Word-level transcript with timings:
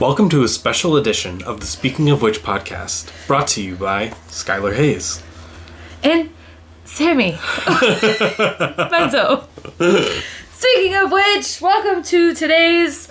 Welcome 0.00 0.28
to 0.30 0.42
a 0.42 0.48
special 0.48 0.96
edition 0.96 1.42
of 1.44 1.60
the 1.60 1.66
Speaking 1.66 2.10
of 2.10 2.20
Which 2.20 2.42
podcast, 2.42 3.12
brought 3.26 3.46
to 3.48 3.62
you 3.62 3.76
by 3.76 4.08
Skylar 4.28 4.74
Hayes. 4.74 5.22
And 6.02 6.30
Sammy. 6.84 7.32
Benzo. 8.92 9.46
Speaking 10.52 10.96
of 10.96 11.12
which, 11.12 11.60
welcome 11.60 12.02
to 12.02 12.34
today's 12.34 13.08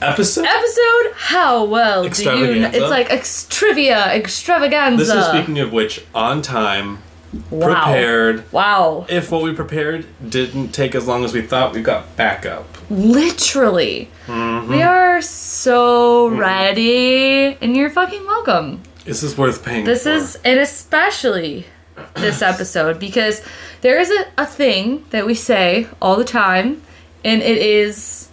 Episode? 0.00 0.44
episode. 0.46 1.12
How 1.16 1.64
well 1.64 2.02
do 2.02 2.06
you 2.06 2.10
Extravaganza. 2.10 2.78
It's 2.78 2.90
like 2.90 3.10
ex- 3.10 3.46
trivia 3.50 4.06
extravaganza. 4.14 5.04
This 5.04 5.14
is 5.14 5.26
speaking 5.26 5.58
of 5.58 5.72
which, 5.72 6.04
on 6.14 6.40
time, 6.42 7.02
wow. 7.50 7.84
prepared. 7.84 8.52
Wow. 8.52 9.06
If 9.08 9.30
what 9.30 9.42
we 9.42 9.54
prepared 9.54 10.06
didn't 10.28 10.68
take 10.68 10.94
as 10.94 11.06
long 11.06 11.24
as 11.24 11.32
we 11.32 11.42
thought, 11.42 11.72
we've 11.72 11.84
got 11.84 12.16
backup. 12.16 12.66
Literally. 12.90 14.08
Mm-hmm. 14.26 14.70
We 14.70 14.82
are 14.82 15.20
so 15.22 16.28
ready. 16.28 17.56
And 17.60 17.76
you're 17.76 17.90
fucking 17.90 18.24
welcome. 18.24 18.82
This 19.04 19.22
is 19.22 19.36
worth 19.36 19.64
paying 19.64 19.84
This 19.84 20.04
for. 20.04 20.10
is, 20.10 20.38
and 20.44 20.60
especially 20.60 21.66
this 22.14 22.42
episode, 22.42 23.00
because 23.00 23.42
there 23.80 23.98
is 23.98 24.10
a, 24.10 24.26
a 24.38 24.46
thing 24.46 25.04
that 25.10 25.26
we 25.26 25.34
say 25.34 25.88
all 26.00 26.16
the 26.16 26.24
time, 26.24 26.82
and 27.24 27.42
it 27.42 27.58
is 27.58 28.28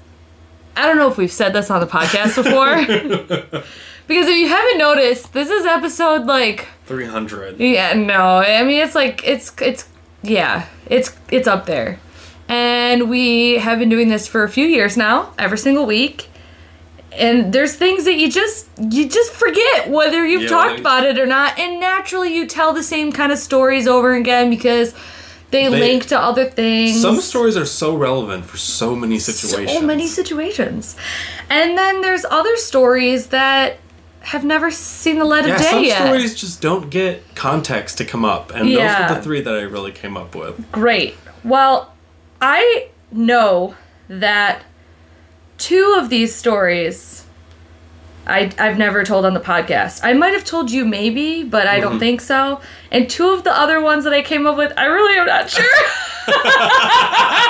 I 0.80 0.86
don't 0.86 0.96
know 0.96 1.10
if 1.10 1.18
we've 1.18 1.32
said 1.32 1.52
this 1.52 1.70
on 1.70 1.82
the 1.82 1.88
podcast 1.88 2.42
before. 2.42 2.76
because 4.08 4.28
if 4.28 4.36
you 4.38 4.48
haven't 4.48 4.78
noticed, 4.78 5.34
this 5.34 5.50
is 5.50 5.66
episode 5.66 6.26
like 6.26 6.68
300. 6.90 7.60
yeah, 7.60 7.94
no. 7.94 8.38
I 8.40 8.64
mean 8.64 8.84
it's 8.84 8.96
like 8.96 9.22
it's 9.24 9.54
it's 9.62 9.88
yeah, 10.24 10.66
it's 10.88 11.16
it's 11.32 11.48
up 11.48 11.66
there. 11.68 12.00
And 12.48 13.10
we 13.12 13.60
have 13.60 13.78
been 13.78 13.90
doing 13.90 14.10
this 14.10 14.28
for 14.28 14.44
a 14.44 14.50
few 14.50 14.66
years 14.66 14.98
now, 14.98 15.32
every 15.38 15.58
single 15.60 15.86
week. 15.86 16.30
And 17.12 17.54
there's 17.54 17.76
things 17.76 18.06
that 18.06 18.16
you 18.16 18.32
just 18.32 18.68
you 18.80 19.08
just 19.08 19.32
forget 19.34 19.90
whether 19.90 20.26
you've 20.26 20.44
Yeah, 20.44 20.50
talked 20.50 20.72
like- 20.72 20.80
about 20.80 21.06
it 21.06 21.20
or 21.20 21.28
not. 21.28 21.58
And 21.60 21.80
naturally 21.80 22.34
you 22.36 22.48
tell 22.48 22.74
the 22.74 22.84
same 22.84 23.12
kind 23.12 23.32
of 23.32 23.38
stories 23.38 23.88
over 23.88 24.14
again 24.16 24.50
because 24.50 24.94
they, 25.52 25.68
They- 25.68 25.80
link 25.80 26.06
to 26.08 26.20
other 26.20 26.46
things. 26.46 27.02
Some 27.02 27.22
stories 27.22 27.56
are 27.58 27.66
so 27.66 27.96
relevant 27.96 28.46
for 28.46 28.58
so 28.58 28.96
many 28.96 29.20
situations. 29.20 29.78
So 29.80 29.86
many 29.86 30.08
situations. 30.08 30.96
And 31.52 31.78
then 31.78 32.02
there's 32.02 32.26
other 32.30 32.56
stories 32.58 33.28
that 33.28 33.78
have 34.22 34.44
never 34.44 34.70
seen 34.70 35.18
the 35.20 35.26
light 35.26 35.46
Yeah, 35.48 35.56
of 35.56 35.62
day 35.62 35.70
some 35.70 35.84
yet. 35.84 35.98
stories 36.06 36.36
just 36.36 36.62
don't 36.62 36.90
get 36.90 37.24
context 37.36 37.98
to 38.00 38.06
come 38.06 38.26
up, 38.26 38.52
and 38.52 38.68
those 38.68 38.78
Yeah. 38.78 39.10
were 39.10 39.16
the 39.16 39.22
three 39.22 39.42
that 39.42 39.54
I 39.56 39.62
really 39.62 39.92
came 39.92 40.18
up 40.18 40.36
with. 40.36 40.70
Great. 40.72 41.16
Well, 41.44 41.94
I 42.42 42.90
know 43.12 43.76
that 44.10 44.64
two 45.58 45.96
of 45.98 46.10
these 46.10 46.36
stories 46.36 47.16
I, 48.28 48.52
I've 48.60 48.78
never 48.78 49.04
told 49.04 49.26
on 49.26 49.34
the 49.34 49.40
podcast. 49.40 50.02
I 50.04 50.14
might 50.14 50.34
have 50.36 50.46
told 50.46 50.70
you 50.70 50.86
maybe, 50.86 51.44
but 51.44 51.66
I 51.66 51.80
Mm-hmm. 51.80 51.90
don't 51.90 52.00
think 52.00 52.22
so. 52.22 52.62
And 52.92 53.10
two 53.10 53.30
of 53.30 53.44
the 53.44 53.52
other 53.52 53.82
ones 53.82 54.04
that 54.04 54.14
I 54.14 54.22
came 54.22 54.46
up 54.46 54.56
with, 54.56 54.72
I 54.78 54.86
really 54.86 55.18
am 55.18 55.26
not 55.26 55.50
sure. 55.50 55.66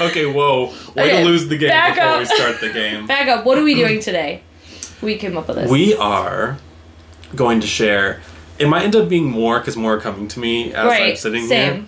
Okay, 0.00 0.26
whoa. 0.26 0.66
Way 0.94 1.04
Okay, 1.04 1.18
to 1.22 1.24
lose 1.24 1.48
the 1.48 1.56
game 1.56 1.70
before 1.88 2.04
up. 2.04 2.18
we 2.20 2.24
start 2.26 2.60
the 2.60 2.70
game. 2.70 3.06
Back 3.06 3.28
up. 3.28 3.44
What 3.44 3.58
are 3.58 3.64
we 3.64 3.74
doing 3.74 4.00
today? 4.00 4.42
We 5.02 5.16
came 5.16 5.36
up 5.36 5.48
with 5.48 5.56
this. 5.56 5.70
we 5.70 5.94
are 5.96 6.58
going 7.34 7.60
to 7.60 7.66
share. 7.66 8.20
It 8.58 8.68
might 8.68 8.84
end 8.84 8.96
up 8.96 9.08
being 9.08 9.30
more 9.30 9.58
because 9.58 9.76
more 9.76 9.94
are 9.96 10.00
coming 10.00 10.28
to 10.28 10.40
me 10.40 10.72
as 10.74 10.90
I'm 10.92 11.16
sitting 11.16 11.46
Same. 11.46 11.74
here. 11.74 11.84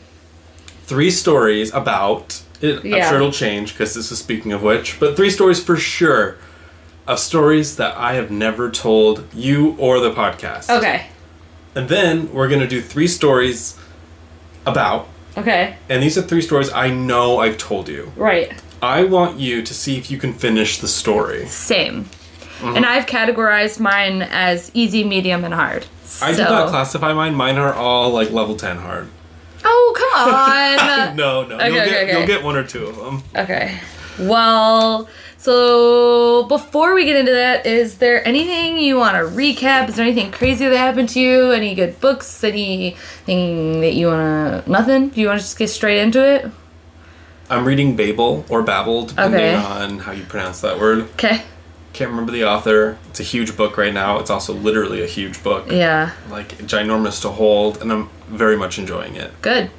Three 0.85 1.11
stories 1.11 1.73
about. 1.73 2.43
It, 2.61 2.85
I'm 2.85 3.09
sure 3.09 3.17
it'll 3.17 3.33
change 3.33 3.73
because 3.73 3.95
this 3.95 4.13
is 4.13 4.19
speaking 4.19 4.53
of 4.53 4.63
which, 4.63 5.01
but 5.01 5.17
three 5.17 5.31
stories 5.31 5.63
for 5.63 5.77
sure 5.77 6.37
of 7.07 7.19
stories 7.19 7.77
that 7.77 7.97
I 7.97 8.15
have 8.15 8.31
never 8.31 8.71
told 8.71 9.25
you 9.33 9.75
or 9.79 9.99
the 9.99 10.11
podcast. 10.13 10.69
Okay. 10.69 11.07
And 11.75 11.89
then 11.89 12.33
we're 12.33 12.49
going 12.49 12.61
to 12.61 12.67
do 12.67 12.83
three 12.83 13.09
stories 13.09 13.79
about, 14.67 15.09
Okay. 15.39 15.77
and 15.89 16.03
these 16.03 16.19
are 16.19 16.23
three 16.23 16.43
stories 16.43 16.71
I 16.71 16.91
know 16.91 17.39
I've 17.39 17.57
told 17.57 17.89
you. 17.89 18.13
Right. 18.15 18.53
I 18.83 19.05
want 19.05 19.39
you 19.39 19.63
to 19.63 19.73
see 19.75 19.97
if 19.97 20.11
you 20.11 20.19
can 20.19 20.33
finish 20.35 20.79
the 20.79 20.89
story. 20.89 21.47
Same. 21.47 22.11
Mm-hmm. 22.61 22.77
And 22.77 22.87
I've 22.87 23.07
categorized 23.07 23.81
mine 23.81 24.23
as 24.23 24.71
easy, 24.75 25.03
medium, 25.05 25.45
and 25.45 25.55
hard. 25.55 25.87
I 26.23 26.33
so. 26.33 26.37
did 26.37 26.45
not 26.45 26.69
classify 26.69 27.13
mine. 27.15 27.35
Mine 27.35 27.57
are 27.57 27.73
all 27.75 28.11
like 28.11 28.31
level 28.31 28.55
10 28.57 28.77
hard. 28.79 29.09
Oh, 29.65 29.95
come 29.97 31.11
on. 31.11 31.17
No, 31.17 31.45
no. 31.47 31.57
Okay, 31.57 31.69
you'll, 31.69 31.81
okay, 31.81 31.91
get, 31.91 32.03
okay. 32.05 32.13
you'll 32.19 32.27
get 32.27 32.43
one 32.45 32.57
or 32.57 32.65
two 32.65 32.87
of 32.87 32.97
them. 32.97 33.23
Okay. 33.35 33.79
Well, 34.19 35.09
so 35.39 36.45
before 36.45 36.95
we 36.95 37.05
get 37.07 37.17
into 37.17 37.33
that, 37.33 37.65
is 37.67 37.99
there 37.99 38.27
anything 38.29 38.77
you 38.79 38.97
want 38.97 39.15
to 39.17 39.23
recap? 39.23 39.89
Is 39.89 39.97
there 39.97 40.05
anything 40.05 40.31
crazy 40.31 40.67
that 40.69 40.77
happened 40.77 41.09
to 41.11 41.21
you? 41.21 41.51
Any 41.53 41.75
good 41.75 41.99
books? 42.01 42.45
Anything 42.45 43.81
that 43.81 43.95
you 43.95 44.09
want 44.09 44.65
to. 44.65 44.71
Nothing? 44.71 45.09
Do 45.09 45.21
you 45.21 45.29
want 45.29 45.41
to 45.41 45.45
just 45.45 45.59
get 45.59 45.69
straight 45.69 46.01
into 46.01 46.23
it? 46.25 46.51
I'm 47.49 47.65
reading 47.65 47.97
Babel 47.97 48.45
or 48.49 48.63
Babel, 48.63 49.07
depending 49.07 49.41
Okay. 49.41 49.55
on 49.55 49.99
how 50.01 50.13
you 50.13 50.23
pronounce 50.25 50.61
that 50.61 50.79
word. 50.79 51.01
Okay. 51.15 51.43
Can't 51.93 52.11
remember 52.11 52.33
the 52.33 52.45
author. 52.45 52.99
It's 53.09 53.21
a 53.21 53.25
huge 53.25 53.57
book 53.57 53.77
right 53.77 53.93
now. 53.93 54.19
It's 54.19 54.31
also 54.31 54.55
literally 54.55 55.03
a 55.03 55.07
huge 55.07 55.43
book. 55.43 55.71
Yeah. 55.71 56.13
Like 56.31 56.59
ginormous 56.59 57.21
to 57.23 57.31
hold, 57.31 57.83
and 57.83 57.93
I'm 57.93 58.09
very 58.29 58.57
much 58.57 58.79
enjoying 58.79 59.17
it. 59.17 59.33
Good. 59.43 59.71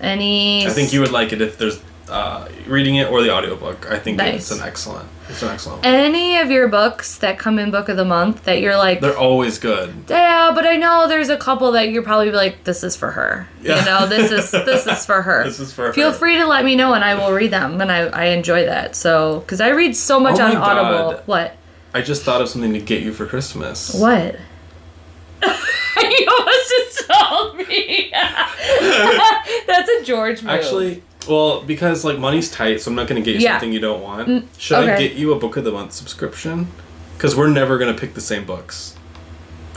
Any. 0.00 0.66
I 0.66 0.70
think 0.70 0.92
you 0.92 1.00
would 1.00 1.12
like 1.12 1.32
it 1.32 1.40
if 1.40 1.56
there's 1.56 1.80
uh, 2.08 2.48
reading 2.66 2.96
it 2.96 3.10
or 3.10 3.22
the 3.22 3.32
audiobook. 3.32 3.90
I 3.90 3.98
think 3.98 4.18
Nice. 4.18 4.50
it's 4.50 4.60
an 4.60 4.66
excellent. 4.66 5.08
It's 5.28 5.42
an 5.42 5.48
excellent. 5.48 5.84
Any 5.84 6.38
of 6.38 6.50
your 6.52 6.68
books 6.68 7.18
that 7.18 7.36
come 7.38 7.58
in 7.58 7.72
book 7.72 7.88
of 7.88 7.96
the 7.96 8.04
month 8.04 8.44
that 8.44 8.60
you're 8.60 8.76
like. 8.76 9.00
They're 9.00 9.18
always 9.18 9.58
good. 9.58 9.92
Yeah, 10.08 10.52
but 10.54 10.64
I 10.64 10.76
know 10.76 11.08
there's 11.08 11.28
a 11.30 11.36
couple 11.36 11.72
that 11.72 11.90
you're 11.90 12.04
probably 12.04 12.30
like, 12.30 12.62
this 12.62 12.84
is 12.84 12.94
for 12.94 13.10
her. 13.10 13.48
Yeah. 13.60 13.80
You 13.80 13.84
know, 13.86 14.06
this 14.06 14.30
is 14.30 14.50
this 14.52 14.86
is 14.86 15.04
for 15.04 15.22
her. 15.22 15.42
This 15.44 15.58
is 15.58 15.72
for 15.72 15.92
Feel 15.92 16.12
her. 16.12 16.16
free 16.16 16.36
to 16.38 16.46
let 16.46 16.64
me 16.64 16.76
know, 16.76 16.94
and 16.94 17.02
I 17.04 17.14
will 17.16 17.32
read 17.32 17.50
them, 17.50 17.80
and 17.80 17.90
I, 17.90 18.02
I 18.06 18.24
enjoy 18.26 18.66
that. 18.66 18.94
So, 18.94 19.40
because 19.40 19.60
I 19.60 19.70
read 19.70 19.96
so 19.96 20.20
much 20.20 20.38
Oh 20.38 20.44
on 20.46 20.56
Audible. 20.56 21.12
God. 21.14 21.22
What? 21.26 21.56
I 21.92 22.02
just 22.02 22.22
thought 22.22 22.40
of 22.40 22.48
something 22.48 22.72
to 22.74 22.80
get 22.80 23.02
you 23.02 23.12
for 23.12 23.26
Christmas. 23.26 23.94
What? 23.94 24.36
you 25.42 26.26
almost 26.38 26.70
just 26.70 27.08
told 27.08 27.56
me. 27.56 28.10
That's 29.66 29.88
a 29.88 30.04
George 30.04 30.42
move. 30.42 30.50
Actually, 30.50 31.02
well, 31.28 31.62
because 31.62 32.04
like 32.04 32.18
money's 32.18 32.50
tight, 32.50 32.80
so 32.80 32.90
I'm 32.90 32.94
not 32.96 33.08
going 33.08 33.22
to 33.22 33.24
get 33.24 33.40
you 33.40 33.44
Yeah. 33.44 33.50
Mm, 33.50 33.54
something 33.54 33.72
you 33.72 33.80
don't 33.80 34.02
want. 34.02 34.48
Should 34.58 34.78
I 34.78 34.98
get 34.98 35.14
you 35.14 35.32
a 35.32 35.38
book 35.38 35.56
of 35.56 35.64
the 35.64 35.72
month 35.72 35.92
subscription? 35.92 36.68
Because 37.16 37.34
we're 37.36 37.48
never 37.48 37.78
going 37.78 37.94
to 37.94 37.98
pick 38.00 38.14
the 38.14 38.20
same 38.20 38.44
books. 38.44 38.94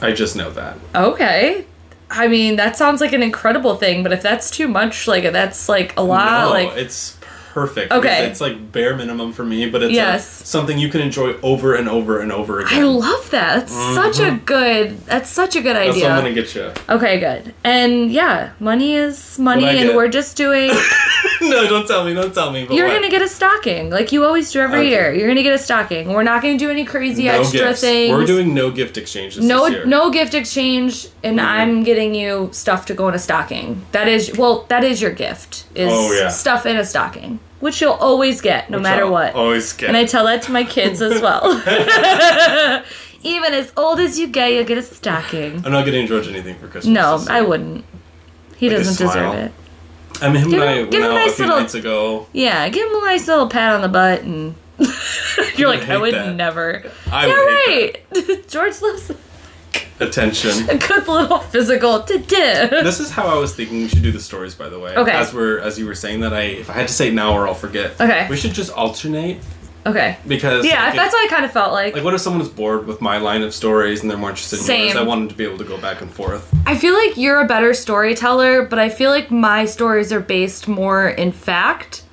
I 0.01 0.11
just 0.11 0.35
know 0.35 0.49
that. 0.51 0.77
okay. 0.95 1.65
I 2.11 2.27
mean, 2.27 2.55
that 2.55 2.75
sounds 2.75 3.01
like 3.01 3.13
an 3.13 3.21
incredible 3.21 3.75
thing, 3.75 4.01
but 4.01 4.11
if 4.11 4.23
that's 4.23 4.49
too 4.49 4.67
much, 4.67 5.07
like 5.07 5.31
that's 5.31 5.69
like 5.69 5.95
a 5.95 6.01
lot. 6.01 6.45
no, 6.45 6.49
like 6.53 6.75
it's 6.77 7.15
perfect. 7.53 7.91
Okay. 7.91 8.25
It's 8.25 8.41
like 8.41 8.71
bare 8.71 8.95
minimum 8.95 9.31
for 9.31 9.43
me, 9.43 9.69
but 9.69 9.83
it's 9.83 9.93
Yes. 9.93 10.39
like 10.41 10.47
something 10.47 10.77
you 10.79 10.89
can 10.89 11.01
enjoy 11.01 11.33
over 11.43 11.75
and 11.75 11.87
over 11.87 12.19
and 12.19 12.31
over 12.31 12.61
again. 12.61 12.79
I 12.79 12.83
love 12.83 13.29
that. 13.29 13.67
That's 13.67 13.73
such 13.93 14.19
a 14.19 14.37
good. 14.43 14.99
That's 15.05 15.29
such 15.29 15.55
a 15.55 15.61
good 15.61 15.75
Mm-hmm. 15.75 15.85
That's 15.85 15.97
idea. 15.97 16.09
what 16.09 16.11
I'm 16.17 16.23
going 16.23 16.35
to 16.35 16.41
get 16.41 16.55
you. 16.55 16.71
Okay, 16.95 17.19
good. 17.19 17.53
And 17.63 18.11
yeah, 18.11 18.53
money 18.59 18.95
is 18.95 19.37
money, 19.37 19.65
and 19.65 19.95
we're 19.95 20.07
just 20.09 20.35
doing. 20.35 20.71
no, 21.49 21.67
don't 21.67 21.87
tell 21.87 22.03
me. 22.05 22.13
Don't 22.13 22.33
tell 22.33 22.51
me. 22.51 22.67
You're 22.69 22.87
what? 22.87 22.95
gonna 22.95 23.09
get 23.09 23.21
a 23.21 23.27
stocking, 23.27 23.89
like 23.89 24.11
you 24.11 24.25
always 24.25 24.51
do 24.51 24.59
every 24.59 24.79
Okay. 24.79 24.89
year. 24.89 25.13
You're 25.13 25.27
gonna 25.27 25.43
get 25.43 25.53
a 25.53 25.57
stocking. 25.59 26.09
We're 26.13 26.23
not 26.23 26.41
gonna 26.41 26.57
do 26.57 26.69
any 26.69 26.85
crazy 26.85 27.25
no 27.25 27.39
extra 27.39 27.59
gifts. 27.59 27.81
things. 27.81 28.11
We're 28.13 28.25
doing 28.25 28.53
no 28.53 28.71
gift 28.71 28.97
exchanges 28.97 29.43
no 29.45 29.65
this 29.65 29.73
year. 29.75 29.85
no 29.85 30.09
gift 30.11 30.33
exchange, 30.33 31.07
and 31.23 31.39
I'm 31.39 31.83
getting 31.83 32.13
you 32.15 32.49
stuff 32.51 32.85
to 32.87 32.93
go 32.93 33.07
in 33.09 33.13
a 33.15 33.19
stocking. 33.19 33.85
That 33.91 34.07
is 34.07 34.37
well, 34.37 34.65
that 34.69 34.83
is 34.83 35.01
your 35.01 35.11
gift. 35.11 35.65
Is 35.75 35.89
Oh, 35.93 36.11
yeah. 36.13 36.29
stuff 36.29 36.65
in 36.65 36.75
a 36.77 36.85
stocking, 36.85 37.39
which 37.59 37.81
you'll 37.81 37.93
always 37.93 38.41
get, 38.41 38.69
no 38.69 38.77
Which 38.77 38.83
matter 38.83 39.05
I'll 39.05 39.11
what. 39.11 39.35
Always 39.35 39.71
get. 39.73 39.87
And 39.89 39.97
I 39.97 40.05
tell 40.05 40.25
that 40.25 40.41
to 40.43 40.51
my 40.51 40.63
kids 40.63 41.01
as 41.01 41.21
well. 41.21 41.43
Even 43.21 43.53
as 43.53 43.73
old 43.75 43.99
as 43.99 44.17
you 44.17 44.27
get, 44.27 44.53
you'll 44.53 44.63
get 44.63 44.77
a 44.77 44.81
stocking. 44.81 45.61
I'm 45.65 45.71
not 45.73 45.83
getting 45.85 46.07
George 46.07 46.27
anything 46.29 46.55
for 46.57 46.67
Christmas. 46.67 46.93
No, 46.93 47.23
I 47.29 47.41
wouldn't. 47.41 47.83
He 48.55 48.69
Like 48.69 48.77
doesn't 48.77 49.05
deserve 49.05 49.33
it. 49.35 49.51
I 50.21 50.29
mean, 50.31 50.43
him 50.43 50.49
Give 50.51 50.61
and 50.61 50.69
I 50.69 50.83
give 50.85 51.03
him 51.03 51.11
a 51.11 51.13
nice 51.13 51.39
a 51.39 51.43
little- 51.43 51.59
nights 51.59 51.73
ago. 51.75 52.27
Yeah, 52.33 52.67
give 52.69 52.87
him 52.89 52.95
a 52.95 53.05
nice 53.05 53.27
little 53.27 53.47
pat 53.47 53.73
on 53.75 53.81
the 53.81 53.87
butt, 53.89 54.21
and 54.23 54.55
you're 55.57 55.69
like, 55.69 55.87
I 55.89 55.97
would 55.97 56.13
that. 56.13 56.35
never. 56.35 56.83
I 57.11 57.27
yeah, 57.27 57.33
right. 57.33 58.47
George 58.47 58.81
loves 58.81 59.11
Attention. 60.01 60.69
a 60.69 60.77
good 60.77 61.07
little 61.09 61.39
physical. 61.39 61.99
this 62.03 62.99
is 63.01 63.11
how 63.11 63.27
I 63.27 63.37
was 63.37 63.53
thinking 63.53 63.79
we 63.79 63.87
should 63.89 64.01
do 64.01 64.11
the 64.13 64.19
stories. 64.19 64.55
By 64.55 64.69
the 64.69 64.79
way, 64.79 64.95
Okay. 64.95 65.11
As 65.11 65.33
we're 65.33 65.59
as 65.59 65.77
you 65.77 65.85
were 65.85 65.95
saying 65.95 66.21
that, 66.21 66.33
I 66.33 66.41
if 66.43 66.69
I 66.69 66.73
had 66.73 66.87
to 66.87 66.93
say 66.93 67.09
it 67.09 67.13
now 67.13 67.33
or 67.33 67.47
I'll 67.47 67.53
forget. 67.53 67.99
Okay. 67.99 68.25
We 68.29 68.37
should 68.37 68.53
just 68.53 68.71
alternate 68.71 69.39
Okay. 69.89 70.17
because 70.27 70.65
Yeah, 70.65 70.85
like, 70.87 70.95
that's 70.95 71.13
what 71.13 71.25
I 71.25 71.27
kind 71.33 71.45
of 71.45 71.51
felt 71.51 71.71
like. 71.73 71.93
Like, 71.95 72.03
what 72.03 72.13
if 72.13 72.21
someone 72.21 72.41
is 72.41 72.49
bored 72.49 72.85
with 72.87 73.01
my 73.01 73.17
line 73.17 73.41
of 73.41 73.53
stories 73.53 74.01
and 74.01 74.09
they're 74.09 74.17
more 74.17 74.29
interested 74.29 74.59
in 74.59 74.65
yours? 74.65 74.93
Same. 74.93 74.97
I 74.97 75.03
wanted 75.07 75.29
to 75.29 75.35
be 75.35 75.43
able 75.43 75.57
to 75.59 75.63
go 75.65 75.77
back 75.79 76.01
and 76.01 76.11
forth. 76.11 76.49
I 76.65 76.77
feel 76.77 76.93
like 76.93 77.17
you're 77.17 77.39
a 77.41 77.47
better 77.47 77.73
storyteller, 77.73 78.63
but 78.65 78.79
I 78.79 78.89
feel 78.89 79.09
like 79.11 79.31
my 79.31 79.65
stories 79.65 80.11
are 80.13 80.19
based 80.19 80.67
more 80.67 81.07
in 81.09 81.31
fact, 81.31 82.03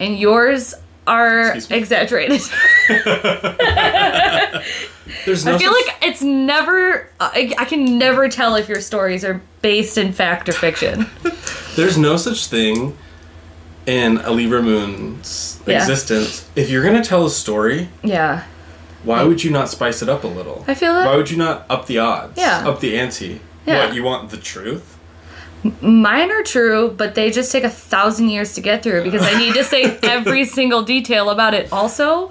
and 0.00 0.18
yours 0.18 0.74
are 1.06 1.54
exaggerated. 1.70 2.40
There's 5.26 5.44
no 5.44 5.54
I 5.54 5.58
feel 5.58 5.72
such- 5.72 5.86
like 5.86 5.96
it's 6.02 6.22
never. 6.22 7.08
I, 7.20 7.54
I 7.58 7.64
can 7.64 7.98
never 7.98 8.28
tell 8.28 8.56
if 8.56 8.68
your 8.68 8.80
stories 8.80 9.24
are 9.24 9.40
based 9.62 9.98
in 9.98 10.12
fact 10.12 10.48
or 10.48 10.52
fiction. 10.52 11.06
there's 11.76 11.98
no 11.98 12.16
such 12.16 12.46
thing 12.46 12.96
in 13.86 14.18
a 14.18 14.30
Libra 14.30 14.62
Moon's 14.62 15.60
Yeah. 15.66 15.76
existence. 15.78 16.44
If 16.56 16.70
you're 16.70 16.82
gonna 16.84 17.04
tell 17.04 17.26
a 17.26 17.30
story, 17.30 17.88
Yeah. 18.02 18.42
why 19.02 19.22
would 19.24 19.44
you 19.44 19.50
not 19.50 19.68
spice 19.68 20.02
it 20.02 20.08
up 20.08 20.24
a 20.24 20.28
little? 20.28 20.64
I 20.68 20.74
feel 20.74 20.94
that- 20.94 21.06
Why 21.06 21.16
would 21.16 21.30
you 21.30 21.36
not 21.36 21.66
up 21.68 21.86
the 21.86 21.98
odds? 21.98 22.32
Yeah. 22.36 22.66
Up 22.68 22.80
the 22.80 22.98
ante. 22.98 23.40
Yeah. 23.66 23.86
What 23.86 23.94
you 23.94 24.02
want 24.04 24.30
the 24.30 24.36
truth? 24.36 24.96
Mine 25.80 26.30
are 26.30 26.42
true, 26.42 26.92
but 26.94 27.14
they 27.14 27.30
just 27.30 27.50
take 27.50 27.64
a 27.64 27.70
thousand 27.70 28.28
years 28.28 28.52
to 28.54 28.60
get 28.60 28.82
through 28.82 29.02
because 29.02 29.22
I 29.22 29.38
need 29.38 29.54
to 29.54 29.64
say 29.64 29.96
every 30.02 30.44
single 30.44 30.82
detail 30.82 31.30
about 31.30 31.54
it. 31.54 31.68
Also, 31.72 32.30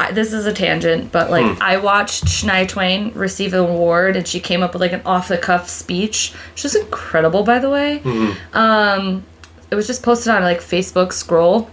I, 0.00 0.10
this 0.10 0.32
is 0.32 0.46
a 0.46 0.52
tangent, 0.52 1.12
but 1.12 1.30
like 1.30 1.44
Hmm. 1.46 1.62
I 1.62 1.76
watched 1.76 2.24
Shania 2.24 2.66
Twain 2.68 3.12
receive 3.14 3.54
an 3.54 3.60
award, 3.60 4.16
and 4.16 4.26
she 4.26 4.40
came 4.40 4.62
up 4.64 4.72
with 4.72 4.82
like 4.82 4.92
an 4.92 5.00
off 5.06 5.28
the 5.28 5.38
cuff 5.38 5.68
speech, 5.68 6.32
which 6.54 6.64
was 6.64 6.74
incredible, 6.74 7.44
by 7.44 7.60
the 7.60 7.70
way. 7.70 7.98
Hmm. 7.98 8.30
Um, 8.52 9.24
it 9.70 9.74
was 9.74 9.86
just 9.86 10.02
posted 10.02 10.32
on 10.32 10.42
like 10.42 10.60
Facebook 10.60 11.12
scroll. 11.12 11.70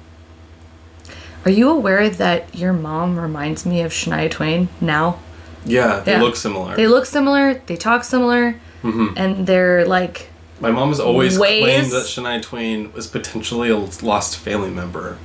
Are 1.45 1.51
you 1.51 1.69
aware 1.69 2.09
that 2.09 2.55
your 2.55 2.71
mom 2.73 3.19
reminds 3.19 3.65
me 3.65 3.81
of 3.81 3.91
Shania 3.91 4.31
Twain 4.31 4.69
now? 4.79 5.19
Yeah, 5.65 5.99
they 5.99 6.13
Yeah. 6.13 6.21
look 6.21 6.35
similar. 6.35 6.75
They 6.75 6.87
look 6.87 7.05
similar, 7.05 7.61
they 7.65 7.75
talk 7.75 8.03
similar, 8.03 8.55
Mm-hmm. 8.83 9.07
and 9.17 9.47
they're 9.47 9.85
like 9.85 10.29
My 10.59 10.71
mom 10.71 10.89
has 10.89 10.99
always 10.99 11.37
Ways- 11.37 11.61
claimed 11.63 11.91
that 11.91 12.05
Shania 12.05 12.41
Twain 12.41 12.91
was 12.93 13.07
potentially 13.07 13.69
a 13.69 13.77
lost 14.01 14.37
family 14.37 14.69
member. 14.69 15.17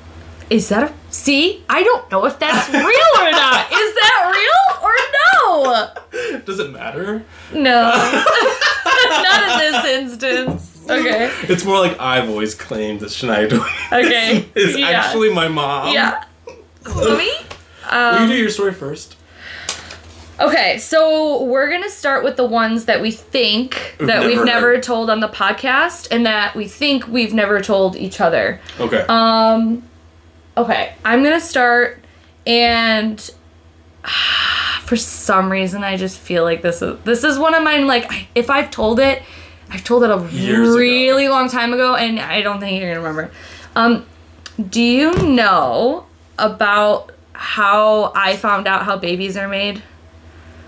Is 0.51 0.69
that 0.71 0.83
a 0.83 0.93
see? 1.11 1.63
I 1.69 1.83
don't 1.83 2.11
know 2.11 2.25
if 2.25 2.39
that's 2.39 2.69
real 2.71 2.81
or 3.21 3.31
not. 3.31 3.67
Is 3.73 3.95
that 3.95 4.33
real 4.35 4.83
or 4.83 4.95
no? 6.33 6.39
Does 6.45 6.59
it 6.59 6.73
matter? 6.73 7.23
No. 7.53 7.91
not 8.97 9.53
in 9.53 9.59
this 9.59 9.85
instance. 9.85 10.78
Okay. 10.91 11.31
It's 11.53 11.65
more 11.65 11.79
like 11.79 11.99
I've 12.01 12.29
always 12.29 12.55
claimed 12.55 13.01
that 13.01 13.11
Shania 13.11 13.53
Okay. 13.93 14.49
is 14.55 14.77
yeah. 14.79 14.89
actually 14.89 15.33
my 15.33 15.49
mom. 15.49 15.93
Yeah. 15.95 16.25
Me. 16.87 17.31
Will 17.91 18.23
you 18.23 18.29
do 18.29 18.35
your 18.37 18.51
story 18.51 18.73
first? 18.73 19.17
Okay, 20.41 20.79
so 20.79 21.43
we're 21.45 21.69
gonna 21.69 21.91
start 21.91 22.23
with 22.23 22.37
the 22.37 22.45
ones 22.47 22.85
that 22.85 23.01
we 23.03 23.11
think 23.11 23.97
We've 23.99 24.07
that 24.07 24.25
we've 24.25 24.37
never 24.37 24.45
never 24.45 24.67
heard. 24.75 24.83
told 24.85 25.11
on 25.11 25.19
the 25.21 25.29
podcast, 25.29 26.09
and 26.13 26.25
that 26.27 26.55
we 26.55 26.69
think 26.69 27.09
we've 27.09 27.35
never 27.35 27.61
told 27.61 27.97
each 27.97 28.21
other. 28.21 28.61
Okay. 28.79 29.05
Um, 29.09 29.83
okay, 30.57 30.95
I'm 31.05 31.25
gonna 31.25 31.41
start, 31.41 32.05
and 32.47 33.19
for 34.83 34.97
some 34.97 35.51
reason, 35.51 35.83
I 35.83 35.97
just 35.97 36.19
feel 36.21 36.45
like 36.45 36.63
this 36.63 36.83
is 36.83 36.99
this 37.03 37.25
is 37.25 37.37
one 37.39 37.55
of 37.55 37.65
mine. 37.65 37.87
Like, 37.89 38.29
if 38.37 38.49
I've 38.49 38.71
told 38.71 39.01
it, 39.01 39.23
I've 39.71 39.85
told 39.85 40.03
that 40.03 40.11
a 40.11 40.27
Years 40.31 40.69
ago. 40.69 40.77
really 40.79 41.29
long 41.29 41.49
time 41.49 41.73
ago, 41.73 41.95
and 41.95 42.19
I 42.19 42.41
don't 42.43 42.61
think 42.61 42.81
you're 42.81 42.95
gonna 42.95 43.07
remember. 43.07 43.31
Um, 43.77 44.07
do 44.71 44.81
you 44.83 45.15
know 45.23 46.07
about 46.39 47.13
how 47.33 48.13
I 48.15 48.37
found 48.37 48.67
out 48.67 48.85
how 48.85 48.97
babies 48.97 49.37
are 49.37 49.49
made? 49.49 49.83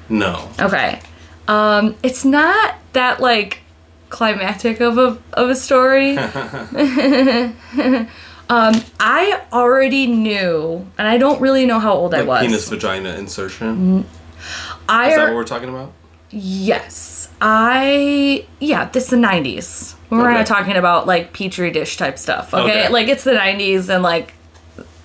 no. 0.08 0.48
Okay. 0.60 1.00
Um, 1.48 1.96
it's 2.02 2.24
not 2.24 2.74
that 2.92 3.20
like 3.20 3.60
climactic 4.10 4.80
of 4.80 4.98
a 4.98 5.18
of 5.32 5.50
a 5.50 5.56
story. 5.56 6.16
um, 6.18 6.34
I 9.00 9.42
already 9.52 10.06
knew, 10.06 10.86
and 10.98 11.08
I 11.08 11.16
don't 11.18 11.40
really 11.40 11.66
know 11.66 11.78
how 11.80 11.92
old 11.94 12.14
I 12.14 12.22
was. 12.22 12.42
penis 12.42 12.68
vagina 12.68 13.14
insertion. 13.16 14.04
I 14.88 15.10
Is 15.10 15.16
that 15.16 15.24
what 15.24 15.34
we're 15.34 15.44
talking 15.44 15.68
about? 15.68 15.92
Yes, 16.30 17.28
I 17.40 18.46
yeah, 18.60 18.86
this 18.90 19.04
is 19.04 19.10
the 19.10 19.16
'90s. 19.16 19.94
We're 20.10 20.22
Okay. 20.28 20.38
not 20.38 20.46
talking 20.46 20.76
about 20.76 21.06
like 21.06 21.32
petri 21.32 21.70
dish 21.70 21.96
type 21.96 22.18
stuff. 22.18 22.52
Okay, 22.54 22.84
Okay. 22.84 22.88
like 22.92 23.08
it's 23.08 23.24
the 23.24 23.32
'90s, 23.32 23.88
and 23.88 24.02
like 24.02 24.34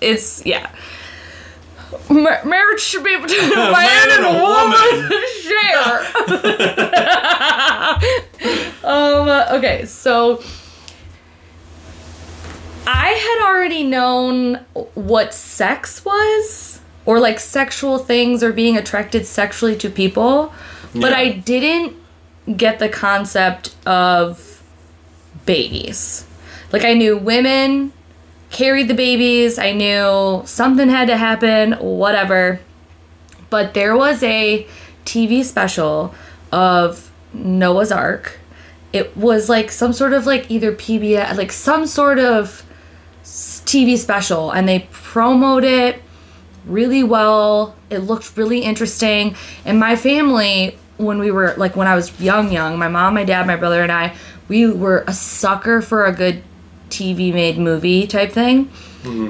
it's 0.00 0.44
yeah. 0.46 0.68
Mar- 2.10 2.44
marriage 2.44 2.80
should 2.80 3.04
be 3.04 3.16
between 3.16 3.52
a 3.52 3.56
man 3.72 4.10
and 4.10 4.24
a 4.26 4.32
woman. 4.42 5.12
Share. 5.46 6.02
um. 8.84 9.28
Okay. 9.58 9.84
So 9.86 10.42
I 12.86 13.08
had 13.08 13.48
already 13.48 13.82
known 13.84 14.56
what 14.94 15.32
sex 15.34 16.04
was, 16.04 16.80
or 17.04 17.18
like 17.20 17.38
sexual 17.40 17.98
things, 17.98 18.42
or 18.42 18.52
being 18.52 18.76
attracted 18.76 19.26
sexually 19.26 19.76
to 19.76 19.88
people, 19.90 20.52
but 21.00 21.12
I 21.12 21.30
didn't 21.30 21.96
get 22.56 22.78
the 22.78 22.88
concept 22.88 23.74
of 23.86 24.62
babies. 25.44 26.26
Like 26.72 26.84
I 26.84 26.94
knew 26.94 27.16
women 27.16 27.92
carried 28.50 28.88
the 28.88 28.94
babies. 28.94 29.58
I 29.58 29.72
knew 29.72 30.42
something 30.46 30.88
had 30.88 31.08
to 31.08 31.16
happen, 31.16 31.72
whatever. 31.72 32.60
But 33.50 33.74
there 33.74 33.96
was 33.96 34.22
a 34.22 34.66
TV 35.04 35.44
special 35.44 36.14
of 36.52 37.10
Noah's 37.32 37.92
Ark. 37.92 38.38
It 38.92 39.16
was 39.16 39.48
like 39.48 39.70
some 39.70 39.92
sort 39.92 40.12
of 40.12 40.26
like 40.26 40.50
either 40.50 40.72
PBS, 40.72 41.36
like 41.36 41.52
some 41.52 41.86
sort 41.86 42.18
of 42.18 42.62
TV 43.24 43.98
special, 43.98 44.50
and 44.50 44.68
they 44.68 44.88
promote 44.90 45.64
it 45.64 46.02
really 46.64 47.02
well. 47.02 47.74
It 47.90 47.98
looked 47.98 48.36
really 48.36 48.60
interesting. 48.60 49.36
And 49.64 49.78
my 49.78 49.96
family, 49.96 50.78
when 50.98 51.18
we 51.18 51.30
were 51.30 51.54
like 51.56 51.76
when 51.76 51.86
I 51.88 51.94
was 51.94 52.18
young, 52.20 52.50
young, 52.52 52.78
my 52.78 52.88
mom, 52.88 53.14
my 53.14 53.24
dad, 53.24 53.46
my 53.46 53.56
brother, 53.56 53.82
and 53.82 53.92
I, 53.92 54.14
we 54.48 54.70
were 54.70 55.04
a 55.06 55.12
sucker 55.12 55.82
for 55.82 56.04
a 56.06 56.12
good 56.12 56.42
TV 56.88 57.32
made 57.32 57.58
movie 57.58 58.06
type 58.06 58.32
thing. 58.32 58.70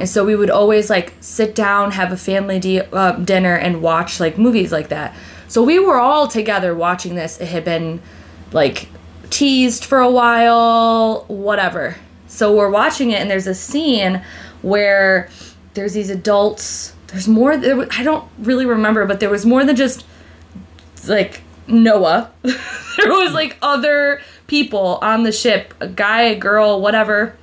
And 0.00 0.08
so 0.08 0.24
we 0.24 0.34
would 0.34 0.48
always 0.48 0.88
like 0.88 1.12
sit 1.20 1.54
down, 1.54 1.90
have 1.90 2.10
a 2.10 2.16
family 2.16 2.58
di- 2.58 2.80
uh, 2.80 3.12
dinner, 3.12 3.54
and 3.56 3.82
watch 3.82 4.20
like 4.20 4.38
movies 4.38 4.72
like 4.72 4.88
that. 4.88 5.14
So 5.48 5.62
we 5.62 5.78
were 5.78 5.98
all 5.98 6.28
together 6.28 6.74
watching 6.74 7.14
this. 7.14 7.38
It 7.40 7.48
had 7.48 7.62
been 7.64 8.00
like 8.52 8.88
teased 9.28 9.84
for 9.84 10.00
a 10.00 10.10
while, 10.10 11.24
whatever. 11.28 11.96
So 12.26 12.56
we're 12.56 12.70
watching 12.70 13.10
it, 13.10 13.20
and 13.20 13.30
there's 13.30 13.46
a 13.46 13.54
scene 13.54 14.22
where 14.62 15.28
there's 15.74 15.92
these 15.92 16.08
adults. 16.08 16.94
There's 17.08 17.28
more. 17.28 17.56
There, 17.58 17.86
I 17.90 18.02
don't 18.02 18.26
really 18.38 18.64
remember, 18.64 19.04
but 19.04 19.20
there 19.20 19.30
was 19.30 19.44
more 19.44 19.62
than 19.62 19.76
just 19.76 20.06
like 21.06 21.42
Noah. 21.68 22.30
there 22.42 23.10
was 23.10 23.32
like 23.32 23.56
other 23.62 24.20
people 24.46 24.98
on 25.02 25.22
the 25.24 25.32
ship, 25.32 25.74
a 25.80 25.88
guy, 25.88 26.22
a 26.22 26.38
girl, 26.38 26.80
whatever, 26.80 27.36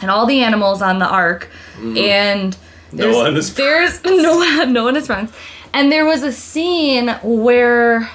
and 0.00 0.10
all 0.10 0.26
the 0.26 0.40
animals 0.42 0.82
on 0.82 0.98
the 0.98 1.06
ark. 1.06 1.48
And 1.78 2.56
there's, 2.92 3.14
Noah 3.16 3.26
and 3.28 3.36
his 3.36 3.54
there's 3.54 4.02
Noah, 4.04 4.66
Noah 4.66 4.88
and 4.88 4.96
his 4.96 5.06
friends. 5.06 5.32
And 5.72 5.90
there 5.90 6.04
was 6.04 6.22
a 6.22 6.32
scene 6.32 7.08
where 7.22 8.10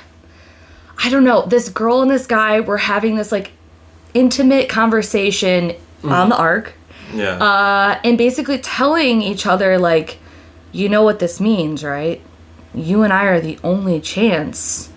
I 1.03 1.09
don't 1.09 1.23
know, 1.23 1.45
this 1.45 1.69
girl 1.69 2.01
and 2.01 2.09
this 2.11 2.25
guy 2.27 2.59
were 2.59 2.77
having 2.77 3.15
this 3.15 3.31
like 3.31 3.51
intimate 4.13 4.67
conversation 4.69 5.75
on 6.03 6.29
the 6.29 6.37
ark 6.37 6.73
Yeah. 7.13 7.31
uh, 7.37 7.99
and 8.03 8.17
basically 8.17 8.57
telling 8.59 9.21
each 9.21 9.45
other 9.45 9.77
like 9.77 10.17
you 10.71 10.89
know 10.89 11.03
what 11.03 11.19
this 11.19 11.39
means 11.39 11.83
right 11.83 12.21
you 12.73 13.03
and 13.03 13.11
i 13.11 13.25
are 13.25 13.39
the 13.41 13.57
only 13.63 13.99
chance 13.99 14.89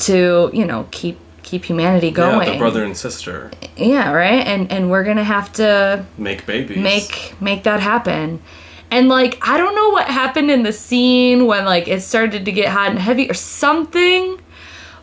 to 0.00 0.50
you 0.52 0.64
know 0.64 0.86
keep 0.90 1.18
keep 1.42 1.64
humanity 1.64 2.10
going 2.10 2.46
yeah, 2.46 2.52
the 2.52 2.58
brother 2.58 2.84
and 2.84 2.96
sister. 2.96 3.50
Yeah 3.76 4.12
right? 4.12 4.46
And 4.46 4.70
and 4.70 4.90
we're 4.90 5.04
gonna 5.04 5.24
have 5.24 5.52
to 5.54 6.04
make 6.16 6.46
babies. 6.46 6.78
make 6.78 7.34
make 7.40 7.64
that 7.64 7.80
happen. 7.80 8.42
And 8.92 9.08
like 9.08 9.38
i 9.46 9.56
don't 9.56 9.76
know 9.76 9.90
what 9.90 10.08
happened 10.08 10.50
in 10.50 10.64
the 10.64 10.72
scene 10.72 11.46
when 11.46 11.64
like 11.64 11.86
it 11.86 12.02
started 12.02 12.44
to 12.44 12.52
get 12.52 12.70
hot 12.70 12.90
and 12.90 12.98
heavy 12.98 13.30
or 13.30 13.34
something 13.34 14.40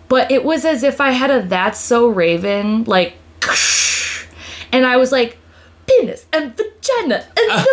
but 0.09 0.29
it 0.31 0.43
was 0.43 0.65
as 0.65 0.83
if 0.83 0.99
i 0.99 1.11
had 1.11 1.31
a 1.31 1.41
that's 1.43 1.79
so 1.79 2.07
raven 2.07 2.83
like 2.83 3.15
and 4.73 4.85
i 4.85 4.97
was 4.97 5.13
like 5.13 5.37
penis 5.85 6.25
and 6.33 6.55
vagina 6.57 7.25
and 7.37 7.51
ah, 7.51 7.65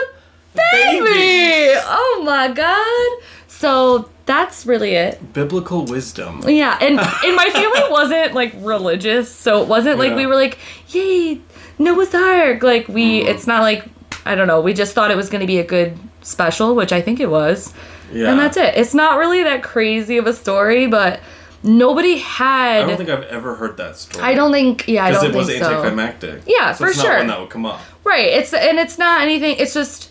the 0.54 0.62
baby. 0.70 1.80
Oh 1.84 2.22
my 2.24 2.48
god 2.48 3.26
so 3.64 4.08
that's 4.26 4.64
really 4.66 4.94
it 4.94 5.32
biblical 5.32 5.84
wisdom. 5.86 6.42
yeah, 6.48 6.76
and 6.80 6.98
and 7.00 7.36
my 7.36 7.48
family 7.58 7.82
wasn't 7.90 8.34
like 8.34 8.52
religious, 8.58 9.34
so 9.34 9.62
it 9.62 9.68
wasn't 9.68 9.98
like 9.98 10.10
Yeah. 10.10 10.16
we 10.16 10.26
were 10.26 10.36
like, 10.44 10.58
"Yay, 10.88 11.40
Noah's 11.78 12.14
Ark!" 12.14 12.62
Like 12.62 12.86
we, 12.88 13.20
Mm-hmm. 13.20 13.28
it's 13.30 13.46
not 13.46 13.62
like 13.62 13.84
I 14.26 14.34
don't 14.34 14.46
know. 14.46 14.60
We 14.60 14.72
just 14.72 14.94
thought 14.94 15.10
it 15.10 15.16
was 15.16 15.28
going 15.28 15.40
to 15.42 15.46
be 15.46 15.58
a 15.58 15.64
good 15.76 15.98
special, 16.22 16.74
which 16.74 16.92
I 16.92 17.00
think 17.02 17.20
it 17.20 17.30
was, 17.30 17.74
Yeah. 18.12 18.30
and 18.30 18.38
that's 18.40 18.56
it. 18.56 18.74
It's 18.76 18.94
not 18.94 19.18
really 19.18 19.42
that 19.42 19.62
crazy 19.62 20.16
of 20.16 20.26
a 20.26 20.32
story, 20.32 20.86
but 20.86 21.20
nobody 21.62 22.16
had. 22.18 22.84
I 22.84 22.86
don't 22.86 22.96
think 22.96 23.10
I've 23.10 23.24
ever 23.38 23.54
heard 23.56 23.76
that 23.76 23.96
story. 23.98 24.24
I 24.24 24.32
don't 24.34 24.52
think. 24.52 24.88
Yeah, 24.88 25.04
I 25.04 25.10
don't 25.10 25.20
think 25.20 25.32
so. 25.34 25.38
Because 25.40 25.48
it 25.50 25.60
was 25.60 25.68
anticlimactic. 25.70 26.42
Yeah, 26.46 26.72
so 26.72 26.84
for 26.84 26.90
it's 26.90 27.00
sure. 27.02 27.10
Not 27.12 27.18
one 27.18 27.26
that 27.28 27.40
would 27.40 27.50
come 27.50 27.66
up. 27.66 27.80
Right. 28.04 28.28
It's 28.38 28.52
and 28.54 28.78
it's 28.78 28.96
not 28.96 29.20
anything. 29.20 29.56
It's 29.58 29.74
just 29.74 30.10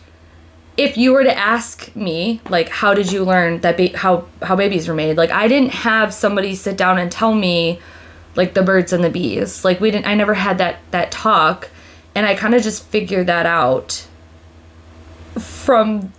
if 0.77 0.97
you 0.97 1.13
were 1.13 1.23
to 1.23 1.37
ask 1.37 1.95
me 1.95 2.41
like 2.49 2.69
how 2.69 2.93
did 2.93 3.11
you 3.11 3.23
learn 3.23 3.61
that 3.61 3.77
ba- 3.77 3.97
how 3.97 4.25
how 4.41 4.55
babies 4.55 4.87
were 4.87 4.93
made? 4.93 5.17
Like 5.17 5.31
i 5.31 5.47
didn't 5.47 5.71
have 5.71 6.13
somebody 6.13 6.55
sit 6.55 6.77
down 6.77 6.97
and 6.97 7.11
tell 7.11 7.33
me 7.33 7.79
like 8.35 8.55
the 8.55 8.63
birds 8.63 8.93
and 8.93 9.03
the 9.03 9.09
bees. 9.09 9.63
Like 9.63 9.79
we 9.79 9.91
didn't 9.91 10.07
i 10.07 10.15
never 10.15 10.33
had 10.33 10.57
that 10.57 10.79
that 10.91 11.11
talk. 11.11 11.69
And 12.15 12.25
i 12.25 12.35
kind 12.35 12.55
of 12.55 12.63
just 12.63 12.85
figured 12.87 13.27
that 13.27 13.45
out 13.45 14.07
from 15.39 16.11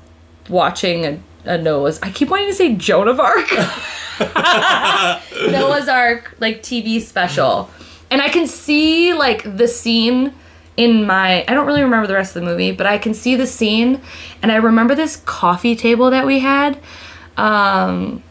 watching 0.49 1.07
a, 1.07 1.21
a 1.45 1.57
noah's 1.57 2.01
i 2.03 2.11
keep 2.11 2.29
wanting 2.29 2.49
to 2.49 2.55
say 2.55 2.75
joan 2.75 3.09
of 3.09 3.21
arc. 3.21 3.51
Noah's 5.51 5.89
ark 5.89 6.37
like 6.41 6.63
tv 6.63 7.01
special. 7.01 7.71
And 8.11 8.21
i 8.21 8.29
can 8.29 8.47
see 8.47 9.15
like 9.15 9.57
the 9.57 9.67
scene 9.67 10.35
in 10.77 11.07
my 11.07 11.45
I 11.47 11.55
don't 11.55 11.67
really 11.67 11.83
remember 11.83 12.07
the 12.07 12.15
rest 12.15 12.35
of 12.37 12.43
the 12.43 12.49
movie, 12.49 12.73
but 12.73 12.87
I 12.87 12.99
can 12.99 13.15
see 13.15 13.37
the 13.37 13.47
scene 13.47 14.01
and 14.43 14.51
I 14.51 14.57
remember 14.57 14.95
this 14.95 15.17
coffee 15.17 15.77
table 15.77 16.11
that 16.11 16.27
we 16.27 16.41
had. 16.41 16.79
Um 17.37 18.23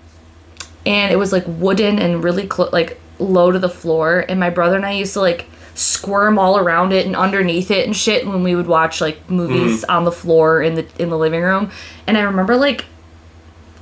and 0.85 1.11
it 1.11 1.15
was 1.15 1.31
like 1.31 1.45
wooden 1.47 1.99
and 1.99 2.23
really 2.23 2.47
clo- 2.47 2.69
like 2.73 2.99
low 3.19 3.51
to 3.51 3.59
the 3.59 3.69
floor 3.69 4.25
and 4.27 4.39
my 4.39 4.49
brother 4.49 4.75
and 4.75 4.85
I 4.85 4.91
used 4.91 5.13
to 5.13 5.21
like 5.21 5.47
squirm 5.75 6.37
all 6.37 6.57
around 6.57 6.93
it 6.93 7.05
and 7.05 7.15
underneath 7.15 7.71
it 7.71 7.85
and 7.85 7.95
shit 7.95 8.27
when 8.27 8.43
we 8.43 8.55
would 8.55 8.67
watch 8.67 9.01
like 9.01 9.29
movies 9.29 9.83
on 9.85 10.03
the 10.03 10.11
floor 10.11 10.61
in 10.61 10.75
the 10.75 10.85
in 10.99 11.09
the 11.09 11.17
living 11.17 11.41
room. 11.41 11.71
And 12.05 12.17
I 12.17 12.21
remember 12.21 12.55
like 12.55 12.85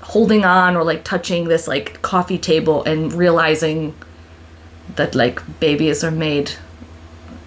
holding 0.01 0.45
on 0.45 0.75
or 0.75 0.83
like 0.83 1.03
touching 1.03 1.47
this 1.47 1.67
like 1.67 2.01
coffee 2.01 2.37
table 2.37 2.83
and 2.83 3.11
realizing 3.13 3.95
that 4.95 5.15
like 5.15 5.59
babies 5.59 6.03
are 6.03 6.11
made 6.11 6.53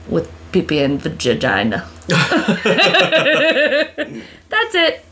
with 0.09 0.31
pee 0.63 0.83
and 0.83 1.01
vagina. 1.01 1.87
That's 2.07 2.65
it. 4.75 5.05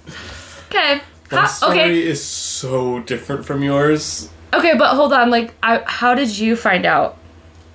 Okay. 0.69 1.01
My 1.31 1.47
story 1.47 1.81
okay. 1.81 2.03
is 2.03 2.23
so 2.23 3.01
different 3.01 3.45
from 3.45 3.63
yours. 3.63 4.29
Okay, 4.53 4.77
but 4.77 4.95
hold 4.95 5.13
on. 5.13 5.31
Like, 5.31 5.55
I, 5.63 5.83
how 5.87 6.15
did 6.15 6.39
you 6.39 6.57
find 6.57 6.85
out 6.85 7.17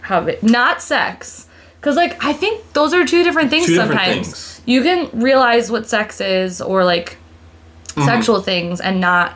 how 0.01 0.23
it? 0.25 0.43
Not 0.43 0.81
sex, 0.81 1.47
because 1.79 1.95
like 1.95 2.23
I 2.23 2.33
think 2.33 2.73
those 2.73 2.93
are 2.93 3.05
two 3.05 3.23
different 3.23 3.49
things. 3.49 3.65
Two 3.65 3.73
different 3.73 3.99
sometimes 3.99 4.27
things. 4.27 4.61
you 4.65 4.83
can 4.83 5.09
realize 5.19 5.71
what 5.71 5.89
sex 5.89 6.21
is 6.21 6.61
or 6.61 6.85
like 6.85 7.17
Mm-hmm. 7.97 8.05
sexual 8.05 8.41
things 8.41 8.79
and 8.79 9.01
not 9.01 9.33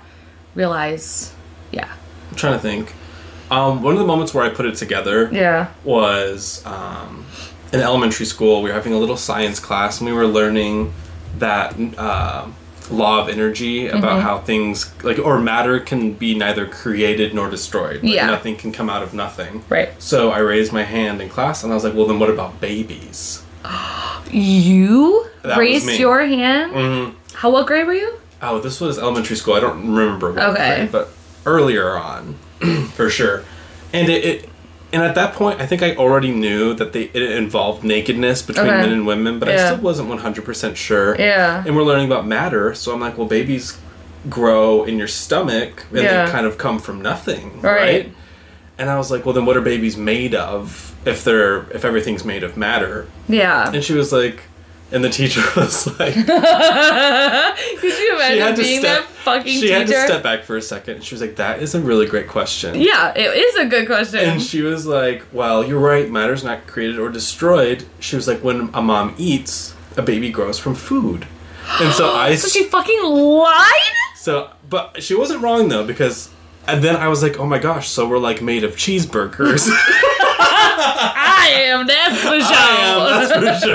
realize. 0.53 1.33
Yeah. 1.71 1.91
I'm 2.29 2.35
trying 2.35 2.53
to 2.53 2.59
think. 2.59 2.93
Um, 3.49 3.81
one 3.81 3.93
of 3.93 3.99
the 3.99 4.05
moments 4.05 4.35
where 4.35 4.43
I 4.43 4.49
put 4.49 4.67
it 4.67 4.75
together 4.75 5.31
Yeah. 5.33 5.71
was 5.83 6.63
um, 6.63 7.25
in 7.71 7.79
elementary 7.79 8.25
school. 8.25 8.61
We 8.61 8.69
were 8.69 8.75
having 8.75 8.93
a 8.93 8.97
little 8.97 9.17
science 9.17 9.59
class, 9.59 9.99
and 10.01 10.09
we 10.09 10.13
were 10.15 10.27
learning 10.27 10.93
that 11.39 11.75
uh, 11.97 12.47
law 12.89 13.21
of 13.21 13.29
energy 13.29 13.87
about 13.87 14.01
Mm-hmm. 14.17 14.19
how 14.21 14.37
things 14.39 14.91
like 15.03 15.17
or 15.19 15.39
matter 15.39 15.79
can 15.79 16.13
be 16.13 16.35
neither 16.37 16.65
created 16.67 17.33
nor 17.33 17.49
destroyed. 17.49 18.03
Like, 18.03 18.13
Yeah. 18.13 18.25
nothing 18.27 18.55
can 18.57 18.71
come 18.71 18.89
out 18.89 19.01
of 19.03 19.13
nothing. 19.13 19.63
Right. 19.69 19.89
So 20.01 20.31
I 20.31 20.39
raised 20.39 20.73
my 20.73 20.83
hand 20.83 21.21
in 21.21 21.29
class, 21.29 21.63
and 21.63 21.71
I 21.71 21.75
was 21.75 21.83
like, 21.83 21.93
"Well, 21.95 22.05
then 22.07 22.19
what 22.19 22.29
about 22.29 22.59
babies?" 22.59 23.43
You 24.29 25.25
That 25.43 25.57
raised 25.57 25.89
your 25.99 26.25
hand. 26.25 26.73
Mhm. 26.73 27.13
How 27.33 27.49
what 27.49 27.67
grade 27.67 27.87
were 27.87 27.93
you? 27.93 28.13
Oh, 28.41 28.59
this 28.59 28.81
was 28.81 28.97
elementary 28.99 29.35
school. 29.35 29.53
I 29.55 29.59
don't 29.59 29.87
remember 29.95 30.29
Okay. 30.39 30.75
grade, 30.77 30.91
but 30.91 31.09
earlier 31.45 31.95
on, 31.97 32.35
for 32.95 33.09
sure. 33.09 33.43
And 33.93 34.09
it, 34.09 34.25
it, 34.25 34.49
and 34.93 35.03
at 35.03 35.15
that 35.15 35.33
point, 35.33 35.61
I 35.61 35.65
think 35.65 35.81
I 35.83 35.95
already 35.95 36.31
knew 36.31 36.73
that 36.73 36.93
they 36.93 37.03
it 37.13 37.21
involved 37.33 37.83
nakedness 37.83 38.41
between 38.41 38.67
Okay. 38.67 38.77
men 38.81 38.91
and 38.91 39.05
women, 39.07 39.39
but 39.39 39.49
I 39.49 39.57
still 39.67 39.77
wasn't 39.77 40.09
one 40.09 40.17
hundred 40.19 40.45
percent 40.45 40.77
sure. 40.77 41.15
Yeah. 41.17 41.63
And 41.65 41.75
we're 41.75 41.83
learning 41.83 42.07
about 42.07 42.25
matter, 42.27 42.73
so 42.75 42.93
I'm 42.93 42.99
like, 42.99 43.17
well, 43.17 43.27
babies 43.27 43.77
grow 44.29 44.83
in 44.83 44.97
your 44.97 45.07
stomach, 45.07 45.85
and 45.91 45.99
Yeah. 46.01 46.25
they 46.25 46.31
kind 46.31 46.45
of 46.45 46.57
come 46.57 46.79
from 46.79 47.01
nothing, 47.01 47.59
Right. 47.61 47.81
right? 47.81 48.13
And 48.77 48.89
I 48.89 48.97
was 48.97 49.09
like, 49.11 49.25
well, 49.25 49.33
then 49.33 49.45
what 49.45 49.57
are 49.57 49.61
babies 49.61 49.97
made 49.97 50.33
of? 50.35 50.93
If 51.05 51.23
they're 51.23 51.65
if 51.71 51.83
everything's 51.85 52.23
made 52.23 52.43
of 52.43 52.55
matter? 52.57 53.07
Yeah. 53.27 53.71
And 53.73 53.83
she 53.83 53.93
was 53.93 54.11
like, 54.11 54.41
and 54.91 55.03
the 55.03 55.09
teacher 55.09 55.41
was 55.55 55.87
like. 55.99 56.13
Could 56.15 56.27
you 57.99 58.15
imagine 58.15 58.55
being 58.63 58.81
that 58.81 59.03
fucking 59.05 59.51
she 59.53 59.61
teacher? 59.61 59.73
had 59.73 59.87
to 59.87 59.93
step 60.05 60.23
back 60.23 60.43
for 60.43 60.57
a 60.57 60.61
second. 60.61 61.03
She 61.03 61.15
was 61.15 61.21
like, 61.21 61.35
"That 61.37 61.61
is 61.61 61.75
a 61.75 61.79
really 61.79 62.05
great 62.05 62.27
question." 62.27 62.75
Yeah, 62.75 63.13
it 63.15 63.35
is 63.35 63.55
a 63.55 63.65
good 63.65 63.85
question. 63.87 64.19
And 64.19 64.41
she 64.41 64.61
was 64.61 64.85
like, 64.85 65.23
"Well, 65.31 65.63
you're 65.65 65.79
right. 65.79 66.09
Matter's 66.09 66.43
not 66.43 66.67
created 66.67 66.99
or 66.99 67.09
destroyed." 67.09 67.85
She 67.99 68.15
was 68.15 68.27
like, 68.27 68.43
"When 68.43 68.69
a 68.73 68.81
mom 68.81 69.15
eats, 69.17 69.73
a 69.97 70.01
baby 70.01 70.29
grows 70.29 70.59
from 70.59 70.75
food." 70.75 71.27
And 71.79 71.93
so 71.93 72.11
I, 72.15 72.35
so 72.35 72.47
she 72.47 72.65
fucking 72.65 73.03
lied? 73.03 73.73
so, 74.17 74.51
but 74.69 75.01
she 75.01 75.15
wasn't 75.15 75.41
wrong 75.41 75.69
though 75.69 75.85
because, 75.85 76.29
and 76.67 76.83
then 76.83 76.95
I 76.95 77.07
was 77.07 77.21
like, 77.23 77.39
"Oh 77.39 77.45
my 77.45 77.59
gosh!" 77.59 77.87
So 77.89 78.07
we're 78.07 78.17
like 78.19 78.41
made 78.41 78.63
of 78.63 78.75
cheeseburgers. 78.75 79.69
I 80.41 81.51
am, 81.65 81.87
that's 81.87 82.17
for 82.17 82.39
sure. 82.39 82.41
I 82.41 82.77
am, 82.81 83.29
that's 83.29 83.61
for 83.61 83.67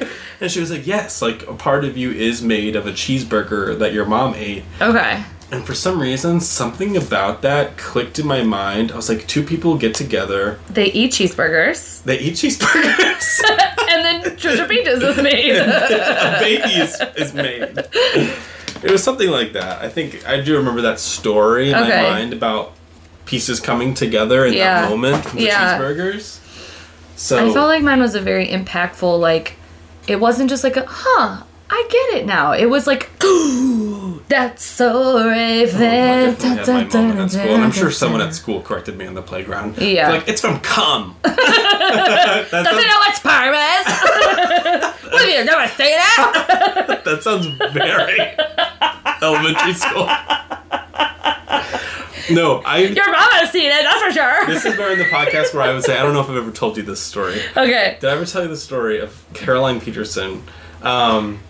sure. 0.00 0.08
And 0.42 0.50
she 0.50 0.58
was 0.58 0.70
like, 0.70 0.86
"Yes, 0.86 1.20
like 1.20 1.46
a 1.46 1.52
part 1.52 1.84
of 1.84 1.98
you 1.98 2.10
is 2.12 2.40
made 2.40 2.74
of 2.74 2.86
a 2.86 2.92
cheeseburger 2.92 3.78
that 3.78 3.92
your 3.92 4.06
mom 4.06 4.32
ate." 4.36 4.64
Okay. 4.80 5.22
And 5.52 5.66
for 5.66 5.74
some 5.74 6.00
reason, 6.00 6.40
something 6.40 6.96
about 6.96 7.42
that 7.42 7.76
clicked 7.76 8.18
in 8.18 8.26
my 8.26 8.42
mind. 8.42 8.90
I 8.90 8.96
was 8.96 9.10
like, 9.10 9.26
two 9.26 9.42
people 9.42 9.76
get 9.76 9.94
together, 9.94 10.58
They 10.70 10.86
eat 10.92 11.10
cheeseburgers. 11.12 12.02
they 12.04 12.18
eat 12.20 12.34
cheeseburgers, 12.36 13.40
and 13.90 14.02
then 14.02 14.22
Trisha 14.38 14.66
Peaches 14.66 15.02
is 15.02 15.16
made. 15.22 15.56
a 15.56 16.36
baby 16.40 16.72
is, 16.72 16.98
is 17.16 17.34
made. 17.34 17.76
It 18.82 18.90
was 18.90 19.04
something 19.04 19.28
like 19.28 19.52
that. 19.52 19.82
I 19.82 19.90
think 19.90 20.26
I 20.26 20.40
do 20.40 20.56
remember 20.56 20.80
that 20.82 20.98
story 21.00 21.68
in 21.68 21.74
Okay. 21.76 22.02
my 22.02 22.10
mind 22.12 22.32
about 22.32 22.72
pieces 23.30 23.60
coming 23.60 23.94
together 23.94 24.44
in 24.44 24.54
Yeah. 24.54 24.82
that 24.82 24.90
moment 24.90 25.24
from 25.24 25.38
the 25.38 25.44
Yeah. 25.44 25.78
cheeseburgers. 25.78 26.38
So 27.14 27.38
I 27.38 27.52
felt 27.52 27.68
like 27.68 27.82
mine 27.82 28.00
was 28.00 28.14
a 28.16 28.20
very 28.20 28.48
impactful, 28.48 29.20
like, 29.20 29.54
it 30.08 30.18
wasn't 30.18 30.50
just 30.50 30.64
like 30.64 30.76
a, 30.76 30.84
huh, 30.88 31.42
I 31.72 31.86
get 31.88 32.18
it 32.18 32.26
now. 32.26 32.50
It 32.52 32.66
was 32.66 32.88
like, 32.88 33.08
that's 34.28 34.64
so 34.64 34.90
Oh, 34.92 35.18
I 35.18 35.28
Raven. 35.28 35.80
definitely 36.34 36.56
had 36.56 36.92
my 36.92 37.00
moment 37.00 37.20
at 37.20 37.30
school, 37.30 37.54
and 37.54 37.62
I'm 37.64 37.70
sure 37.70 37.90
someone 37.92 38.20
at 38.20 38.34
school 38.34 38.60
corrected 38.62 38.98
me 38.98 39.06
on 39.06 39.14
the 39.14 39.22
playground. 39.22 39.78
Yeah. 39.78 40.08
like 40.10 40.26
it's 40.28 40.40
from 40.40 40.58
cum. 40.60 41.14
That's 41.22 42.50
Doesn't 42.50 42.88
know 42.88 43.00
what 43.04 43.14
sperm 43.16 43.54
is? 43.54 43.86
Will 45.12 45.28
you 45.28 45.44
never 45.44 45.68
say 45.68 45.94
that? 45.94 47.02
That 47.04 47.22
sounds 47.22 47.46
very 47.72 48.18
elementary 49.22 49.74
school. 49.74 50.08
No, 52.30 52.62
I. 52.64 52.78
Your 53.00 53.10
mom 53.10 53.30
has 53.32 53.50
seen 53.50 53.66
it, 53.70 53.82
that's 53.84 54.02
for 54.02 54.10
sure. 54.12 54.46
This 54.46 54.64
is 54.64 54.76
where 54.78 54.92
in 54.92 54.98
the 54.98 55.04
podcast 55.06 55.52
where 55.54 55.62
I 55.62 55.72
would 55.72 55.82
say 55.84 55.98
I 55.98 56.02
don't 56.02 56.12
know 56.14 56.20
if 56.20 56.28
I've 56.30 56.36
ever 56.36 56.50
told 56.50 56.76
you 56.76 56.82
this 56.82 57.00
story. 57.00 57.40
okay. 57.56 57.96
Did 58.00 58.08
I 58.10 58.12
ever 58.12 58.24
tell 58.26 58.42
you 58.42 58.48
the 58.48 58.56
story 58.56 59.00
of 59.00 59.24
Caroline 59.34 59.80
Peterson? 59.80 60.42
Um, 60.82 61.40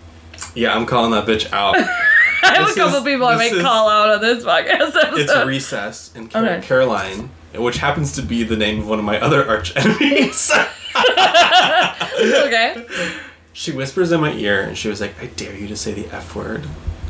yeah, 0.55 0.75
I'm 0.75 0.85
calling 0.85 1.11
that 1.11 1.25
bitch 1.25 1.51
out. 1.53 1.75
I 2.43 2.55
have 2.55 2.67
This 2.67 2.75
a 2.75 2.79
couple 2.79 2.97
is- 2.97 3.03
people 3.03 3.27
I 3.27 3.35
might 3.35 3.51
is- 3.53 3.61
call 3.61 3.87
out 3.89 4.09
on 4.09 4.21
this 4.21 4.43
podcast 4.43 4.95
episode. 4.95 5.19
It's 5.19 5.45
recess, 5.45 6.11
and 6.15 6.29
Car- 6.31 6.43
Okay. 6.45 6.67
Caroline, 6.67 7.29
which 7.55 7.77
happens 7.77 8.13
to 8.13 8.21
be 8.23 8.43
the 8.43 8.57
name 8.57 8.79
of 8.79 8.87
one 8.89 8.97
of 8.99 9.05
my 9.05 9.19
other 9.21 9.47
arch 9.47 9.75
enemies. 9.77 10.51
okay. 12.17 12.85
she 13.53 13.71
whispers 13.71 14.11
in 14.11 14.19
my 14.21 14.33
ear, 14.33 14.61
and 14.63 14.77
she 14.77 14.87
was 14.89 14.99
like, 15.01 15.13
"I 15.21 15.27
dare 15.27 15.55
you 15.55 15.67
to 15.67 15.77
say 15.77 15.93
the 15.93 16.07
f 16.13 16.35
word." 16.35 16.65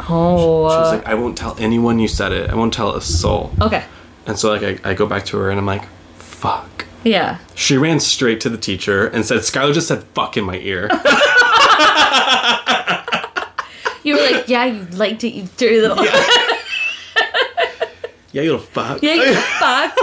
Oh. 0.10 0.70
She 0.70 0.78
was 0.78 0.94
oh, 0.94 0.96
like, 0.98 1.08
"I 1.08 1.14
won't 1.16 1.38
tell 1.38 1.56
anyone 1.60 2.00
you 2.00 2.08
said 2.08 2.32
it. 2.32 2.50
I 2.50 2.56
won't 2.56 2.74
tell 2.74 2.96
a 2.96 3.02
soul." 3.02 3.52
okay. 3.62 3.84
And 4.26 4.38
so 4.38 4.52
like 4.52 4.86
I, 4.86 4.92
I 4.92 4.94
go 4.94 5.06
back 5.06 5.26
to 5.26 5.38
her, 5.38 5.50
and 5.50 5.60
I'm 5.60 5.66
like, 5.66 5.86
"Fuck." 6.18 6.86
Yeah. 7.04 7.40
She 7.56 7.78
ran 7.78 8.00
straight 8.00 8.40
to 8.42 8.50
the 8.50 8.60
teacher 8.60 9.08
and 9.08 9.26
said, 9.26 9.40
Skylar 9.40 9.74
just 9.74 9.88
said 9.88 10.04
fuck 10.14 10.38
in 10.38 10.44
my 10.44 10.58
ear. 10.58 10.88
You 14.04 14.16
were 14.16 14.22
like, 14.22 14.48
yeah, 14.48 14.66
you 14.66 14.86
liked 14.98 15.24
it, 15.24 15.34
you 15.34 15.48
dirty 15.58 15.80
little. 15.80 16.04
Yeah, 16.04 16.12
yeah, 18.32 18.42
you 18.42 18.52
little 18.52 18.66
fuck. 18.66 19.04
Yeah, 19.04 19.14
you 19.14 19.36
fuck. 19.36 19.96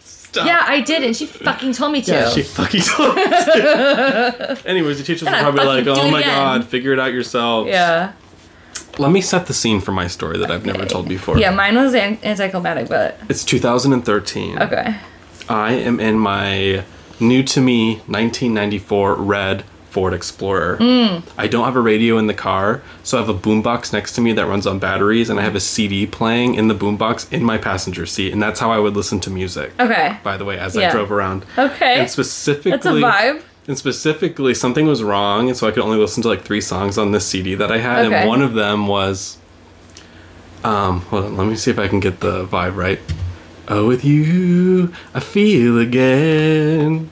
Stop. 0.00 0.46
Yeah, 0.46 0.62
I 0.64 0.80
did, 0.80 1.02
and 1.02 1.16
she 1.16 1.26
fucking 1.26 1.72
told 1.72 1.92
me 1.92 2.02
to. 2.02 2.12
Yeah, 2.12 2.30
she 2.30 2.42
fucking 2.42 2.82
told 2.82 3.16
me 3.16 3.24
to. 3.24 4.62
Anyways, 4.64 4.98
the 4.98 5.04
teachers 5.04 5.24
were 5.24 5.34
And 5.34 5.42
probably 5.42 5.64
like, 5.64 5.86
oh 5.88 6.08
my 6.08 6.20
again." 6.20 6.36
god, 6.36 6.64
figure 6.66 6.92
it 6.92 7.00
out 7.00 7.12
yourself. 7.12 7.66
Yeah. 7.66 8.12
Let 9.00 9.12
me 9.12 9.22
set 9.22 9.46
the 9.46 9.54
scene 9.54 9.80
for 9.80 9.92
my 9.92 10.06
story 10.08 10.36
that 10.38 10.50
I've 10.50 10.66
never 10.66 10.84
told 10.84 11.08
before. 11.08 11.38
Yeah, 11.38 11.50
mine 11.54 11.74
was 11.76 11.94
an- 11.94 12.18
anticlimactic, 12.22 12.88
but 12.88 13.18
It's 13.30 13.44
2013. 13.44 14.58
okay. 14.60 14.94
I 15.48 15.72
am 15.72 15.98
in 15.98 16.18
my 16.18 16.84
new 17.18 17.42
to 17.44 17.60
me 17.62 17.94
1994 18.06 19.14
red 19.14 19.64
Ford 19.88 20.12
Explorer. 20.14 20.76
Hmm. 20.76 21.18
I 21.38 21.48
don't 21.48 21.64
have 21.64 21.74
a 21.76 21.80
radio 21.80 22.18
in 22.18 22.26
the 22.28 22.34
car, 22.34 22.82
so 23.02 23.16
I 23.16 23.20
have 23.22 23.28
a 23.30 23.34
boombox 23.34 23.92
next 23.92 24.12
to 24.16 24.20
me 24.20 24.32
that 24.34 24.46
runs 24.46 24.66
on 24.66 24.78
batteries, 24.78 25.28
and 25.30 25.40
I 25.40 25.42
have 25.42 25.56
a 25.56 25.60
CD 25.60 26.06
playing 26.06 26.54
in 26.54 26.68
the 26.68 26.74
boombox 26.74 27.32
in 27.32 27.42
my 27.42 27.58
passenger 27.58 28.04
seat, 28.06 28.32
and 28.32 28.40
that's 28.42 28.60
how 28.60 28.70
I 28.70 28.78
would 28.78 28.94
listen 28.94 29.18
to 29.20 29.30
music. 29.30 29.72
Okay. 29.80 30.16
By 30.22 30.36
the 30.36 30.44
way, 30.44 30.58
as 30.58 30.76
I 30.76 30.82
Yeah. 30.82 30.92
drove 30.92 31.10
around. 31.10 31.44
Okay. 31.58 31.94
And 32.00 32.08
specifically, 32.10 32.70
That's 32.70 32.86
a 32.86 32.90
vibe. 32.90 33.42
And 33.70 33.78
specifically 33.78 34.52
something 34.52 34.84
was 34.86 35.00
wrong, 35.02 35.48
and 35.48 35.56
so 35.56 35.66
I 35.68 35.70
could 35.70 35.84
only 35.84 35.96
listen 35.96 36.22
to 36.24 36.28
like 36.28 36.42
three 36.42 36.60
songs 36.60 36.98
on 36.98 37.12
this 37.12 37.24
CD 37.24 37.54
that 37.54 37.70
I 37.70 37.78
had, 37.78 38.04
Okay. 38.06 38.14
and 38.16 38.28
one 38.28 38.42
of 38.42 38.52
them 38.54 38.86
was. 38.88 39.38
Um, 40.64 41.00
hold 41.02 41.24
on, 41.24 41.36
let 41.36 41.46
me 41.46 41.56
see 41.56 41.70
if 41.70 41.78
I 41.78 41.88
can 41.88 42.00
get 42.00 42.20
the 42.20 42.44
vibe 42.44 42.76
right. 42.76 42.98
Oh, 43.68 43.86
with 43.86 44.04
you, 44.04 44.92
I 45.14 45.20
feel 45.20 45.78
again. 45.78 47.08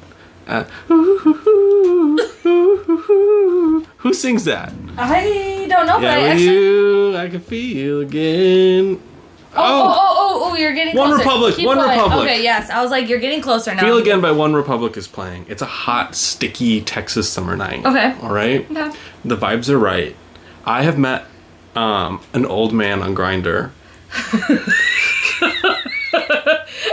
Uh, 0.47 0.65
ooh, 0.91 1.21
ooh, 1.27 2.19
ooh. 2.47 3.87
Who 3.99 4.13
sings 4.13 4.45
that? 4.45 4.73
I 4.99 5.67
don't 5.69 5.87
know, 5.87 5.95
but 5.95 6.03
Yeah, 6.03 6.15
I 6.15 6.23
with 6.23 6.31
actually. 6.33 6.45
you, 6.45 7.17
I 7.17 7.29
can 7.29 7.41
feel 7.41 8.01
again. 8.01 9.01
Oh, 9.55 9.61
oh, 9.61 9.97
oh, 9.99 10.41
oh, 10.45 10.51
oh, 10.53 10.57
you're 10.57 10.75
getting 10.75 10.95
One 10.97 11.09
closer. 11.09 11.23
Republic, 11.25 11.55
Keep 11.57 11.67
One 11.67 11.79
going. 11.79 11.91
Republic. 11.99 12.19
Okay, 12.29 12.43
yes. 12.43 12.69
I 12.71 12.83
was 12.83 12.91
like, 12.91 13.09
you're 13.09 13.19
getting 13.19 13.41
closer 13.41 13.75
now. 13.75 13.81
Feel 13.83 13.97
Again 13.97 14.21
by 14.21 14.29
OneRepublic 14.31 14.97
is 14.97 15.09
playing. 15.09 15.47
It's 15.49 15.63
a 15.63 15.67
hot, 15.67 16.15
sticky 16.15 16.83
Texas 16.83 17.29
summer 17.31 17.57
night. 17.57 17.85
Okay. 17.85 18.15
All 18.23 18.31
right. 18.33 18.71
Okay. 18.71 18.93
The 19.25 19.37
vibes 19.37 19.69
are 19.71 19.79
right. 19.79 20.15
I 20.67 20.83
have 20.83 20.99
met 20.99 21.25
um, 21.75 22.21
an 22.35 22.45
old 22.45 22.73
man 22.75 23.03
on 23.03 23.15
Grindr. 23.15 23.71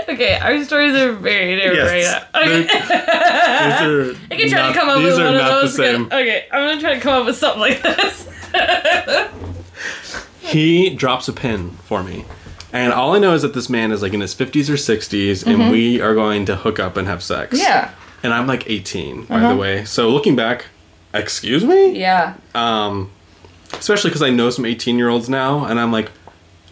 Okay, 0.08 0.38
our 0.38 0.64
stories 0.64 0.96
are 0.96 1.12
very 1.14 1.56
different 1.56 1.78
Yes. 1.92 2.24
right 2.34 2.34
now. 2.34 2.42
Okay. 2.42 2.62
These 2.62 4.18
are 4.18 4.22
I 4.32 4.36
can 4.38 4.50
try 4.50 4.60
not- 4.62 4.68
to 4.74 4.80
come 4.80 4.90
up 4.90 4.98
these 5.00 5.06
with 5.08 5.20
are 5.20 5.26
one 5.26 5.36
of 5.36 5.42
not 5.42 5.50
those. 5.50 5.76
the 5.76 5.84
same. 5.84 6.06
Okay, 6.06 6.46
I'm 6.52 6.68
gonna 6.70 6.80
try 6.82 6.94
to 6.96 7.00
come 7.02 7.14
up 7.22 7.26
with 7.26 7.36
something 7.38 7.60
like 7.62 7.82
this. 7.82 8.28
He 10.40 10.92
drops 10.92 11.28
a 11.28 11.34
pin 11.34 11.72
for 11.86 12.04
me. 12.04 12.24
And 12.74 12.92
all 12.92 13.16
I 13.16 13.20
know 13.20 13.34
is 13.34 13.42
that 13.44 13.54
this 13.54 13.70
man 13.70 13.92
is 13.92 14.02
like 14.02 14.14
in 14.14 14.22
his 14.22 14.36
50s 14.36 14.70
or 14.70 14.74
60s, 14.74 15.46
and 15.46 15.72
we 15.72 16.02
are 16.02 16.14
going 16.14 16.46
to 16.48 16.56
hook 16.56 16.80
up 16.80 16.98
and 16.98 17.08
have 17.08 17.24
sex. 17.24 17.56
Mm-hmm. 17.58 17.64
Yeah. 17.64 17.80
Uh-huh. 17.86 18.02
And 18.24 18.34
I'm 18.34 18.48
like 18.48 18.70
18, 18.70 19.26
by 19.26 19.40
the 19.40 19.56
way. 19.56 19.86
So 19.86 20.10
looking 20.10 20.36
back, 20.36 20.66
excuse 21.14 21.64
me? 21.64 21.98
Yeah. 21.98 22.36
Um, 22.56 23.12
especially 23.74 24.10
because 24.10 24.24
I 24.24 24.32
know 24.32 24.50
some 24.50 24.66
18 24.66 24.98
year 24.98 25.10
olds 25.10 25.30
now, 25.30 25.66
and 25.66 25.80
I'm 25.80 25.92
like, 25.92 26.12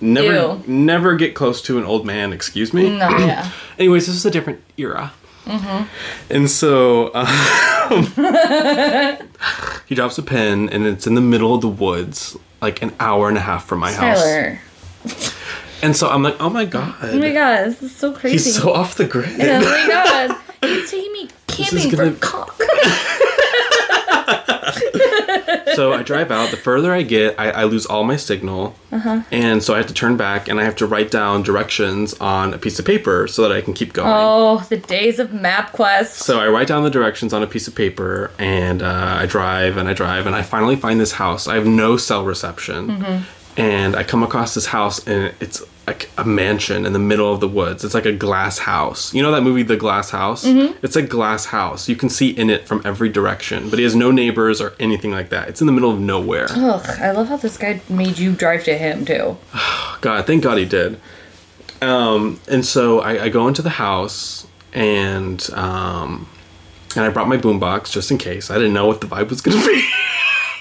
never, 0.02 0.34
Ew. 0.34 0.64
never 0.68 1.16
get 1.16 1.36
close 1.36 1.62
to 1.64 1.78
an 1.78 1.84
old 1.84 2.06
man. 2.06 2.34
Excuse 2.34 2.74
me. 2.74 2.98
No, 2.98 3.10
yeah. 3.20 3.52
Anyways, 3.80 4.08
this 4.08 4.16
is 4.16 4.26
a 4.26 4.32
different 4.32 4.62
era. 4.78 5.14
Mm-hmm. 5.46 6.34
And 6.34 6.50
so 6.50 7.12
um, 7.14 7.28
he 9.86 9.96
drops 9.96 10.18
a 10.18 10.24
pin, 10.24 10.70
and 10.70 10.86
it's 10.86 11.06
in 11.06 11.16
the 11.16 11.22
middle 11.22 11.54
of 11.54 11.62
the 11.62 11.68
woods, 11.68 12.38
like 12.62 12.82
an 12.82 12.94
hour 13.00 13.30
and 13.30 13.38
a 13.38 13.42
half 13.42 13.66
from 13.66 13.80
my 13.80 13.92
house. 13.92 14.24
And 15.84 15.96
so 15.96 16.10
I'm 16.10 16.24
like, 16.24 16.38
oh 16.40 16.50
my 16.50 16.66
god, 16.66 16.96
Oh 17.04 17.20
my 17.20 17.32
god, 17.34 17.66
this 17.66 17.84
is 17.84 17.96
so 17.96 18.14
crazy. 18.14 18.34
he's 18.36 18.56
so 18.56 18.72
off 18.74 18.96
the 18.96 19.06
grid. 19.06 19.38
Yeah, 19.38 19.60
oh 19.62 19.70
my 19.70 19.88
god. 19.88 20.38
He's 20.64 20.90
taking 20.90 21.12
me 21.12 21.28
camping 21.48 21.90
gonna- 21.92 22.12
for 22.14 22.20
cock. 22.22 22.58
so 25.76 25.92
I 25.94 26.02
drive 26.04 26.32
out. 26.32 26.52
The 26.52 26.58
further 26.58 26.94
I 26.94 27.02
get, 27.02 27.36
I, 27.38 27.50
I 27.52 27.64
lose 27.66 27.86
all 27.86 28.04
my 28.06 28.16
signal, 28.16 28.76
Uh-huh. 28.92 29.22
and 29.32 29.62
so 29.62 29.74
I 29.74 29.78
have 29.78 29.88
to 29.88 29.94
turn 29.94 30.16
back, 30.18 30.48
and 30.48 30.58
I 30.60 30.64
have 30.64 30.76
to 30.78 30.86
write 30.88 31.12
down 31.12 31.44
directions 31.44 32.14
on 32.22 32.54
a 32.54 32.58
piece 32.58 32.80
of 32.80 32.86
paper 32.86 33.28
so 33.28 33.42
that 33.42 33.52
I 33.52 33.60
can 33.62 33.74
keep 33.74 33.92
going. 33.94 34.08
Oh, 34.10 34.66
the 34.70 34.78
days 34.78 35.20
of 35.20 35.30
MapQuest. 35.32 36.06
So 36.24 36.40
I 36.40 36.48
write 36.48 36.68
down 36.68 36.84
the 36.84 36.90
directions 36.90 37.34
on 37.34 37.44
a 37.44 37.48
piece 37.48 37.68
of 37.68 37.76
paper, 37.76 38.32
and 38.40 38.82
uh, 38.82 39.18
I 39.20 39.26
drive 39.26 39.76
and 39.78 39.90
I 39.90 39.94
drive, 39.94 40.28
and 40.28 40.36
I 40.36 40.44
finally 40.44 40.76
find 40.78 40.98
this 41.00 41.12
house. 41.14 41.46
I 41.48 41.56
have 41.56 41.66
no 41.68 41.98
cell 41.98 42.24
reception, 42.24 42.88
Mm-hmm. 42.88 43.24
and 43.60 43.96
I 43.98 44.04
come 44.04 44.24
across 44.24 44.54
this 44.54 44.68
house, 44.68 45.06
and 45.08 45.34
it's 45.42 45.62
like 45.88 46.10
a 46.18 46.24
mansion 46.24 46.86
in 46.86 46.94
the 46.94 47.00
middle 47.00 47.32
of 47.34 47.42
the 47.42 47.48
woods. 47.48 47.84
It's 47.84 47.94
like 47.94 48.06
a 48.06 48.14
glass 48.14 48.60
house. 48.60 49.14
You 49.14 49.22
know 49.22 49.32
that 49.32 49.42
movie, 49.42 49.64
The 49.64 49.76
Glass 49.76 50.12
House? 50.12 50.46
Mm-hmm. 50.46 50.78
It's 50.84 50.96
a 50.96 51.02
glass 51.02 51.46
house. 51.46 51.90
You 51.90 51.96
can 51.96 52.10
see 52.10 52.30
in 52.30 52.50
it 52.50 52.68
from 52.68 52.82
every 52.86 53.10
direction, 53.10 53.70
but 53.70 53.80
he 53.80 53.84
has 53.84 53.96
no 53.96 54.10
neighbors 54.10 54.62
or 54.62 54.74
anything 54.80 55.12
like 55.12 55.30
that. 55.30 55.50
It's 55.50 55.60
in 55.60 55.68
the 55.68 55.74
middle 55.74 55.92
of 55.92 56.00
nowhere. 56.00 56.48
Ugh, 56.50 56.86
I 57.02 57.12
love 57.12 57.28
how 57.28 57.38
this 57.38 57.58
guy 57.58 57.82
made 57.90 58.18
you 58.18 58.34
drive 58.34 58.64
to 58.66 58.78
him 58.78 59.06
too. 59.06 59.38
God, 60.02 60.26
thank 60.26 60.44
God 60.44 60.58
he 60.58 60.66
did. 60.66 61.00
Um, 61.82 62.40
and 62.48 62.66
so 62.66 63.02
I, 63.02 63.26
I 63.26 63.30
go 63.30 63.50
into 63.50 63.62
the 63.62 63.72
house 63.72 64.48
and 64.72 65.48
um, 65.54 66.30
and 66.96 67.04
I 67.04 67.10
brought 67.10 67.28
my 67.28 67.38
boombox 67.38 67.92
just 67.92 68.10
in 68.10 68.18
case. 68.18 68.50
I 68.50 68.56
didn't 68.56 68.74
know 68.74 68.88
what 68.88 69.02
the 69.02 69.08
vibe 69.08 69.30
was 69.30 69.42
gonna 69.42 69.66
be. 69.66 69.90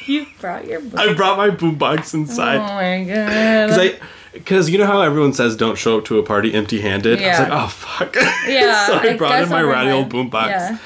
You 0.07 0.27
brought 0.41 0.67
your 0.67 0.81
book. 0.81 0.99
I 0.99 1.13
brought 1.15 1.39
my 1.39 1.51
boombox 1.51 2.13
inside. 2.13 2.57
Oh 2.57 2.75
my 2.75 3.05
god. 3.05 3.69
because 3.69 3.79
I 3.79 3.99
because 4.33 4.71
you 4.71 4.79
know 4.79 4.87
how 4.87 5.03
everyone 5.03 5.33
says 5.33 5.57
don't 5.57 5.77
show 5.77 5.99
up 5.99 6.05
to 6.07 6.19
a 6.19 6.23
party 6.23 6.53
empty-handed. 6.55 7.23
I 7.23 7.29
was 7.29 7.39
like, 7.39 7.49
oh 7.53 7.69
fuck. 7.69 8.15
yeah, 8.47 8.87
so 8.87 8.95
I, 8.99 9.17
brought 9.17 9.43
in 9.43 9.49
my 9.49 9.63
ratty 9.63 9.91
old 9.91 10.11
boombox, 10.11 10.49
Yeah. 10.49 10.79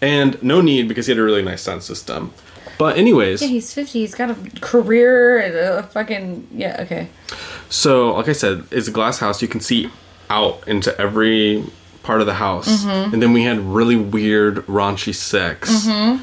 and 0.00 0.42
no 0.42 0.60
need 0.60 0.88
because 0.88 1.06
he 1.06 1.12
had 1.12 1.18
a 1.18 1.22
really 1.22 1.42
nice 1.42 1.62
sound 1.62 1.82
system. 1.82 2.32
But 2.78 2.96
anyways, 2.96 3.42
yeah, 3.42 3.48
he's 3.48 3.72
50. 3.72 3.98
He's 4.00 4.14
got 4.14 4.30
a 4.30 4.60
career 4.60 5.38
and 5.38 5.54
a 5.54 5.82
fucking. 5.84 6.48
Yeah, 6.52 6.78
okay. 6.80 7.08
So, 7.68 8.14
like 8.14 8.28
I 8.28 8.32
said, 8.32 8.64
it's 8.70 8.88
a 8.88 8.90
glass 8.90 9.18
house. 9.18 9.40
You 9.40 9.48
can 9.48 9.60
see 9.60 9.90
out 10.30 10.66
into 10.66 10.98
every 11.00 11.64
part 12.02 12.20
of 12.20 12.26
the 12.26 12.34
house. 12.34 12.68
Mm-hmm. 12.84 13.14
And 13.14 13.22
then 13.22 13.32
we 13.32 13.44
had 13.44 13.60
really 13.60 13.96
weird 13.96 14.56
raunchy 14.66 15.14
sex 15.14 15.70
Mm-hmm. 15.70 16.22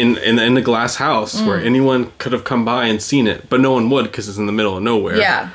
In, 0.00 0.16
in 0.18 0.38
in 0.38 0.54
the 0.54 0.62
glass 0.62 0.96
house 0.96 1.40
Mm. 1.40 1.46
where 1.46 1.60
anyone 1.60 2.12
could 2.18 2.32
have 2.32 2.44
come 2.44 2.64
by 2.64 2.86
and 2.86 3.00
seen 3.02 3.26
it, 3.26 3.48
but 3.50 3.60
no 3.60 3.72
one 3.72 3.90
would 3.90 4.04
because 4.06 4.28
it's 4.28 4.38
in 4.38 4.46
the 4.46 4.52
middle 4.52 4.76
of 4.76 4.82
nowhere. 4.82 5.16
Yeah. 5.16 5.50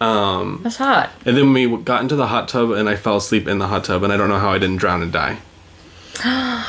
Um. 0.00 0.60
That's 0.62 0.76
hot. 0.78 1.10
And 1.26 1.36
then 1.36 1.52
we 1.52 1.66
got 1.76 2.00
into 2.02 2.16
the 2.16 2.26
hot 2.28 2.48
tub 2.48 2.70
and 2.70 2.88
I 2.88 2.96
fell 2.96 3.16
asleep 3.18 3.46
in 3.46 3.58
the 3.58 3.66
hot 3.68 3.84
tub 3.84 4.02
and 4.02 4.12
I 4.12 4.16
don't 4.16 4.28
know 4.30 4.38
how 4.38 4.50
I 4.50 4.58
didn't 4.58 4.78
drown 4.78 5.02
and 5.02 5.12
die. 5.12 5.38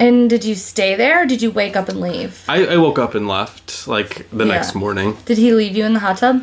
And 0.00 0.28
did 0.28 0.44
you 0.44 0.56
stay 0.56 0.96
there 0.96 1.22
or 1.22 1.26
did 1.26 1.40
you 1.40 1.52
wake 1.52 1.76
up 1.76 1.88
and 1.88 2.00
leave? 2.00 2.44
I, 2.48 2.66
I 2.66 2.76
woke 2.78 2.98
up 2.98 3.14
and 3.14 3.28
left 3.28 3.86
like 3.86 4.28
the 4.30 4.44
Yeah. 4.44 4.52
next 4.54 4.74
morning. 4.74 5.16
Did 5.24 5.38
he 5.38 5.52
leave 5.52 5.76
you 5.76 5.84
in 5.84 5.94
the 5.94 6.00
hot 6.00 6.18
tub? 6.18 6.42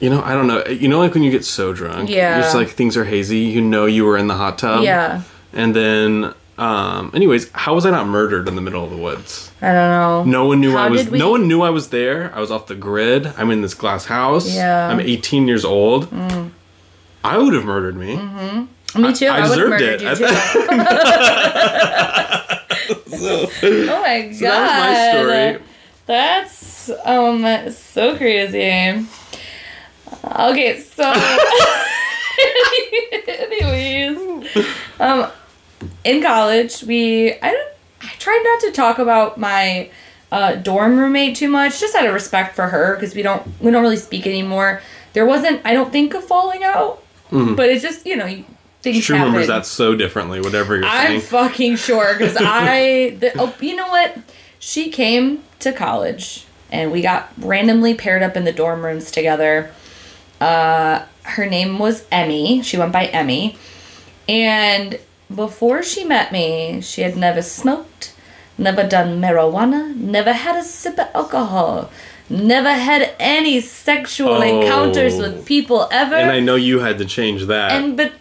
You 0.00 0.08
know, 0.08 0.22
I 0.22 0.32
don't 0.32 0.46
know. 0.46 0.64
You 0.66 0.88
know, 0.88 0.98
like 1.00 1.12
when 1.12 1.22
you 1.22 1.30
get 1.30 1.44
so 1.44 1.74
drunk, 1.74 2.08
Yeah. 2.08 2.40
just 2.40 2.54
like 2.54 2.70
things 2.70 2.96
are 2.96 3.04
hazy. 3.04 3.40
You 3.40 3.60
know, 3.60 3.84
you 3.84 4.06
were 4.06 4.16
in 4.16 4.26
the 4.26 4.36
hot 4.36 4.56
tub. 4.56 4.82
yeah. 4.82 5.22
And 5.52 5.76
then, 5.76 6.32
um, 6.60 7.10
anyways, 7.14 7.50
how 7.52 7.74
was 7.74 7.86
I 7.86 7.90
not 7.90 8.06
murdered 8.06 8.46
in 8.48 8.54
the 8.54 8.60
middle 8.60 8.84
of 8.84 8.90
the 8.90 8.96
woods? 8.96 9.50
I 9.62 9.72
don't 9.72 9.90
know. 9.90 10.24
No 10.24 10.44
one 10.46 10.60
knew 10.60 10.72
How 10.72 10.84
I 10.84 10.88
was. 10.90 11.08
we- 11.08 11.18
No 11.18 11.30
one 11.30 11.48
knew 11.48 11.62
I 11.62 11.70
was 11.70 11.88
there. 11.88 12.30
I 12.34 12.40
was 12.40 12.50
off 12.50 12.66
the 12.66 12.74
grid. 12.74 13.26
I'm 13.38 13.50
in 13.50 13.62
this 13.62 13.72
glass 13.74 14.04
house. 14.06 14.54
Yeah. 14.54 14.88
I'm 14.88 15.00
18 15.00 15.48
years 15.48 15.64
old. 15.64 16.10
Mm. 16.10 16.50
I 17.24 17.38
would 17.38 17.54
have 17.54 17.64
murdered 17.64 17.96
me. 17.96 18.16
Me 18.96 19.12
too. 19.14 19.26
I 19.26 19.36
I, 19.36 19.40
have 19.40 19.48
deserved 19.48 19.70
murdered 19.70 20.02
it. 20.02 20.04
you 20.04 20.08
I- 20.08 20.14
too. 20.14 20.26
oh 23.62 24.02
my 24.02 24.22
god. 24.28 24.34
So 24.34 24.44
that 24.44 24.66
was 24.66 24.80
my 24.80 25.12
story. 25.12 25.58
That's 26.06 26.90
um 27.04 27.70
so 27.72 28.16
crazy. 28.16 29.06
Okay, 30.24 30.80
so 30.80 31.04
anyways, 33.28 34.16
um, 34.98 35.30
in 36.04 36.22
college 36.22 36.82
we 36.84 37.32
I 37.40 37.50
don't 37.52 37.68
I 38.02 38.08
tried 38.18 38.42
not 38.44 38.60
to 38.68 38.72
talk 38.72 38.98
about 38.98 39.38
my 39.38 39.90
uh, 40.32 40.54
dorm 40.54 40.96
roommate 40.98 41.36
too 41.36 41.48
much, 41.48 41.80
just 41.80 41.94
out 41.94 42.06
of 42.06 42.14
respect 42.14 42.54
for 42.54 42.68
her 42.68 42.94
because 42.94 43.14
we 43.14 43.22
don't 43.22 43.46
we 43.60 43.70
don't 43.70 43.82
really 43.82 43.96
speak 43.96 44.26
anymore. 44.26 44.80
There 45.12 45.26
wasn't 45.26 45.60
I 45.64 45.72
don't 45.74 45.90
think 45.92 46.14
a 46.14 46.20
falling 46.20 46.62
out, 46.62 47.02
but 47.30 47.68
it's 47.68 47.82
just 47.82 48.06
you 48.06 48.16
know 48.16 48.26
you- 48.26 48.44
things 48.82 49.04
She 49.04 49.12
remembers 49.12 49.48
that 49.48 49.66
so 49.66 49.94
differently. 49.94 50.40
Whatever 50.40 50.76
you're 50.76 50.84
I'm 50.86 51.06
saying. 51.08 51.20
fucking 51.20 51.76
sure 51.76 52.14
because 52.16 52.36
I, 52.40 53.16
the, 53.20 53.32
oh, 53.38 53.54
you 53.60 53.76
know 53.76 53.88
what? 53.88 54.16
She 54.58 54.88
came 54.90 55.42
to 55.58 55.72
college 55.72 56.46
and 56.72 56.90
we 56.92 57.02
got 57.02 57.30
randomly 57.38 57.94
paired 57.94 58.22
up 58.22 58.36
in 58.36 58.44
the 58.44 58.52
dorm 58.52 58.82
rooms 58.84 59.10
together. 59.10 59.70
Uh, 60.40 61.04
her 61.24 61.44
name 61.44 61.78
was 61.78 62.06
Emmy. 62.10 62.62
She 62.62 62.78
went 62.78 62.92
by 62.92 63.06
Emmy. 63.06 63.58
And 64.28 64.98
before 65.34 65.82
she 65.82 66.04
met 66.04 66.32
me, 66.32 66.80
she 66.80 67.02
had 67.02 67.16
never 67.16 67.42
smoked, 67.42 68.14
never 68.58 68.86
done 68.86 69.20
marijuana, 69.20 69.94
never 69.96 70.32
had 70.32 70.56
a 70.56 70.62
sip 70.64 70.98
of 70.98 71.08
alcohol, 71.14 71.90
never 72.28 72.72
had 72.72 73.14
any 73.18 73.60
sexual 73.60 74.30
Oh. 74.34 74.42
encounters 74.42 75.16
with 75.18 75.46
people 75.46 75.88
ever. 75.92 76.14
and 76.16 76.30
I 76.30 76.40
know 76.40 76.56
you 76.56 76.80
had 76.80 76.98
to 76.98 77.04
change 77.04 77.44
that. 77.46 77.72
And 77.72 77.96
but 77.96 78.12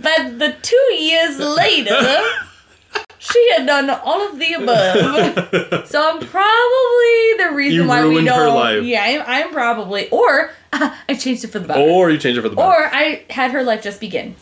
but 0.00 0.38
the 0.38 0.54
two 0.62 0.94
years 0.94 1.38
later, 1.40 1.98
she 3.18 3.50
had 3.56 3.66
done 3.66 3.90
all 3.90 4.28
of 4.28 4.38
the 4.38 4.52
above. 4.54 5.86
so 5.88 6.08
I'm 6.08 6.20
probably 6.20 7.20
the 7.38 7.50
reason 7.52 7.82
You 7.82 7.88
why 7.88 8.06
we 8.06 8.24
don't. 8.24 8.54
life. 8.54 8.84
Yeah, 8.84 9.02
I'm, 9.04 9.22
I'm 9.26 9.52
probably 9.52 10.08
or 10.10 10.50
I 10.72 11.14
changed 11.18 11.42
it 11.44 11.48
for 11.48 11.58
the 11.58 11.66
better. 11.66 11.80
or 11.80 12.10
you 12.10 12.18
change 12.18 12.38
it 12.38 12.42
for 12.42 12.48
the 12.48 12.54
better. 12.56 12.68
Or 12.68 12.90
I 12.94 13.24
had 13.30 13.50
her 13.50 13.62
life 13.64 13.82
just 13.82 13.98
begin. 14.00 14.36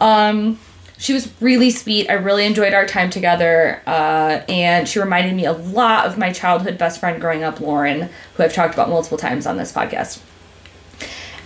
Um, 0.00 0.58
she 0.98 1.12
was 1.12 1.32
really 1.40 1.70
sweet. 1.70 2.08
I 2.08 2.14
really 2.14 2.46
enjoyed 2.46 2.72
our 2.72 2.86
time 2.86 3.10
together, 3.10 3.82
uh, 3.86 4.42
and 4.48 4.88
she 4.88 5.00
reminded 5.00 5.34
me 5.34 5.44
a 5.44 5.52
lot 5.52 6.06
of 6.06 6.16
my 6.16 6.32
childhood 6.32 6.78
best 6.78 7.00
friend 7.00 7.20
growing 7.20 7.42
up, 7.42 7.60
Lauren, 7.60 8.08
who 8.34 8.42
I've 8.42 8.52
talked 8.52 8.74
about 8.74 8.88
multiple 8.88 9.18
times 9.18 9.46
on 9.46 9.56
this 9.56 9.72
podcast. 9.72 10.20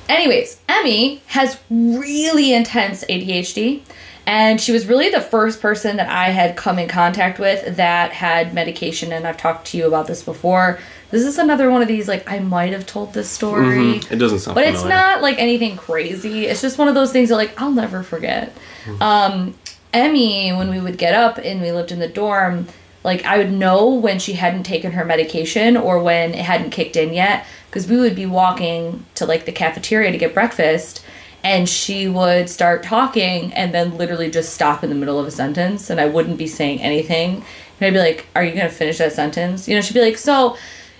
Anyways, 0.08 0.58
Emmy 0.68 1.22
has 1.26 1.58
really 1.70 2.52
intense 2.54 3.04
ADHD, 3.04 3.82
And 4.26 4.61
she 4.61 4.72
was 4.72 4.87
really 4.87 5.08
the 5.08 5.22
first 5.22 5.61
person 5.62 5.96
that 5.96 6.08
I 6.11 6.28
had 6.28 6.54
come 6.54 6.78
in 6.78 6.87
contact 6.87 7.38
with 7.38 7.76
that 7.76 8.12
had 8.12 8.52
medication. 8.52 9.11
And 9.11 9.26
I've 9.26 9.38
talked 9.38 9.68
to 9.68 9.78
you 9.78 9.87
about 9.87 10.06
this 10.06 10.22
before. 10.22 10.78
This 11.11 11.24
is 11.24 11.38
another 11.38 11.70
one 11.70 11.80
of 11.80 11.88
these, 11.88 12.08
like, 12.08 12.30
I 12.30 12.38
might 12.38 12.74
have 12.74 12.84
told 12.84 13.14
this 13.14 13.30
story. 13.30 13.96
It 14.11 14.18
doesn't 14.18 14.40
sound 14.40 14.54
But 14.54 14.66
it's 14.66 14.84
not 14.84 15.22
like 15.22 15.38
anything 15.38 15.78
crazy. 15.78 16.44
It's 16.44 16.61
just 16.61 16.76
one 16.76 16.88
of 16.88 16.94
those 16.94 17.11
things 17.11 17.30
that 17.30 17.37
like 17.37 17.58
I'll 17.58 17.72
never 17.72 18.02
forget. 18.02 18.52
Um, 19.01 19.55
Emmy, 19.92 20.53
when 20.53 20.70
we 20.70 20.81
would 20.81 20.98
get 20.98 21.14
up 21.14 21.38
and 21.38 21.62
we 21.62 21.72
lived 21.72 21.92
in 21.92 21.98
the 21.98 22.09
dorm, 22.09 22.66
like 23.05 23.24
I 23.24 23.38
would 23.38 23.53
know 23.53 23.94
when 23.94 24.18
she 24.18 24.35
hadn't 24.35 24.64
taken 24.64 24.92
her 24.92 25.05
medication 25.05 25.77
or 25.77 26.03
when 26.03 26.35
it 26.35 26.44
hadn't 26.44 26.70
kicked 26.70 26.96
in 26.96 27.14
yet, 27.14 27.46
because 27.66 27.88
we 27.88 27.96
would 27.96 28.14
be 28.14 28.27
walking 28.27 29.07
to 29.14 29.24
like 29.24 29.44
the 29.44 29.53
cafeteria 29.53 30.12
to 30.12 30.18
get 30.18 30.35
breakfast, 30.35 31.05
and 31.42 31.68
she 31.68 32.09
would 32.09 32.51
start 32.51 32.83
talking 32.83 33.53
and 33.55 33.72
then 33.72 33.96
literally 33.96 34.31
just 34.31 34.53
stop 34.53 34.83
in 34.83 34.90
the 34.90 34.96
middle 34.96 35.18
of 35.18 35.27
a 35.27 35.31
sentence, 35.31 35.88
and 35.88 36.01
I 36.01 36.07
wouldn't 36.07 36.38
be 36.38 36.46
saying 36.46 36.81
anything, 36.81 37.37
and 37.81 37.87
I'd 37.87 37.92
be 37.92 37.98
like, 37.98 38.27
"Are 38.35 38.44
you 38.44 38.55
gonna 38.55 38.68
finish 38.68 38.98
that 38.98 39.12
sentence?" 39.12 39.68
You 39.68 39.74
know, 39.74 39.81
she'd 39.81 39.94
be 39.94 40.03
like, 40.03 40.18
"So." 40.18 40.57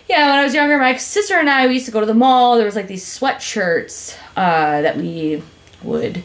Yeah, 0.09 0.31
when 0.31 0.38
I 0.38 0.44
was 0.44 0.55
younger, 0.55 0.79
my 0.79 0.96
sister 0.96 1.35
and 1.35 1.51
I 1.51 1.66
we 1.66 1.74
used 1.74 1.85
to 1.85 1.92
go 1.92 2.01
to 2.01 2.07
the 2.07 2.14
mall. 2.14 2.57
There 2.57 2.64
was 2.64 2.74
like 2.74 2.87
these 2.88 3.05
sweatshirts 3.05 4.16
uh, 4.38 4.81
that 4.81 4.96
we 4.96 5.42
would 5.83 6.22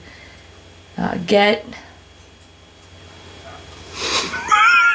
uh, 0.98 1.18
get. 1.26 1.66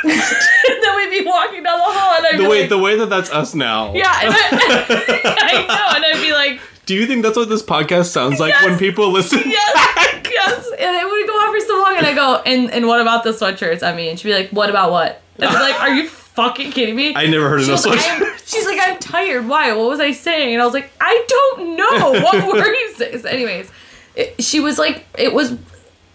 then 0.05 0.97
we'd 0.97 1.11
be 1.11 1.25
walking 1.25 1.63
down 1.63 1.79
the 1.79 1.85
hall, 1.85 2.17
and 2.17 2.27
I'd 2.27 2.35
The 2.35 2.39
be 2.45 2.49
way 2.49 2.61
like, 2.61 2.69
the 2.69 2.79
way 2.79 2.97
that 2.97 3.07
that's 3.11 3.31
us 3.31 3.55
now. 3.55 3.93
"Yeah," 3.95 4.13
and 4.23 4.35
I, 4.35 4.37
I 5.39 5.53
know, 5.67 5.97
and 5.97 6.05
I'd 6.05 6.23
be 6.23 6.33
like, 6.33 6.61
Do 6.87 6.95
you 6.95 7.07
think 7.07 7.23
that's 7.23 7.37
what 7.37 7.49
this 7.49 7.63
podcast 7.63 8.07
sounds 8.07 8.39
like 8.41 8.55
when 8.63 8.79
people 8.79 9.11
listen? 9.11 9.41
"Yes, 9.45 10.25
yes," 10.31 10.67
and 10.79 10.97
it 10.97 11.05
would 11.05 11.27
go 11.27 11.33
on 11.35 11.53
for 11.61 11.67
so 11.67 11.83
long, 11.83 11.97
and 11.99 12.07
I 12.07 12.15
go, 12.15 12.43
"And 12.47 12.71
and 12.71 12.87
what 12.87 13.01
about 13.01 13.25
the 13.25 13.31
sweatshirts?" 13.31 13.83
I 13.83 13.95
mean, 13.95 14.17
she'd 14.17 14.29
be 14.29 14.35
like, 14.35 14.51
"What 14.51 14.71
about 14.71 14.91
what?" 14.91 15.21
And 15.37 15.45
I'd 15.47 15.53
be 15.53 15.59
like, 15.73 15.81
"Are 15.81 15.93
you 15.95 16.09
fucking 16.09 16.73
kidding 16.73 16.95
me?" 16.97 17.15
I 17.17 17.27
never 17.27 17.49
heard 17.49 17.61
of 17.61 17.67
She's 17.67 17.85
no 17.85 17.91
like, 17.91 18.01
such. 18.01 18.49
She's 18.49 18.65
like, 18.65 18.79
I'm 18.83 18.99
tired. 18.99 19.47
Why? 19.47 19.73
What 19.73 19.89
was 19.89 20.01
I 20.01 20.13
saying? 20.13 20.55
And 20.55 20.63
I 20.63 20.65
was 20.65 20.73
like, 20.73 20.91
I 21.01 21.25
don't 21.29 21.77
know. 21.77 22.13
What 22.23 22.47
were 22.47 22.67
you 22.73 22.95
saying? 22.95 23.19
So 23.19 23.29
anyways, 23.29 23.71
it, 24.17 24.43
she 24.43 24.59
was 24.61 24.79
like, 24.79 25.05
it 25.19 25.35
was 25.35 25.53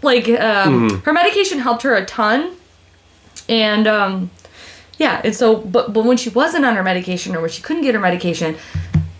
like, 0.03 0.27
um, 0.29 0.89
Mm-hmm. 0.89 0.97
her 1.05 1.13
medication 1.13 1.59
helped 1.59 1.83
her 1.83 1.95
a 1.95 2.05
ton. 2.05 2.55
And, 3.49 3.87
um, 3.87 4.31
yeah. 4.97 5.21
And 5.23 5.35
so, 5.35 5.57
but, 5.57 5.91
but 5.93 6.05
when 6.05 6.17
she 6.17 6.29
wasn't 6.29 6.65
on 6.65 6.75
her 6.75 6.83
medication 6.83 7.35
or 7.35 7.41
when 7.41 7.49
she 7.49 7.61
couldn't 7.61 7.83
get 7.83 7.93
her 7.95 7.99
medication, 8.01 8.55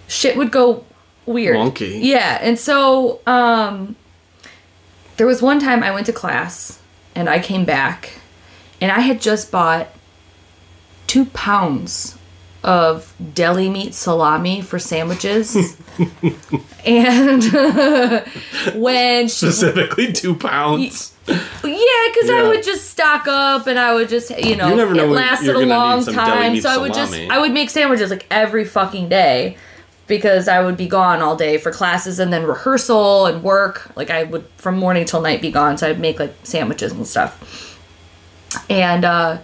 shit 0.07 0.37
would 0.37 0.51
go 0.51 0.85
weird. 1.25 1.55
Wonky. 1.57 1.99
Yeah. 2.01 2.37
And 2.41 2.57
so, 2.59 3.19
um, 3.25 3.95
there 5.17 5.27
was 5.27 5.41
one 5.41 5.59
time 5.59 5.83
I 5.83 5.91
went 5.91 6.05
to 6.07 6.13
class 6.13 6.79
and 7.15 7.29
I 7.29 7.39
came 7.39 7.65
back 7.65 8.13
and 8.81 8.91
I 8.91 8.99
had 9.01 9.21
just 9.21 9.51
bought 9.51 9.89
two 11.07 11.25
pounds 11.25 12.17
of 12.63 13.13
deli 13.33 13.69
meat 13.69 13.93
salami 13.93 14.61
for 14.61 14.79
sandwiches. 14.79 15.55
and 16.85 17.43
when 18.75 19.27
she, 19.27 19.29
Specifically 19.29 20.13
two 20.13 20.35
pounds. 20.35 21.13
yeah, 21.27 21.35
because 21.63 22.29
I 22.29 22.45
would 22.47 22.63
just 22.63 22.89
stock 22.89 23.27
up 23.27 23.67
and 23.67 23.77
I 23.77 23.93
would 23.93 24.09
just, 24.09 24.29
you 24.31 24.55
know, 24.55 24.69
You 24.69 24.75
know 24.75 24.89
it 24.91 25.07
lasted 25.09 25.55
a 25.55 25.65
long 25.65 26.05
time. 26.05 26.59
So 26.61 26.69
I 26.69 26.77
would 26.77 26.93
just. 26.93 27.13
I 27.13 27.39
would 27.39 27.51
make 27.51 27.69
sandwiches 27.69 28.09
like 28.09 28.25
every 28.31 28.65
fucking 28.65 29.09
day 29.09 29.57
because 30.07 30.47
I 30.47 30.61
would 30.61 30.77
be 30.77 30.87
gone 30.87 31.21
all 31.21 31.35
day 31.35 31.57
for 31.57 31.71
classes 31.71 32.19
and 32.19 32.31
then 32.31 32.45
rehearsal 32.45 33.25
and 33.25 33.43
work. 33.43 33.91
Like 33.95 34.09
I 34.09 34.23
would 34.23 34.45
from 34.57 34.77
morning 34.77 35.05
till 35.05 35.21
night 35.21 35.41
be 35.41 35.51
gone. 35.51 35.77
So 35.77 35.89
I'd 35.89 35.99
make 35.99 36.19
like 36.19 36.33
sandwiches 36.43 36.91
and 36.93 37.05
stuff. 37.07 37.77
And, 38.69 39.03
uh, 39.03 39.39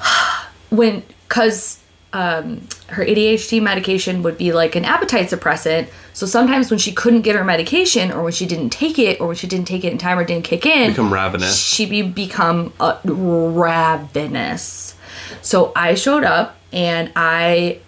when 0.70 1.02
because 1.28 1.80
um, 2.12 2.66
her 2.88 3.04
ADHD 3.04 3.62
medication 3.62 4.22
would 4.22 4.38
be 4.38 4.52
like 4.52 4.74
an 4.76 4.84
appetite 4.84 5.28
suppressant. 5.28 5.88
So 6.12 6.24
sometimes 6.24 6.70
when 6.70 6.78
she 6.78 6.92
couldn't 6.92 7.22
get 7.22 7.36
her 7.36 7.44
medication, 7.44 8.10
or 8.10 8.22
when 8.22 8.32
she 8.32 8.46
didn't 8.46 8.70
take 8.70 8.98
it, 8.98 9.20
or 9.20 9.26
when 9.26 9.36
she 9.36 9.46
didn't 9.46 9.66
take 9.66 9.84
it 9.84 9.92
in 9.92 9.98
time 9.98 10.18
or 10.18 10.24
didn't 10.24 10.44
kick 10.44 10.64
in, 10.64 10.90
Become 10.90 11.12
ravenous. 11.12 11.58
She 11.58 11.84
be 11.84 12.02
become 12.02 12.72
uh, 12.80 12.98
ravenous. 13.04 14.94
So 15.42 15.72
I 15.76 15.94
showed 15.94 16.24
up 16.24 16.56
and 16.72 17.12
I 17.16 17.80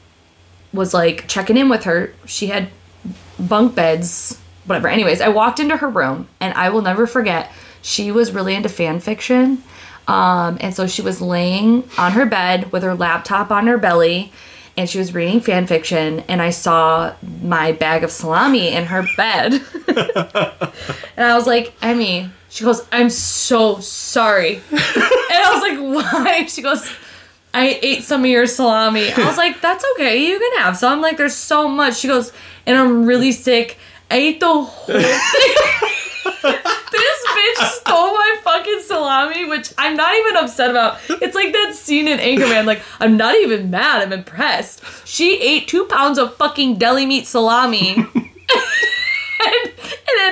was 0.73 0.93
like 0.93 1.27
checking 1.29 1.57
in 1.57 1.69
with 1.69 1.85
her. 1.85 2.13
She 2.27 2.49
had 2.49 2.69
bunk 3.39 3.75
beds, 3.75 4.39
whatever. 4.67 4.89
Anyways, 4.89 5.21
I 5.21 5.29
walked 5.29 5.61
into 5.61 5.77
her 5.77 5.89
room 5.89 6.29
and 6.41 6.53
I 6.55 6.69
will 6.69 6.83
never 6.83 7.07
forget. 7.07 7.51
She 7.81 8.13
was 8.13 8.33
really 8.33 8.55
into 8.55 8.69
fan 8.69 9.01
fiction. 9.01 9.63
Um, 10.09 10.57
and 10.61 10.75
so 10.75 10.87
she 10.87 11.03
was 11.03 11.21
laying 11.21 11.89
on 11.97 12.13
her 12.13 12.27
bed 12.27 12.73
with 12.73 12.83
her 12.83 12.95
laptop 12.95 13.51
on 13.51 13.67
her 13.67 13.79
belly 13.79 14.33
and 14.79 14.89
she 14.89 14.99
was 14.99 15.13
reading 15.13 15.41
fan 15.41 15.67
fiction 15.67 16.21
and 16.29 16.41
I 16.41 16.51
saw 16.51 17.13
my 17.43 17.73
bag 17.73 18.05
of 18.05 18.13
salami 18.13 18.73
in 18.73 18.87
her 18.87 19.07
bed. 19.17 19.53
and 19.89 21.25
I 21.25 21.35
was 21.35 21.49
like, 21.49 21.75
Emmy, 21.83 22.31
she 22.49 22.63
goes, 22.65 22.87
I'm 22.93 23.11
so 23.11 23.81
sorry. 23.81 24.63
and 24.71 24.81
I 24.81 25.51
was 25.53 25.63
like, 25.63 26.05
why? 26.15 26.47
She 26.47 26.63
goes, 26.63 26.89
I 27.53 27.79
ate 27.83 28.05
some 28.05 28.21
of 28.21 28.31
your 28.31 28.47
salami. 28.47 29.13
I 29.13 29.27
was 29.27 29.37
like, 29.37 29.61
that's 29.61 29.85
okay. 29.95 30.25
You 30.25 30.39
can 30.39 30.59
have 30.61 30.77
some. 30.77 30.93
I'm 30.93 31.01
like, 31.01 31.17
there's 31.17 31.35
so 31.35 31.69
much. 31.69 31.97
She 31.97 32.07
goes, 32.07 32.33
and 32.65 32.79
I'm 32.79 33.05
really 33.05 33.33
sick. 33.33 33.79
I 34.11 34.17
ate 34.17 34.41
the 34.41 34.47
whole 34.47 34.67
thing. 34.87 35.19
This 36.43 37.27
bitch 37.27 37.69
stole 37.81 38.13
my 38.13 38.37
fucking 38.43 38.83
salami, 38.85 39.45
which 39.47 39.73
I'm 39.79 39.97
not 39.97 40.15
even 40.15 40.37
upset 40.37 40.71
about. 40.71 40.99
It's 41.09 41.35
like 41.35 41.53
that 41.53 41.75
scene 41.75 42.09
in 42.09 42.19
Anchorman. 42.19 42.65
Like, 42.65 42.83
I'm 43.01 43.17
not 43.17 43.37
even 43.37 43.71
mad. 43.71 44.03
I'm 44.03 44.13
impressed. 44.13 44.83
She 45.07 45.41
ate 45.41 45.69
two 45.69 45.87
pounds 45.87 46.19
of 46.19 46.37
fucking 46.37 46.77
deli 46.79 47.07
meat 47.07 47.27
salami. 47.27 48.07
And, 49.41 49.73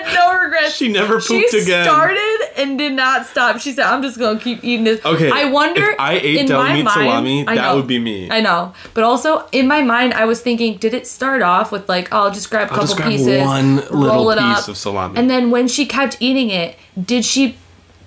had 0.05 0.15
no 0.15 0.39
regrets. 0.41 0.75
She 0.75 0.89
never 0.89 1.21
She 1.21 1.41
pooped 1.43 1.55
again. 1.55 1.85
started 1.85 2.39
and 2.57 2.77
did 2.79 2.93
not 2.93 3.27
stop. 3.27 3.61
She 3.61 3.73
said, 3.73 3.87
"I'm 3.87 4.03
just 4.03 4.19
gonna 4.19 4.39
keep 4.39 4.65
eating 4.65 4.85
this." 4.85 5.05
Okay, 5.05 5.31
I 5.31 5.45
wonder. 5.51 5.91
if 5.91 6.01
I 6.01 6.15
ate 6.15 6.37
in 6.41 6.47
deli 6.47 6.65
my 6.69 6.75
meat 6.75 6.83
mind- 6.85 6.95
salami, 6.95 7.45
that 7.45 7.55
know. 7.55 7.77
would 7.77 7.87
be 7.87 7.99
me. 7.99 8.29
I 8.31 8.41
know, 8.41 8.73
but 8.95 9.05
also 9.05 9.47
in 9.53 9.69
my 9.69 9.83
mind, 9.83 10.15
I 10.15 10.25
was 10.25 10.41
thinking, 10.41 10.77
did 10.79 10.93
it 10.95 11.07
start 11.07 11.43
off 11.43 11.71
with 11.73 11.89
like, 11.89 12.09
oh, 12.13 12.23
I'll 12.25 12.31
just 12.33 12.51
grab 12.51 12.71
a 12.71 12.75
couple 12.75 12.95
grab 12.97 13.09
pieces, 13.11 13.43
one 13.45 13.77
roll 13.91 14.25
little 14.25 14.31
it 14.31 14.37
piece 14.39 14.63
up, 14.65 14.69
of 14.69 14.77
salami. 14.77 15.19
and 15.19 15.31
then 15.31 15.51
when 15.51 15.69
she 15.69 15.87
kept 15.87 16.17
eating 16.21 16.51
it, 16.51 16.77
did 17.03 17.25
she 17.25 17.57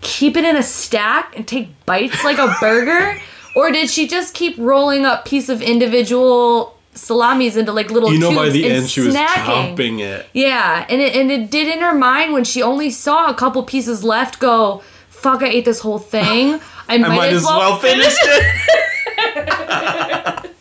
keep 0.01 0.35
it 0.37 0.43
in 0.45 0.55
a 0.55 0.63
stack 0.63 1.33
and 1.35 1.47
take 1.47 1.69
bites 1.85 2.23
like 2.23 2.37
a 2.39 2.53
burger, 2.59 3.19
or 3.55 3.71
did 3.71 3.89
she 3.89 4.07
just 4.07 4.33
keep 4.33 4.55
rolling 4.57 5.05
up 5.05 5.25
piece 5.25 5.49
of 5.49 5.61
individual 5.61 6.75
salamis 6.99 7.55
into 7.55 7.71
like 7.71 7.89
little 7.91 8.11
you 8.11 8.19
know, 8.19 8.35
by 8.35 8.49
the 8.49 8.69
end, 8.69 8.89
she 8.89 9.01
was 9.01 9.15
snacking? 9.15 9.75
chomping 9.75 9.99
it. 9.99 10.27
Yeah, 10.33 10.85
and 10.89 11.01
it 11.01 11.15
and 11.15 11.31
it 11.31 11.49
did 11.49 11.67
in 11.67 11.81
her 11.81 11.93
mind 11.93 12.33
when 12.33 12.43
she 12.43 12.61
only 12.61 12.89
saw 12.89 13.29
a 13.29 13.33
couple 13.33 13.63
pieces 13.63 14.03
left. 14.03 14.39
Go, 14.39 14.83
fuck! 15.09 15.41
I 15.41 15.47
ate 15.47 15.65
this 15.65 15.79
whole 15.79 15.99
thing. 15.99 16.59
I 16.87 16.97
might, 16.97 17.09
I 17.11 17.15
might 17.15 17.33
as 17.33 17.43
well 17.43 17.77
finish 17.79 18.15
it. 18.19 18.45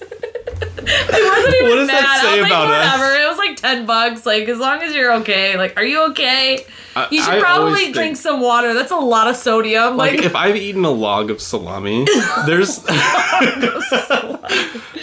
I 1.10 1.34
wasn't 1.36 1.54
even 1.56 1.68
What 1.70 1.76
does 1.76 1.86
mad. 1.88 2.02
that 2.02 2.20
say 2.22 2.28
I 2.28 2.32
was 2.32 2.40
like, 2.42 2.50
about 2.50 2.70
us? 2.70 2.98
whatever. 2.98 3.20
It 3.22 3.28
was 3.28 3.38
like 3.38 3.56
ten 3.56 3.86
bucks. 3.86 4.26
Like 4.26 4.48
as 4.48 4.58
long 4.58 4.82
as 4.82 4.94
you're 4.94 5.12
okay. 5.16 5.56
Like, 5.56 5.76
are 5.76 5.84
you 5.84 6.02
okay? 6.10 6.64
I- 6.96 7.08
You 7.10 7.22
should 7.22 7.34
I 7.34 7.40
probably 7.40 7.92
drink 7.92 8.16
some 8.16 8.40
water. 8.40 8.74
That's 8.74 8.90
a 8.90 8.96
lot 8.96 9.28
of 9.28 9.36
sodium. 9.36 9.96
Like, 9.96 10.16
Like, 10.16 10.24
if 10.24 10.34
I've 10.34 10.56
eaten 10.56 10.84
a 10.84 10.90
log 10.90 11.30
of 11.30 11.40
salami, 11.40 12.04
there's 12.46 12.78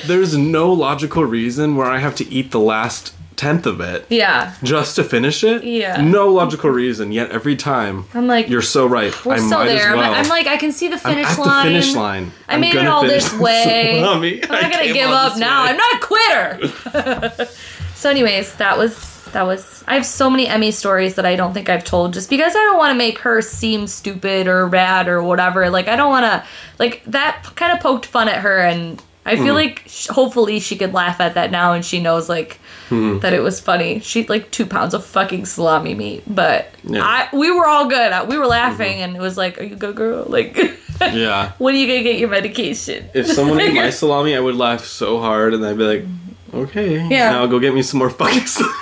there's 0.05 0.37
no 0.37 0.71
logical 0.73 1.23
reason 1.23 1.75
where 1.75 1.87
I 1.87 1.99
have 1.99 2.15
to 2.15 2.27
eat 2.31 2.51
the 2.51 2.59
last 2.59 3.13
tenth 3.35 3.65
of 3.65 3.81
it 3.81 4.05
yeah, 4.09 4.55
just 4.63 4.95
to 4.95 5.03
finish 5.03 5.43
it. 5.43 5.63
Yeah. 5.63 6.01
No 6.01 6.29
logical 6.29 6.69
reason. 6.69 7.11
Yet 7.11 7.31
every 7.31 7.55
time, 7.55 8.05
I'm 8.13 8.27
like, 8.27 8.49
you're 8.49 8.61
so 8.61 8.87
right. 8.87 9.13
we're 9.25 9.33
I 9.33 9.37
still 9.37 9.59
might 9.59 9.65
there. 9.65 9.89
as 9.89 9.95
well. 9.95 10.13
I'm, 10.13 10.23
I'm 10.23 10.29
like, 10.29 10.47
I 10.47 10.57
can 10.57 10.71
see 10.71 10.87
the 10.87 10.95
I'm 10.95 11.15
finish 11.15 11.27
at 11.27 11.39
line. 11.39 11.65
the 11.65 11.71
finish 11.71 11.95
line. 11.95 12.31
I 12.47 12.55
I'm 12.55 12.61
made 12.61 12.75
it 12.75 12.87
all 12.87 13.03
this 13.03 13.33
way. 13.39 13.99
salami. 14.01 14.43
I'm 14.43 14.49
not 14.49 14.71
gonna 14.71 14.93
give 14.93 15.09
up 15.09 15.37
now. 15.37 15.65
way. 15.65 15.69
I'm 15.71 15.77
not 15.77 15.93
a 15.93 15.99
quitter. 16.05 17.45
so, 17.95 18.09
anyways, 18.09 18.55
that 18.55 18.77
was 18.77 19.15
that 19.35 19.45
was. 19.45 19.83
I 19.87 19.95
have 19.95 20.05
so 20.05 20.29
many 20.29 20.47
Emmy 20.47 20.71
stories 20.71 21.15
that 21.15 21.25
I 21.25 21.35
don't 21.35 21.53
think 21.53 21.69
I've 21.69 21.83
told, 21.83 22.13
just 22.13 22.29
because 22.29 22.55
I 22.55 22.59
don't 22.59 22.77
want 22.77 22.91
to 22.91 22.97
make 22.97 23.19
her 23.19 23.41
seem 23.41 23.85
stupid 23.87 24.47
or 24.47 24.67
bad 24.67 25.07
or 25.07 25.21
whatever. 25.21 25.69
Like 25.69 25.87
I 25.87 25.95
don't 25.95 26.09
want 26.09 26.25
to. 26.25 26.47
Like 26.79 27.03
that 27.05 27.43
kind 27.55 27.73
of 27.73 27.79
poked 27.79 28.05
fun 28.05 28.29
at 28.29 28.39
her, 28.41 28.59
and 28.59 29.01
I 29.25 29.35
feel 29.35 29.53
mm. 29.53 29.55
like 29.55 29.83
sh- 29.87 30.07
hopefully 30.07 30.59
she 30.59 30.77
could 30.77 30.93
laugh 30.93 31.19
at 31.19 31.35
that 31.35 31.51
now, 31.51 31.73
and 31.73 31.85
she 31.85 32.01
knows 32.01 32.27
like. 32.29 32.59
Hmm. 32.89 33.17
That 33.19 33.33
it 33.33 33.41
was 33.41 33.59
funny. 33.59 33.99
She 33.99 34.19
ate 34.21 34.29
like 34.29 34.51
two 34.51 34.65
pounds 34.65 34.93
of 34.93 35.03
fucking 35.05 35.45
salami 35.47 35.95
meat, 35.95 36.23
but 36.27 36.69
Yeah. 36.83 37.01
I 37.03 37.29
we 37.35 37.49
were 37.51 37.65
all 37.67 37.87
good. 37.87 38.27
We 38.27 38.37
were 38.37 38.45
laughing, 38.45 39.01
and 39.01 39.15
it 39.15 39.19
was 39.21 39.37
like, 39.37 39.59
"Are 39.59 39.63
you 39.63 39.75
good, 39.75 39.95
girl?" 39.95 40.25
Like, 40.29 40.55
Yeah. 41.01 41.51
when 41.57 41.73
are 41.73 41.77
you 41.77 41.87
gonna 41.87 42.03
get 42.03 42.19
your 42.19 42.29
medication? 42.29 43.09
If 43.13 43.27
someone 43.27 43.59
ate 43.59 43.73
my 43.73 43.89
salami, 44.01 44.35
I 44.35 44.39
would 44.39 44.55
laugh 44.55 44.85
so 44.85 45.19
hard, 45.19 45.53
and 45.55 45.65
I'd 45.65 45.77
be 45.77 45.83
like, 45.83 46.05
"Okay, 46.53 47.07
Yeah. 47.09 47.31
now 47.31 47.45
go 47.47 47.57
get 47.59 47.73
me 47.73 47.81
some 47.81 47.97
more 47.97 48.09
fucking 48.11 48.45
salami." 48.45 48.73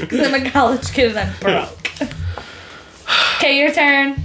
Because 0.00 0.20
I'm 0.26 0.34
a 0.46 0.50
college 0.50 0.92
kid 0.92 1.16
and 1.16 1.18
I'm 1.20 1.32
broke. 1.40 1.90
Okay, 3.36 3.58
your 3.58 3.72
turn. 3.72 4.16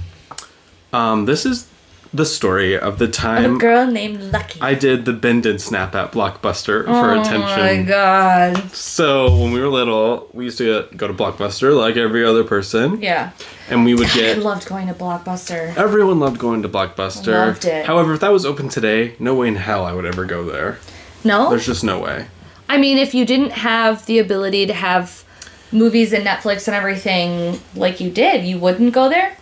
Um, 0.94 1.26
this 1.26 1.46
is 1.46 1.68
the 2.14 2.26
story 2.26 2.78
of 2.78 3.00
the 3.00 3.08
time 3.08 3.44
A 3.44 3.48
time 3.48 3.58
girl 3.58 3.88
named 3.88 4.20
Lucky. 4.34 4.60
I 4.62 4.74
did 4.74 5.06
the 5.06 5.14
bend 5.14 5.46
and 5.46 5.62
snap 5.62 5.96
at 5.96 6.12
Blockbuster 6.12 6.84
for 6.84 7.12
oh 7.12 7.22
attention. 7.22 7.42
oh 7.42 7.78
my 7.78 7.84
god. 7.84 8.72
So 8.76 9.34
when 9.38 9.52
we 9.54 9.62
were 9.62 9.70
little, 9.70 10.30
we 10.34 10.44
used 10.46 10.58
to 10.58 10.88
go 10.98 11.08
to 11.08 11.14
Blockbuster 11.14 11.76
like 11.78 11.96
every 11.96 12.26
other 12.26 12.44
person, 12.44 13.02
Yeah. 13.02 13.32
and 13.70 13.86
we 13.86 13.94
would 13.96 14.10
get. 14.14 14.38
I 14.38 14.42
loved 14.42 14.68
going 14.68 14.88
to 14.88 14.94
Blockbuster. 14.94 15.76
Everyone 15.78 16.20
loved 16.20 16.38
going 16.40 16.62
to 16.64 16.70
Blockbuster. 16.70 17.32
Loved 17.34 17.64
it. 17.66 17.86
However, 17.86 18.14
if 18.14 18.20
that 18.20 18.32
was 18.34 18.46
open 18.46 18.68
today, 18.68 19.16
no 19.20 19.34
way 19.36 19.48
in 19.48 19.56
hell 19.56 19.86
I 19.86 19.94
would 19.94 20.06
ever 20.06 20.26
go 20.26 20.44
there. 20.44 20.80
No? 21.24 21.50
There's 21.50 21.66
just 21.66 21.84
no 21.84 22.00
way. 22.00 22.28
I 22.68 22.78
mean, 22.78 22.98
if 22.98 23.14
you 23.14 23.26
didn't 23.26 23.52
have 23.52 24.06
the 24.06 24.20
ability 24.20 24.66
to 24.66 24.74
have 24.74 25.24
movies 25.72 26.12
and 26.12 26.26
Netflix 26.26 26.68
and 26.68 26.76
everything 26.76 27.60
like 27.76 28.00
you 28.02 28.10
did, 28.10 28.44
you 28.46 28.58
wouldn't 28.60 28.94
go 28.94 29.08
there? 29.08 29.38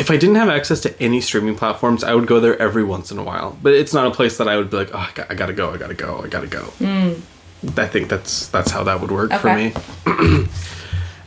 If 0.00 0.10
I 0.10 0.16
didn't 0.16 0.36
have 0.36 0.48
access 0.48 0.80
to 0.80 1.00
any 1.02 1.20
streaming 1.20 1.54
platforms, 1.56 2.02
I 2.02 2.14
would 2.14 2.26
go 2.26 2.40
there 2.40 2.60
every 2.60 2.82
once 2.82 3.12
in 3.12 3.18
a 3.18 3.22
while. 3.22 3.56
But 3.62 3.74
it's 3.74 3.92
not 3.92 4.06
a 4.06 4.10
place 4.10 4.38
that 4.38 4.48
I 4.48 4.56
would 4.56 4.70
be 4.70 4.78
like, 4.78 4.90
oh, 4.94 4.98
I, 4.98 5.10
got, 5.14 5.30
I 5.30 5.34
gotta 5.34 5.52
go, 5.52 5.70
I 5.72 5.76
gotta 5.76 5.94
go, 5.94 6.22
I 6.24 6.28
gotta 6.28 6.46
go. 6.46 6.72
I 7.76 7.86
think 7.86 8.08
that's 8.08 8.48
that's 8.48 8.70
how 8.70 8.82
that 8.84 9.00
would 9.02 9.10
work 9.10 9.30
for 9.34 9.54
me. 9.54 9.74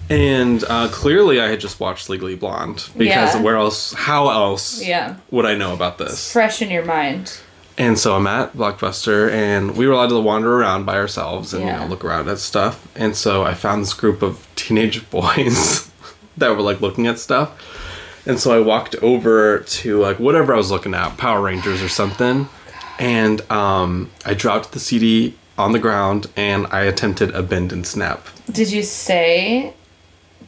and 0.10 0.64
uh, 0.68 0.88
clearly, 0.90 1.40
I 1.40 1.48
had 1.48 1.60
just 1.60 1.80
watched 1.80 2.10
Legally 2.10 2.36
Blonde 2.36 2.90
because 2.98 3.36
Yeah. 3.36 3.42
where 3.42 3.56
else? 3.58 3.94
How 3.94 4.30
else 4.30 4.82
Yeah. 4.84 5.16
would 5.32 5.46
I 5.46 5.56
know 5.56 5.74
about 5.74 5.98
this? 6.00 6.32
Fresh 6.34 6.62
in 6.62 6.72
your 6.72 6.86
mind. 6.86 7.38
And 7.78 7.98
so 7.98 8.16
I'm 8.16 8.28
at 8.28 8.56
Blockbuster, 8.56 9.32
and 9.32 9.76
we 9.76 9.88
were 9.88 9.94
allowed 9.94 10.10
to 10.10 10.20
wander 10.20 10.56
around 10.60 10.86
by 10.86 10.96
ourselves 10.98 11.54
and 11.54 11.66
you 11.66 11.72
know 11.72 11.86
look 11.86 12.04
around 12.06 12.28
at 12.30 12.40
stuff. 12.40 12.88
And 12.96 13.16
so 13.16 13.44
I 13.44 13.54
found 13.54 13.82
this 13.84 13.94
group 13.94 14.22
of 14.22 14.48
teenage 14.56 15.08
boys 15.12 15.90
that 16.38 16.50
were 16.50 16.62
like 16.62 16.82
looking 16.82 17.08
at 17.08 17.20
stuff. 17.20 17.52
And 18.26 18.40
so 18.40 18.56
I 18.56 18.60
walked 18.60 18.96
over 18.96 19.60
to 19.60 20.00
like 20.00 20.20
whatever 20.20 20.54
I 20.54 20.58
was 20.58 20.72
looking 20.72 20.94
at, 20.94 21.18
Power 21.18 21.42
Rangers 21.42 21.82
or 21.82 21.90
something, 21.90 22.48
and 23.00 23.42
um, 23.52 24.10
I 24.26 24.34
dropped 24.34 24.72
the 24.72 24.80
CD 24.80 25.36
on 25.58 25.72
the 25.72 25.80
ground 25.80 26.28
and 26.36 26.66
I 26.68 26.82
attempted 26.84 27.32
a 27.32 27.44
bend 27.44 27.72
and 27.72 27.86
snap. 27.86 28.28
Did 28.52 28.72
you 28.72 28.84
say 28.84 29.74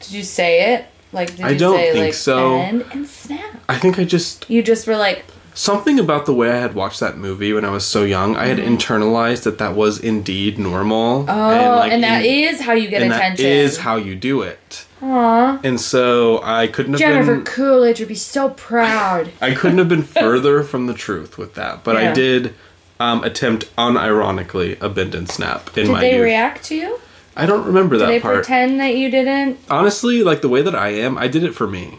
did 0.00 0.12
you 0.12 0.22
say 0.24 0.74
it? 0.74 0.86
Like 1.12 1.36
did 1.36 1.42
I 1.46 1.50
you 1.50 1.58
don't 1.58 1.76
say 1.76 1.92
think 1.92 2.04
like 2.06 2.14
so. 2.14 2.58
bend 2.58 2.84
and 2.92 3.06
snap? 3.06 3.62
I 3.68 3.78
think 3.78 3.98
I 3.98 4.04
just 4.04 4.48
You 4.50 4.62
just 4.62 4.86
were 4.86 4.96
like 4.96 5.24
something 5.54 5.98
about 5.98 6.26
the 6.26 6.34
way 6.34 6.50
I 6.50 6.56
had 6.58 6.74
watched 6.74 7.00
that 7.00 7.16
movie 7.16 7.52
when 7.52 7.64
I 7.64 7.70
was 7.70 7.84
so 7.86 8.04
young. 8.04 8.36
I 8.36 8.46
had 8.46 8.58
internalized 8.58 9.44
that 9.44 9.58
that 9.58 9.74
was 9.74 9.98
indeed 9.98 10.58
normal. 10.58 11.20
Mm-hmm. 11.24 11.30
Oh, 11.30 11.82
and, 11.82 12.02
that 12.02 12.24
in- 12.24 12.54
is 12.54 12.60
how 12.60 12.72
you 12.72 12.88
get 12.88 13.02
and 13.02 13.12
attention. 13.12 13.44
that 13.44 13.50
is 13.50 13.78
how 13.78 13.96
you 13.96 14.14
do 14.16 14.42
it. 14.42 14.85
And 15.00 15.80
so 15.80 16.40
I 16.42 16.66
couldn't 16.66 16.92
have 16.94 17.00
been. 17.00 17.10
Jennifer 17.26 17.42
Coolidge 17.42 18.00
would 18.00 18.08
be 18.08 18.14
so 18.14 18.50
proud. 18.50 19.30
I 19.40 19.54
couldn't 19.54 19.78
have 19.78 19.88
been 19.88 20.02
further 20.02 20.62
from 20.62 20.86
the 20.86 20.94
truth 20.94 21.38
with 21.38 21.54
that. 21.54 21.84
But 21.84 21.96
I 21.96 22.12
did 22.12 22.54
um, 22.98 23.22
attempt 23.24 23.74
unironically 23.76 24.80
a 24.80 24.88
bend 24.88 25.14
and 25.14 25.28
snap 25.28 25.68
in 25.76 25.84
Did 25.86 25.92
my 25.92 26.00
Did 26.00 26.12
they 26.12 26.16
youth. 26.16 26.24
react 26.24 26.64
to 26.66 26.74
you? 26.74 27.00
I 27.36 27.44
don't 27.44 27.66
remember 27.66 27.96
Did 27.96 28.02
that 28.02 28.06
they 28.06 28.20
part. 28.20 28.36
pretend 28.36 28.80
that 28.80 28.96
you 28.96 29.10
didn't? 29.10 29.58
Honestly, 29.68 30.22
like 30.22 30.40
the 30.40 30.48
way 30.48 30.62
that 30.62 30.74
I 30.74 30.88
am, 30.88 31.18
I 31.18 31.28
did 31.28 31.44
it 31.44 31.54
for 31.54 31.66
me. 31.66 31.98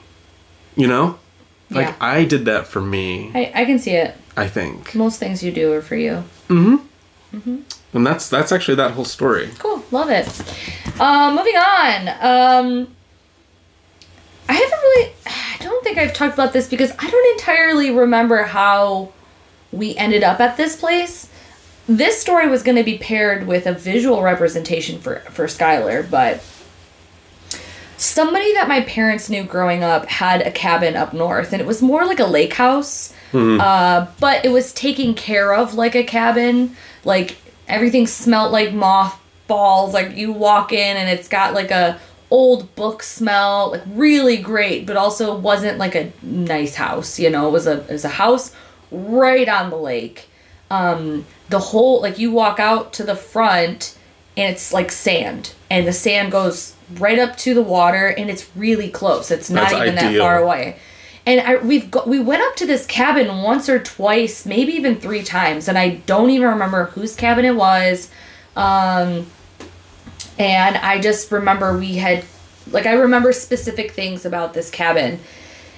You 0.76 0.88
know? 0.88 1.20
Like 1.70 1.88
Yeah. 1.90 1.96
I 2.02 2.26
did 2.26 2.46
that 2.46 2.66
for 2.66 2.82
me, 2.82 3.32
I, 3.36 3.52
I 3.54 3.66
can 3.66 3.78
see 3.78 3.92
it. 3.92 4.16
I 4.36 4.48
think. 4.48 4.96
Most 4.96 5.20
things 5.20 5.44
you 5.44 5.52
do 5.52 5.74
are 5.74 5.82
for 5.82 5.96
you. 5.96 6.24
Mm-hmm. 6.48 6.76
Mm-hmm. 7.38 7.58
And 7.94 8.08
that's 8.08 8.30
that's 8.30 8.52
actually 8.52 8.76
that 8.76 8.92
whole 8.92 9.04
story. 9.06 9.50
Cool, 9.60 9.84
love 9.92 10.10
it. 10.10 10.26
Um, 11.00 11.36
moving 11.36 11.56
on. 11.56 12.08
Um, 12.08 12.88
I 14.50 14.54
haven't 14.54 14.80
really. 14.80 15.12
I 15.26 15.58
don't 15.60 15.84
think 15.84 15.98
I've 15.98 16.14
talked 16.14 16.34
about 16.34 16.54
this 16.54 16.68
because 16.68 16.92
I 16.98 17.10
don't 17.10 17.40
entirely 17.40 17.92
remember 17.92 18.44
how 18.44 19.12
we 19.72 19.96
ended 19.98 20.24
up 20.24 20.40
at 20.40 20.58
this 20.58 20.76
place. 20.76 21.30
This 21.88 22.20
story 22.20 22.48
was 22.48 22.64
going 22.64 22.78
to 22.78 22.84
be 22.84 22.98
paired 22.98 23.48
with 23.48 23.66
a 23.66 23.74
visual 23.74 24.22
representation 24.22 25.00
for 25.00 25.20
for 25.32 25.46
Skylar, 25.46 26.10
but 26.10 26.44
somebody 27.98 28.54
that 28.54 28.68
my 28.68 28.82
parents 28.82 29.30
knew 29.30 29.44
growing 29.44 29.84
up 29.84 30.06
had 30.08 30.42
a 30.42 30.52
cabin 30.52 30.96
up 30.96 31.14
north, 31.14 31.52
and 31.54 31.62
it 31.62 31.68
was 31.68 31.82
more 31.82 32.06
like 32.06 32.20
a 32.20 32.26
lake 32.26 32.54
house. 32.54 33.14
Uh, 33.60 34.08
but 34.20 34.46
it 34.46 34.50
was 34.50 34.72
taken 34.74 35.14
care 35.14 35.54
of 35.54 35.74
like 35.74 35.96
a 35.96 36.04
cabin. 36.04 36.76
Like 37.04 37.38
everything 37.68 38.08
smelled 38.08 38.52
like 38.52 38.74
mothballs. 39.48 39.94
Like 39.94 40.16
you 40.16 40.32
walk 40.32 40.74
in 40.74 40.98
and 40.98 41.10
it's 41.10 41.28
got 41.28 41.54
like 41.54 41.72
a 41.72 42.00
old 42.30 42.74
book 42.76 43.04
smell, 43.04 43.72
like 43.72 43.84
really 43.88 44.38
great, 44.38 44.86
but 44.86 44.98
also 44.98 45.38
wasn't 45.38 45.78
like 45.78 45.96
a 45.96 46.12
nice 46.22 46.76
house. 46.76 47.20
You 47.20 47.30
know, 47.30 47.48
it 47.48 47.52
was 47.52 47.68
a 47.68 47.82
it 47.84 47.92
was 47.92 48.06
a 48.06 48.10
house 48.10 48.54
right 48.92 49.48
on 49.48 49.70
the 49.70 49.78
lake. 49.78 50.30
Um, 50.70 51.26
the 51.50 51.60
whole 51.60 52.02
like 52.02 52.20
you 52.20 52.32
walk 52.32 52.60
out 52.60 52.94
to 52.94 53.04
the 53.04 53.16
front 53.16 53.98
and 54.36 54.54
it's 54.54 54.74
like 54.74 54.92
sand, 54.92 55.54
and 55.70 55.88
the 55.88 55.94
sand 55.94 56.32
goes 56.32 56.76
right 57.00 57.20
up 57.20 57.36
to 57.38 57.54
the 57.54 57.64
water, 57.64 58.08
and 58.08 58.30
it's 58.30 58.50
really 58.56 58.90
close. 58.90 59.32
It's 59.32 59.50
not 59.50 59.72
That's 59.72 59.82
even 59.82 59.96
that 59.96 60.18
far 60.18 60.42
away. 60.42 60.78
And 61.26 61.42
I, 61.42 61.58
we've 61.58 61.92
got, 61.92 62.08
we 62.08 62.20
went 62.20 62.42
up 62.42 62.56
to 62.58 62.66
this 62.66 62.86
cabin 62.86 63.42
once 63.42 63.68
or 63.68 63.80
twice, 63.80 64.46
maybe 64.46 64.72
even 64.74 64.96
three 64.96 65.24
times, 65.24 65.68
and 65.68 65.78
I 65.78 65.96
don't 66.06 66.30
even 66.30 66.48
remember 66.48 66.86
whose 66.86 67.18
cabin 67.18 67.44
it 67.44 67.56
was. 67.56 68.10
Um, 68.56 69.28
and 70.40 70.78
I 70.78 71.00
just 71.00 71.32
remember 71.32 71.78
we 71.78 71.96
had, 71.96 72.24
like, 72.72 72.86
I 72.86 72.94
remember 72.94 73.34
specific 73.34 73.92
things 73.92 74.26
about 74.26 74.54
this 74.54 74.70
cabin. 74.70 75.20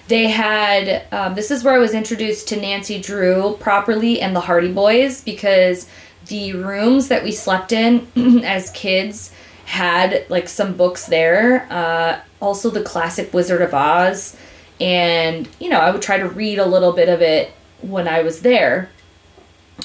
They 0.08 0.28
had, 0.28 1.04
um, 1.14 1.36
this 1.36 1.52
is 1.52 1.64
where 1.64 1.76
I 1.76 1.80
was 1.80 1.94
introduced 1.94 2.48
to 2.50 2.60
Nancy 2.60 3.00
Drew 3.00 3.56
properly 3.60 4.22
and 4.22 4.36
the 4.36 4.42
Hardy 4.42 4.72
Boys 4.72 5.22
because 5.24 5.88
the 6.28 6.54
rooms 6.54 7.08
that 7.10 7.24
we 7.24 7.32
slept 7.32 7.72
in 7.72 8.08
as 8.44 8.72
kids 8.72 9.32
had, 9.66 10.26
like, 10.30 10.50
some 10.50 10.76
books 10.76 11.06
there. 11.06 11.68
Uh, 11.70 12.20
also, 12.42 12.70
the 12.70 12.82
classic 12.82 13.34
Wizard 13.34 13.62
of 13.62 13.74
Oz. 13.74 14.36
And, 14.82 15.48
you 15.60 15.70
know, 15.70 15.80
I 15.80 15.92
would 15.92 16.02
try 16.02 16.18
to 16.18 16.28
read 16.28 16.58
a 16.58 16.66
little 16.66 16.92
bit 16.92 17.10
of 17.10 17.22
it 17.22 17.52
when 17.82 18.08
I 18.08 18.24
was 18.24 18.42
there. 18.42 18.90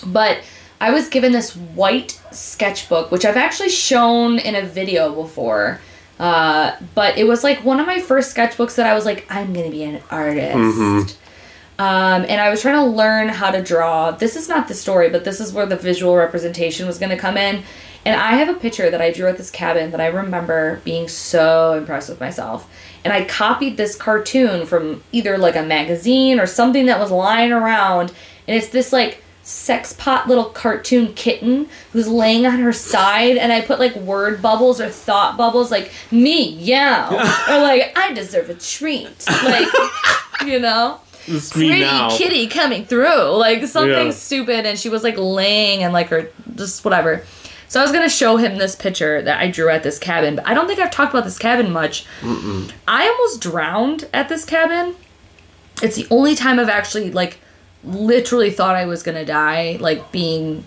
But 0.07 0.39
I 0.81 0.91
was 0.91 1.09
given 1.09 1.33
this 1.33 1.55
white 1.55 2.21
sketchbook, 2.31 3.11
which 3.11 3.25
I've 3.25 3.37
actually 3.37 3.71
shown 3.71 4.39
in 4.39 4.55
a 4.55 4.63
video 4.63 5.15
before. 5.15 5.81
Uh, 6.19 6.77
but 6.95 7.19
it 7.19 7.25
was 7.25 7.43
like 7.43 7.65
one 7.65 7.81
of 7.81 7.87
my 7.87 8.01
first 8.01 8.35
sketchbooks 8.37 8.77
that 8.77 8.87
I 8.87 8.95
was 8.95 9.05
like, 9.05 9.27
I'm 9.29 9.53
gonna 9.53 9.71
be 9.71 9.83
an 9.83 10.03
artist. 10.11 11.19
Um, 11.77 12.25
and 12.29 12.41
I 12.41 12.51
was 12.51 12.63
trying 12.63 12.77
to 12.77 12.85
learn 12.85 13.29
how 13.29 13.51
to 13.51 13.63
draw. 13.63 14.13
This 14.13 14.37
is 14.37 14.49
not 14.49 14.69
the 14.69 14.75
story, 14.75 15.11
but 15.11 15.25
this 15.25 15.41
is 15.41 15.53
where 15.53 15.67
the 15.67 15.77
visual 15.77 16.15
representation 16.15 16.87
was 16.87 16.99
gonna 16.99 17.17
come 17.17 17.37
in. 17.37 17.65
And 18.05 18.21
I 18.21 18.37
have 18.37 18.49
a 18.55 18.59
picture 18.59 18.91
that 18.91 19.01
I 19.01 19.11
drew 19.11 19.27
at 19.29 19.39
this 19.39 19.51
cabin 19.51 19.91
that 19.91 20.01
I 20.01 20.07
remember 20.07 20.81
being 20.85 21.09
so 21.09 21.73
impressed 21.73 22.11
with 22.11 22.21
myself. 22.21 22.71
And 23.03 23.13
I 23.13 23.25
copied 23.25 23.77
this 23.77 23.97
cartoon 23.97 24.67
from 24.67 25.03
either 25.11 25.37
like 25.39 25.57
a 25.57 25.63
magazine 25.63 26.39
or 26.39 26.47
something 26.47 26.87
that 26.87 27.01
was 27.01 27.11
lying 27.11 27.53
around. 27.53 28.13
And 28.47 28.57
it's 28.57 28.69
this 28.69 28.93
like 28.93 29.24
sex 29.47 29.93
pot 29.93 30.27
little 30.27 30.47
cartoon 30.47 31.13
kitten 31.13 31.69
who's 31.93 32.09
laying 32.09 32.47
on 32.47 32.59
her 32.61 32.73
side 32.73 33.37
and 33.37 33.53
I 33.53 33.61
put 33.61 33.79
like 33.79 33.95
word 33.95 34.41
bubbles 34.41 34.81
or 34.81 34.89
thought 34.89 35.37
bubbles 35.37 35.71
like 35.71 35.93
me, 36.11 36.49
yeah. 36.57 37.09
or 37.51 37.61
like 37.61 37.93
I 37.97 38.13
deserve 38.15 38.49
a 38.51 38.55
treat. 38.55 39.09
Like 39.45 39.69
you 40.47 40.59
know? 40.59 40.99
Pretty 41.51 41.81
now. 41.81 42.15
kitty 42.17 42.47
coming 42.49 42.85
through. 42.87 43.31
Like 43.37 43.65
something 43.67 44.07
Yeah. 44.07 44.11
stupid 44.13 44.67
and 44.67 44.79
she 44.79 44.89
was 44.89 45.03
like 45.03 45.17
laying 45.19 45.83
and 45.83 45.93
like 45.93 46.09
her 46.09 46.31
just 46.55 46.85
whatever. 46.85 47.23
So 47.69 47.81
I 47.81 47.83
was 47.83 47.93
gonna 47.93 48.09
show 48.09 48.37
him 48.39 48.57
this 48.59 48.75
picture 48.77 49.21
that 49.23 49.41
I 49.41 49.51
drew 49.51 49.69
at 49.69 49.83
this 49.83 49.99
cabin, 49.99 50.37
but 50.37 50.47
I 50.47 50.55
don't 50.55 50.67
think 50.67 50.79
I've 50.81 50.91
talked 50.91 51.13
about 51.13 51.25
this 51.25 51.39
cabin 51.39 51.71
much. 51.73 52.07
I 52.23 53.09
almost 53.09 53.41
drowned 53.43 54.09
at 54.15 54.29
this 54.29 54.45
cabin. 54.45 54.95
It's 55.83 55.97
the 55.97 56.07
only 56.11 56.35
time 56.35 56.59
I've 56.61 56.69
actually 56.69 57.11
like 57.11 57.39
literally 57.87 58.51
thought 58.51 58.75
I 58.77 58.87
was 58.87 59.03
gonna 59.03 59.25
die, 59.25 59.77
like 59.81 60.11
being 60.13 60.65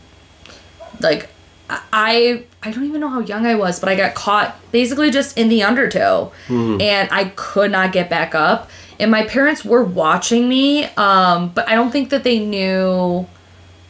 like 0.99 1.29
I 1.69 2.43
I 2.63 2.71
don't 2.71 2.85
even 2.85 3.01
know 3.01 3.09
how 3.09 3.19
young 3.19 3.45
I 3.45 3.55
was, 3.55 3.79
but 3.79 3.89
I 3.89 3.95
got 3.95 4.15
caught 4.15 4.55
basically 4.71 5.11
just 5.11 5.37
in 5.37 5.49
the 5.49 5.63
undertow 5.63 6.31
and 6.49 7.09
I 7.11 7.31
could 7.35 7.71
not 7.71 7.91
get 7.91 8.09
back 8.09 8.33
up. 8.35 8.69
And 8.99 9.11
my 9.11 9.23
parents 9.23 9.63
were 9.63 9.83
watching 9.83 10.49
me, 10.49 10.85
um, 10.95 11.49
but 11.49 11.67
I 11.69 11.75
don't 11.75 11.91
think 11.91 12.09
that 12.09 12.23
they 12.23 12.39
knew 12.39 13.27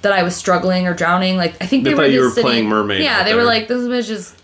that 0.01 0.11
I 0.11 0.21
was 0.23 0.35
struggling 0.35 0.85
or 0.85 0.93
drowning. 0.93 1.37
Like 1.37 1.55
I 1.61 1.65
think 1.65 1.83
They 1.85 1.91
they, 1.91 1.95
thought 1.95 2.01
were 2.03 2.07
you 2.07 2.21
were 2.21 2.29
sitting- 2.29 2.43
playing 2.43 2.67
mermaid 2.67 3.01
Yeah, 3.01 3.23
they 3.23 3.33
were 3.33 3.43
like, 3.43 3.67
"This 3.67 3.83
bitch 3.87 4.09
is 4.09 4.35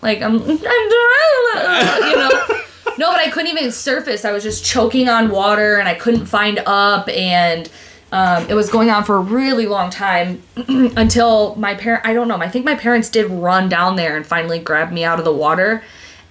like 0.00 0.22
I'm 0.22 0.36
I'm 0.42 0.58
drowning," 0.58 0.66
you 2.10 2.16
know. 2.16 2.30
No, 2.98 3.10
but 3.10 3.20
I 3.20 3.30
couldn't 3.30 3.50
even 3.50 3.72
surface. 3.72 4.22
I 4.26 4.32
was 4.32 4.42
just 4.42 4.66
choking 4.66 5.08
on 5.08 5.30
water 5.30 5.76
and 5.78 5.88
I 5.88 5.94
couldn't 5.94 6.26
find 6.26 6.62
up 6.66 7.08
and 7.08 7.68
um, 8.12 8.46
it 8.48 8.54
was 8.54 8.68
going 8.68 8.90
on 8.90 9.04
for 9.04 9.16
a 9.16 9.20
really 9.20 9.66
long 9.66 9.88
time 9.88 10.42
until 10.68 11.56
my 11.56 11.74
parent 11.74 12.04
I 12.06 12.12
don't 12.12 12.28
know, 12.28 12.36
I 12.36 12.48
think 12.48 12.64
my 12.64 12.74
parents 12.74 13.08
did 13.08 13.30
run 13.30 13.70
down 13.70 13.96
there 13.96 14.16
and 14.16 14.26
finally 14.26 14.58
grabbed 14.58 14.92
me 14.92 15.02
out 15.02 15.18
of 15.18 15.24
the 15.24 15.32
water. 15.32 15.82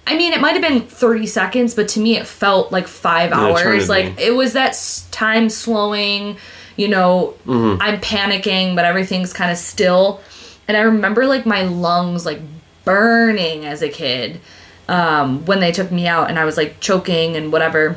I 0.06 0.16
mean, 0.16 0.32
it 0.32 0.40
might 0.40 0.52
have 0.52 0.62
been 0.62 0.82
30 0.82 1.26
seconds, 1.26 1.74
but 1.74 1.88
to 1.88 2.00
me 2.00 2.16
it 2.16 2.26
felt 2.26 2.72
like 2.72 2.86
five 2.86 3.32
hours. 3.32 3.88
Like 3.88 4.18
it 4.20 4.34
was 4.34 4.52
that 4.52 4.78
time 5.10 5.48
slowing, 5.48 6.36
you 6.76 6.88
know, 6.88 7.34
I'm 7.80 8.00
panicking, 8.00 8.76
but 8.76 8.84
everything's 8.84 9.32
kind 9.32 9.50
of 9.50 9.58
still. 9.58 10.20
And 10.68 10.76
I 10.76 10.80
remember 10.82 11.26
like 11.26 11.46
my 11.46 11.62
lungs 11.62 12.24
like 12.24 12.40
burning 12.84 13.64
as 13.64 13.82
a 13.82 13.88
kid 13.88 14.40
um, 14.88 15.44
when 15.46 15.58
they 15.60 15.72
took 15.72 15.90
me 15.90 16.06
out 16.06 16.28
and 16.28 16.38
I 16.38 16.44
was 16.44 16.56
like 16.56 16.78
choking 16.78 17.36
and 17.36 17.52
whatever. 17.52 17.96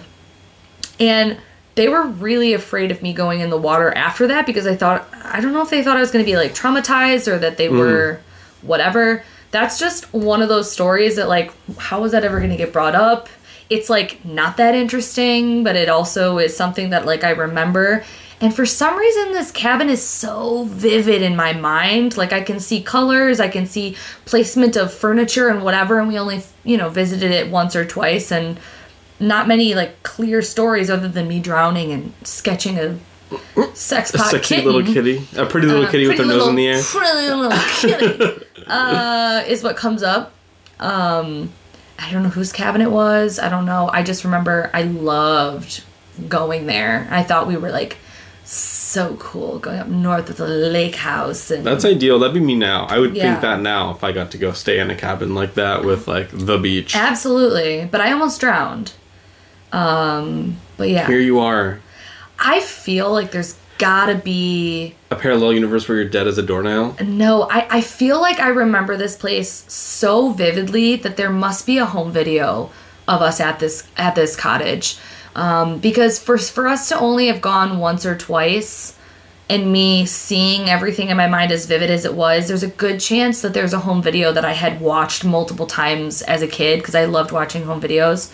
And 1.00 1.38
they 1.76 1.90
were 1.90 2.08
really 2.08 2.54
afraid 2.54 2.90
of 2.90 3.02
me 3.02 3.14
going 3.14 3.42
in 3.42 3.50
the 3.50 3.58
water 3.58 3.94
after 3.94 4.28
that 4.28 4.46
because 4.46 4.66
I 4.66 4.76
thought, 4.76 5.08
I 5.24 5.42
don't 5.42 5.54
know 5.54 5.62
if 5.62 5.70
they 5.70 5.84
thought 5.84 5.98
I 5.98 6.02
was 6.02 6.12
going 6.12 6.24
to 6.24 6.30
be 6.30 6.38
like 6.38 6.54
traumatized 6.56 7.28
or 7.28 7.38
that 7.40 7.58
they 7.58 7.68
mm. 7.68 7.78
were 7.78 8.22
whatever. 8.62 9.24
That's 9.52 9.78
just 9.78 10.12
one 10.14 10.42
of 10.42 10.50
those 10.50 10.72
stories 10.72 11.16
that, 11.16 11.30
like, 11.30 11.54
how 11.78 12.02
was 12.02 12.12
that 12.12 12.24
ever 12.24 12.40
going 12.40 12.50
to 12.50 12.58
get 12.58 12.74
brought 12.74 12.96
up? 12.96 13.30
It's 13.70 13.90
like 13.90 14.24
not 14.26 14.58
that 14.58 14.76
interesting, 14.76 15.64
but 15.64 15.76
it 15.76 15.90
also 15.90 16.38
is 16.40 16.56
something 16.56 16.90
that, 16.90 17.06
like, 17.06 17.24
I 17.24 17.30
remember. 17.30 18.04
And 18.42 18.54
for 18.54 18.66
some 18.66 18.98
reason, 18.98 19.32
this 19.32 19.52
cabin 19.52 19.90
is 19.90 20.06
so 20.06 20.66
vivid 20.66 21.22
in 21.22 21.38
my 21.38 21.54
mind. 21.54 22.18
Like, 22.18 22.34
I 22.34 22.42
can 22.42 22.60
see 22.60 22.82
colors, 22.82 23.40
I 23.40 23.48
can 23.48 23.66
see 23.66 23.96
placement 24.26 24.76
of 24.76 24.94
furniture 24.94 25.48
and 25.48 25.64
whatever. 25.64 26.00
And 26.00 26.10
we 26.10 26.20
only, 26.20 26.44
you 26.64 26.76
know, 26.76 26.90
visited 26.90 27.32
it 27.32 27.50
once 27.50 27.76
or 27.76 27.86
twice. 27.86 28.32
And 28.32 28.60
not 29.20 29.48
many 29.48 29.76
like 29.76 30.02
clear 30.04 30.42
stories 30.42 30.90
other 30.90 31.08
than 31.08 31.28
me 31.28 31.40
drowning 31.40 31.92
and 31.92 32.14
sketching 32.24 32.78
a 32.80 32.98
sex 33.74 34.14
A 34.14 34.18
pot 34.18 34.32
sexy 34.32 34.56
kitten. 34.56 34.72
little 34.72 34.94
kitty, 34.94 35.28
a 35.36 35.46
pretty 35.46 35.68
little 35.68 35.86
Uh, 35.86 35.92
kitty 35.92 36.08
with 36.08 36.18
her 36.18 36.24
pretty 36.26 36.38
nose 36.40 36.48
in 36.48 36.56
the 36.56 36.68
air. 36.68 36.82
Pretty 36.84 37.30
little 37.34 37.52
kitty. 37.80 38.46
uh, 38.68 39.44
is 39.48 39.64
what 39.64 39.76
comes 39.78 40.04
up. 40.04 40.32
Um, 40.80 41.52
I 41.98 42.12
don't 42.12 42.24
know 42.24 42.30
whose 42.30 42.52
cabin 42.52 42.82
it 42.82 42.92
was. 42.92 43.40
I 43.40 43.50
don't 43.50 43.66
know. 43.66 43.90
I 43.92 44.04
just 44.04 44.24
remember 44.26 44.70
I 44.74 44.84
loved 44.84 45.84
going 46.28 46.66
there. 46.68 47.08
I 47.10 47.24
thought 47.24 47.48
we 47.48 47.56
were 47.58 47.72
like 47.72 47.98
so 48.44 49.16
cool 49.16 49.58
going 49.60 49.80
up 49.80 49.88
north 49.88 50.28
with 50.28 50.40
a 50.40 50.46
lake 50.48 50.96
house 50.96 51.50
and 51.52 51.66
That's 51.66 51.84
ideal. 51.84 52.20
That'd 52.20 52.34
be 52.36 52.40
me 52.40 52.56
now. 52.56 52.86
I 52.86 53.00
would 53.00 53.16
Yeah. 53.16 53.24
think 53.32 53.42
that 53.42 53.62
now 53.62 53.92
if 53.92 54.04
I 54.04 54.12
got 54.12 54.30
to 54.32 54.38
go 54.38 54.52
stay 54.52 54.80
in 54.80 54.92
a 54.92 54.96
cabin 54.96 55.34
like 55.34 55.56
that 55.56 55.84
with 55.84 56.08
like 56.08 56.30
the 56.32 56.58
beach. 56.58 56.96
absolutely. 56.96 57.88
But 57.92 58.02
I 58.02 58.12
almost 58.12 58.40
drowned. 58.40 58.92
Um, 59.76 60.58
but 60.78 60.88
yeah, 60.90 61.06
Here 61.06 61.20
you 61.20 61.40
are, 61.40 61.82
I 62.40 62.62
feel 62.62 63.12
like 63.12 63.32
there's 63.32 63.58
gotta 63.78 64.16
be 64.16 64.96
a 65.12 65.18
parallel 65.18 65.52
universe 65.52 65.90
where 65.90 65.98
you're 65.98 66.10
dead 66.10 66.28
as 66.28 66.38
a 66.38 66.42
doornail. 66.42 66.96
No, 67.04 67.50
I, 67.50 67.68
I 67.70 67.82
feel 67.82 68.22
like 68.22 68.40
I 68.40 68.48
remember 68.48 68.96
this 68.96 69.18
place 69.18 69.66
so 69.68 70.30
vividly 70.30 70.96
that 70.98 71.18
there 71.18 71.30
must 71.30 71.66
be 71.66 71.78
a 71.78 71.86
home 71.86 72.14
video 72.14 72.72
of 73.06 73.22
us 73.22 73.42
at 73.42 73.60
this 73.60 73.86
at 73.98 74.16
this 74.16 74.38
cottage. 74.38 74.98
Um, 75.36 75.80
because 75.80 76.20
for 76.20 76.38
for 76.38 76.68
us 76.70 76.88
to 76.90 76.98
only 76.98 77.28
have 77.28 77.42
gone 77.42 77.80
once 77.80 78.06
or 78.06 78.18
twice 78.18 78.98
and 79.50 79.74
me 79.74 80.06
seeing 80.06 80.70
everything 80.70 81.10
in 81.10 81.18
my 81.18 81.28
mind 81.28 81.52
as 81.52 81.66
vivid 81.66 81.92
as 81.92 82.06
it 82.06 82.16
was, 82.16 82.48
there's 82.48 82.64
a 82.64 82.70
good 82.70 83.02
chance 83.02 83.42
that 83.42 83.54
there's 83.54 83.74
a 83.74 83.80
home 83.80 84.02
video 84.02 84.32
that 84.32 84.46
I 84.46 84.54
had 84.54 84.80
watched 84.80 85.26
multiple 85.26 85.68
times 85.68 86.22
as 86.22 86.42
a 86.42 86.48
kid 86.48 86.80
because 86.80 86.96
I 86.96 87.06
loved 87.06 87.34
watching 87.34 87.64
home 87.66 87.82
videos. 87.82 88.32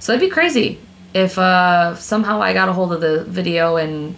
So 0.00 0.12
that'd 0.12 0.26
be 0.28 0.32
crazy 0.32 0.78
if 1.14 1.38
uh, 1.38 1.94
somehow 1.96 2.42
I 2.42 2.52
got 2.52 2.68
a 2.68 2.72
hold 2.72 2.92
of 2.92 3.00
the 3.00 3.24
video 3.24 3.76
and 3.76 4.16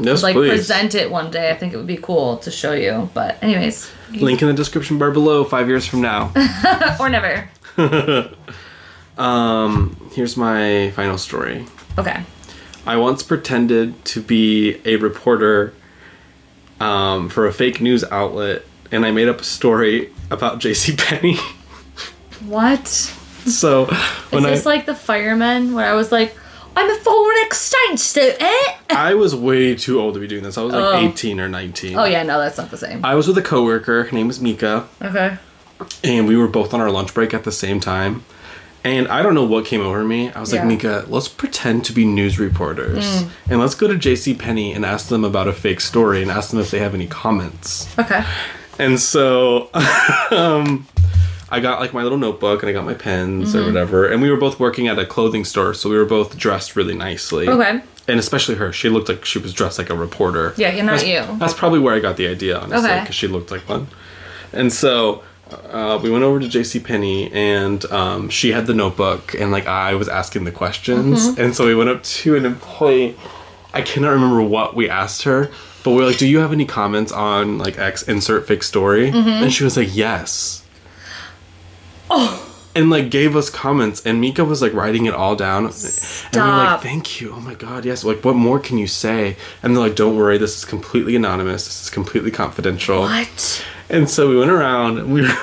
Yes, 0.00 0.22
like 0.22 0.34
please. 0.34 0.50
present 0.50 0.94
it 0.94 1.10
one 1.10 1.30
day. 1.30 1.50
I 1.50 1.54
think 1.56 1.74
it 1.74 1.76
would 1.76 1.86
be 1.86 1.96
cool 1.96 2.36
to 2.38 2.50
show 2.52 2.72
you. 2.72 3.10
But 3.14 3.42
anyways, 3.42 3.90
Link 4.12 4.40
in 4.40 4.48
the 4.48 4.54
description 4.54 4.96
bar 4.98 5.10
below. 5.10 5.42
Five 5.44 5.68
years 5.68 5.86
from 5.86 6.00
now. 6.02 6.32
or 7.00 7.08
never. 7.08 7.48
um, 9.18 10.10
here's 10.14 10.36
my 10.36 10.92
final 10.92 11.18
story. 11.18 11.66
Okay. 11.98 12.22
I 12.86 12.96
once 12.96 13.22
pretended 13.22 14.04
to 14.06 14.22
be 14.22 14.80
a 14.84 14.96
reporter 14.96 15.74
um, 16.80 17.28
for 17.28 17.46
a 17.46 17.52
fake 17.52 17.80
news 17.80 18.04
outlet, 18.04 18.62
and 18.92 19.04
I 19.04 19.10
made 19.10 19.28
up 19.28 19.40
a 19.40 19.44
story 19.44 20.12
about 20.30 20.60
J.C. 20.60 20.94
Penney. 20.96 21.36
What? 22.46 23.12
so 23.58 23.86
Is 23.86 23.96
when 24.30 24.44
I 24.46 24.50
this 24.50 24.66
like 24.66 24.86
the 24.86 24.94
firemen 24.94 25.74
where 25.74 25.86
I 25.90 25.94
was 25.94 26.10
like, 26.12 26.36
I'm 26.76 26.88
a 26.90 26.94
foreign 27.00 27.38
exchange 27.46 27.98
student? 28.00 28.42
I 28.90 29.14
was 29.14 29.34
way 29.34 29.74
too 29.74 30.00
old 30.00 30.14
to 30.14 30.20
be 30.20 30.26
doing 30.28 30.42
this. 30.44 30.56
I 30.58 30.62
was 30.62 30.74
like 30.74 30.84
Oh. 30.84 31.08
18 31.08 31.40
or 31.40 31.48
19. 31.48 31.96
Oh 31.98 32.04
yeah, 32.04 32.22
no, 32.22 32.38
that's 32.38 32.56
not 32.58 32.70
the 32.70 32.76
same. 32.78 33.04
I 33.04 33.14
was 33.14 33.26
with 33.26 33.36
a 33.38 33.42
coworker. 33.42 34.04
Her 34.04 34.12
name 34.12 34.28
was 34.28 34.40
Mika, 34.40 34.86
Okay. 35.02 35.36
and 36.04 36.28
we 36.28 36.36
were 36.36 36.48
both 36.48 36.72
on 36.74 36.80
our 36.80 36.90
lunch 36.90 37.14
break 37.14 37.34
at 37.34 37.44
the 37.44 37.52
same 37.52 37.80
time. 37.80 38.24
And 38.84 39.08
I 39.08 39.22
don't 39.22 39.34
know 39.34 39.44
what 39.44 39.64
came 39.64 39.80
over 39.80 40.04
me. 40.04 40.30
I 40.30 40.38
was 40.40 40.52
Yeah. 40.52 40.60
like, 40.60 40.68
Mika, 40.68 41.04
let's 41.08 41.26
pretend 41.26 41.84
to 41.86 41.92
be 41.92 42.04
news 42.04 42.38
reporters, 42.38 43.04
Mm. 43.04 43.28
and 43.50 43.60
let's 43.60 43.74
go 43.74 43.88
to 43.88 43.96
J.C. 43.96 44.34
Penney 44.34 44.72
and 44.72 44.86
ask 44.86 45.08
them 45.08 45.24
about 45.24 45.48
a 45.48 45.52
fake 45.52 45.80
story 45.80 46.22
and 46.22 46.30
ask 46.30 46.50
them 46.50 46.60
if 46.60 46.70
they 46.70 46.78
have 46.78 46.94
any 46.94 47.08
comments. 47.08 47.88
Okay. 47.98 48.22
And 48.78 49.00
so 49.00 49.68
um, 50.30 50.86
I 51.50 51.60
got 51.60 51.80
like 51.80 51.92
my 51.94 52.02
little 52.02 52.18
notebook 52.18 52.62
and 52.62 52.68
I 52.70 52.72
got 52.72 52.84
my 52.84 52.94
pens 52.94 53.50
Mm-hmm. 53.54 53.58
or 53.58 53.66
whatever. 53.66 54.06
And 54.06 54.20
we 54.20 54.30
were 54.30 54.36
both 54.36 54.60
working 54.60 54.86
at 54.88 54.98
a 54.98 55.06
clothing 55.06 55.44
store, 55.44 55.72
so 55.74 55.88
we 55.88 55.96
were 55.96 56.04
both 56.04 56.36
dressed 56.36 56.76
really 56.76 56.94
nicely. 56.94 57.48
Okay. 57.48 57.80
And 58.06 58.18
especially 58.18 58.54
her, 58.56 58.72
she 58.72 58.88
looked 58.88 59.08
like 59.08 59.24
she 59.24 59.38
was 59.38 59.52
dressed 59.52 59.78
like 59.78 59.90
a 59.90 59.94
reporter. 59.94 60.54
Yeah, 60.56 60.72
you're 60.72 60.84
not 60.84 61.00
that's, 61.00 61.06
you. 61.06 61.38
That's 61.38 61.54
probably 61.54 61.78
where 61.78 61.94
I 61.94 62.00
got 62.00 62.16
the 62.16 62.26
idea, 62.26 62.58
honestly, 62.58 62.88
Okay. 62.90 63.00
because 63.00 63.14
she 63.14 63.26
looked 63.28 63.50
like 63.50 63.68
one. 63.68 63.86
And 64.52 64.72
so 64.72 65.22
uh, 65.70 65.98
we 66.02 66.10
went 66.10 66.24
over 66.24 66.40
to 66.40 66.48
J.C. 66.48 66.80
Penney, 66.80 67.30
and 67.32 67.84
um, 67.86 68.28
she 68.30 68.52
had 68.52 68.66
the 68.66 68.74
notebook, 68.74 69.34
and 69.34 69.50
like 69.50 69.66
I 69.66 69.94
was 69.94 70.08
asking 70.08 70.44
the 70.44 70.52
questions. 70.52 71.28
Mm-hmm. 71.28 71.40
And 71.40 71.54
so 71.56 71.66
we 71.66 71.74
went 71.74 71.90
up 71.90 72.02
to 72.02 72.34
an 72.36 72.44
employee. 72.46 73.14
I 73.74 73.82
cannot 73.82 74.10
remember 74.10 74.42
what 74.42 74.74
we 74.74 74.88
asked 74.88 75.22
her, 75.24 75.50
but 75.84 75.90
we 75.92 76.02
are 76.02 76.06
like, 76.06 76.16
"Do 76.18 76.26
you 76.26 76.38
have 76.38 76.52
any 76.52 76.64
comments 76.64 77.12
on 77.12 77.58
like 77.58 77.78
X 77.78 78.02
insert 78.04 78.46
fake 78.46 78.62
story?" 78.62 79.10
Mm-hmm. 79.10 79.28
And 79.44 79.52
she 79.52 79.64
was 79.64 79.76
like, 79.76 79.94
"Yes." 79.94 80.57
Oh. 82.10 82.44
And 82.74 82.90
like 82.90 83.10
gave 83.10 83.34
us 83.34 83.50
comments, 83.50 84.04
and 84.06 84.20
Mika 84.20 84.44
was 84.44 84.62
like 84.62 84.72
writing 84.72 85.06
it 85.06 85.14
all 85.14 85.34
down. 85.34 85.72
Stop. 85.72 86.34
And 86.34 86.42
we 86.44 86.48
were 86.50 86.56
like, 86.64 86.80
"Thank 86.80 87.20
you, 87.20 87.32
oh 87.34 87.40
my 87.40 87.54
god, 87.54 87.84
yes." 87.84 88.04
Like, 88.04 88.24
what 88.24 88.36
more 88.36 88.60
can 88.60 88.78
you 88.78 88.86
say? 88.86 89.36
And 89.62 89.74
they're 89.74 89.82
like, 89.82 89.96
"Don't 89.96 90.16
worry, 90.16 90.38
this 90.38 90.56
is 90.56 90.64
completely 90.64 91.16
anonymous. 91.16 91.64
This 91.64 91.82
is 91.82 91.90
completely 91.90 92.30
confidential." 92.30 93.00
What? 93.00 93.64
And 93.88 94.08
so 94.08 94.28
we 94.28 94.38
went 94.38 94.50
around 94.50 94.98
and 94.98 95.12
we 95.12 95.22
were, 95.22 95.34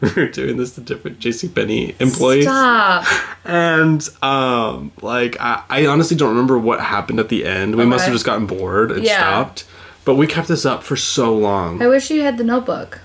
we 0.00 0.10
were 0.14 0.28
doing 0.28 0.56
this 0.58 0.74
to 0.74 0.80
different 0.82 1.20
JC 1.20 1.48
JCPenney 1.48 2.00
employees. 2.00 2.44
Stop. 2.44 3.06
And 3.46 4.06
um 4.22 4.92
like 5.00 5.40
I, 5.40 5.62
I 5.70 5.86
honestly 5.86 6.16
don't 6.16 6.30
remember 6.30 6.58
what 6.58 6.80
happened 6.80 7.20
at 7.20 7.28
the 7.28 7.44
end. 7.46 7.76
We 7.76 7.86
must 7.86 8.04
have 8.04 8.12
just 8.14 8.26
gotten 8.26 8.46
bored 8.46 8.90
and 8.90 9.04
Yeah. 9.04 9.16
stopped. 9.18 9.64
But 10.04 10.16
we 10.16 10.26
kept 10.26 10.48
this 10.48 10.66
up 10.66 10.82
for 10.82 10.96
so 10.96 11.34
long. 11.34 11.80
I 11.80 11.86
wish 11.86 12.10
you 12.10 12.20
had 12.22 12.36
the 12.36 12.44
notebook. 12.44 13.00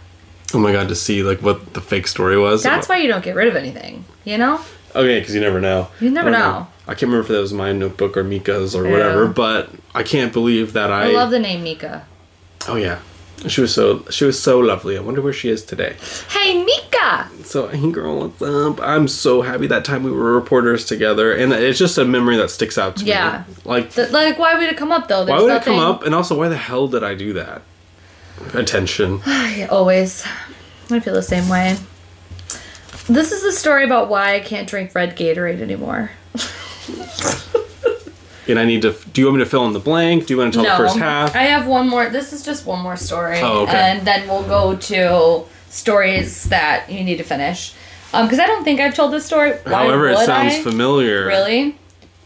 Oh 0.53 0.59
my 0.59 0.71
god, 0.71 0.88
to 0.89 0.95
see 0.95 1.21
like 1.23 1.41
what 1.41 1.73
the 1.73 1.81
fake 1.81 2.07
story 2.07 2.38
was. 2.38 2.63
That's 2.63 2.89
why 2.89 2.97
you 2.97 3.07
don't 3.07 3.23
get 3.23 3.35
rid 3.35 3.47
of 3.47 3.55
anything. 3.55 4.05
You 4.25 4.38
know? 4.38 4.59
Okay, 4.95 5.19
because 5.19 5.35
you 5.35 5.41
never 5.41 5.62
know. 5.62 5.88
You 5.99 6.09
never 6.09 6.29
I 6.29 6.31
don't 6.31 6.41
know. 6.41 6.67
I 6.88 6.93
can't 6.93 7.03
remember 7.03 7.21
if 7.21 7.27
that 7.27 7.39
was 7.39 7.53
my 7.53 7.71
notebook 7.71 8.17
or 8.17 8.23
Mika's 8.23 8.73
or 8.75 8.85
Yeah. 8.85 8.91
whatever, 8.91 9.27
but 9.27 9.69
I 9.93 10.01
can't 10.01 10.33
believe 10.33 10.73
that 10.73 10.91
I, 10.91 11.09
I 11.12 11.13
love 11.13 11.29
the 11.29 11.39
name 11.39 11.63
Mika. 11.63 12.05
Oh 12.67 12.75
yeah. 12.75 12.99
She 13.47 13.62
was 13.62 13.73
so 13.73 14.03
she 14.09 14.25
was 14.25 14.41
so 14.41 14.59
lovely. 14.59 14.97
I 14.97 15.01
wonder 15.01 15.21
where 15.21 15.31
she 15.31 15.49
is 15.49 15.63
today. 15.63 15.95
Hey 16.29 16.62
Mika! 16.63 17.29
So, 17.43 17.67
hey 17.67 17.89
girl, 17.91 18.19
what's 18.27 18.41
up? 18.41 18.81
I'm 18.81 19.07
so 19.07 19.41
happy 19.43 19.65
that 19.67 19.85
time 19.85 20.03
we 20.03 20.12
were 20.12 20.33
reporters 20.33 20.83
together, 20.83 21.31
and 21.31 21.53
it's 21.53 21.79
just 21.79 21.97
a 21.97 22.03
memory 22.03 22.35
that 22.38 22.49
sticks 22.49 22.77
out 22.77 22.97
to 22.97 23.05
Yeah. 23.05 23.45
me. 23.47 23.55
Like, 23.63 23.93
Th- 23.93 24.12
like, 24.12 24.38
why 24.38 24.55
would 24.55 24.67
it 24.67 24.75
come 24.75 24.91
up 24.91 25.07
though? 25.07 25.19
why 25.21 25.25
There's 25.25 25.43
would 25.43 25.51
it 25.53 25.63
come 25.63 25.79
up? 25.79 26.03
And 26.03 26.13
also, 26.13 26.38
why 26.38 26.49
the 26.49 26.57
hell 26.57 26.88
did 26.89 27.01
I 27.03 27.13
do 27.15 27.31
that? 27.33 27.62
Attention. 28.54 29.21
Always. 29.69 30.25
I 30.91 30.99
feel 30.99 31.13
the 31.13 31.21
same 31.21 31.47
way. 31.49 31.78
This 33.08 33.32
is 33.32 33.41
the 33.41 33.52
story 33.52 33.84
about 33.84 34.10
why 34.10 34.36
I 34.36 34.39
can't 34.39 34.67
drink 34.67 34.93
red 34.93 35.15
Gatorade 35.17 35.62
anymore. 35.62 36.12
And 38.48 38.58
I 38.58 38.65
need 38.65 38.81
to. 38.81 38.96
Do 39.13 39.21
you 39.21 39.27
want 39.27 39.37
me 39.37 39.44
to 39.44 39.50
fill 39.50 39.65
in 39.67 39.73
the 39.73 39.79
blank? 39.79 40.25
Do 40.25 40.33
you 40.33 40.40
want 40.40 40.54
to 40.54 40.63
tell 40.63 40.77
the 40.77 40.83
first 40.83 40.98
half? 40.98 41.35
I 41.35 41.44
have 41.44 41.67
one 41.67 41.87
more. 41.87 42.10
This 42.10 42.33
is 42.33 42.44
just 42.44 42.65
one 42.65 42.81
more 42.81 42.98
story. 42.98 43.40
Oh, 43.42 43.62
okay. 43.63 43.77
And 43.77 44.08
then 44.08 44.27
we'll 44.27 44.44
go 44.44 44.75
to 44.75 45.46
stories 45.69 46.46
that 46.46 46.90
you 46.90 47.04
need 47.04 47.17
to 47.17 47.23
finish. 47.23 47.73
Um, 48.12 48.25
because 48.25 48.40
I 48.40 48.48
don't 48.48 48.63
think 48.63 48.79
I've 48.79 48.96
told 48.96 49.13
this 49.13 49.25
story. 49.25 49.52
Why 49.52 49.85
However, 49.85 50.08
it 50.10 50.17
would 50.17 50.25
sounds 50.25 50.56
I? 50.56 50.62
familiar. 50.63 51.27
Really? 51.27 51.77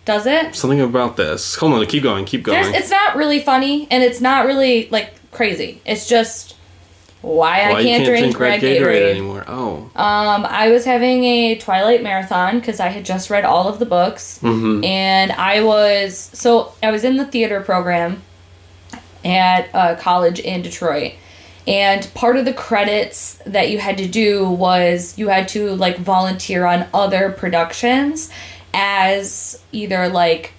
Does 0.05 0.25
it? 0.25 0.55
Something 0.55 0.79
about 0.79 1.17
this. 1.17 1.55
Hold 1.55 1.73
on, 1.73 1.85
keep 1.87 2.03
going, 2.03 2.23
keep 2.23 2.45
There's, 2.45 2.67
going. 2.67 2.75
it's 2.79 2.89
not 2.89 3.15
really 3.17 3.39
funny, 3.41 3.87
and 3.91 4.01
it's 4.03 4.21
not 4.21 4.45
really 4.45 4.87
like 4.89 5.13
crazy. 5.33 5.81
It's 5.85 6.07
just 6.07 6.55
why, 7.21 7.71
Why 7.71 7.77
I 7.77 7.79
you 7.79 7.85
can't, 7.87 8.05
drink, 8.05 8.37
red 8.37 8.61
Gatorade. 8.61 9.11
anymore? 9.11 9.45
Oh, 9.47 9.89
Um, 9.95 10.45
I 10.45 10.69
was 10.69 10.83
having 10.83 11.23
a 11.23 11.55
Twilight 11.55 12.03
marathon 12.03 12.59
because 12.59 12.81
I 12.81 12.89
had 12.89 13.05
just 13.05 13.29
read 13.29 13.45
all 13.45 13.69
of 13.69 13.79
the 13.79 13.85
books, 13.85 14.39
Mm-hmm. 14.41 14.83
and 14.83 15.31
I 15.31 15.63
was 15.63 16.17
so 16.33 16.73
I 16.83 16.91
was 16.91 17.03
in 17.05 17.15
the 17.17 17.25
theater 17.25 17.61
program 17.61 18.21
at 19.23 19.69
a 19.73 19.95
college 19.95 20.39
in 20.39 20.61
Detroit, 20.63 21.13
And 21.65 22.13
part 22.13 22.35
of 22.35 22.43
the 22.43 22.51
credits 22.53 23.39
that 23.45 23.69
you 23.69 23.77
had 23.79 23.97
to 23.99 24.07
do 24.07 24.49
was 24.49 25.17
you 25.17 25.29
had 25.29 25.47
to 25.49 25.69
like 25.77 25.97
volunteer 25.97 26.65
on 26.65 26.87
other 26.93 27.31
productions 27.31 28.29
as 28.73 29.61
either 29.71 30.09
like 30.09 30.51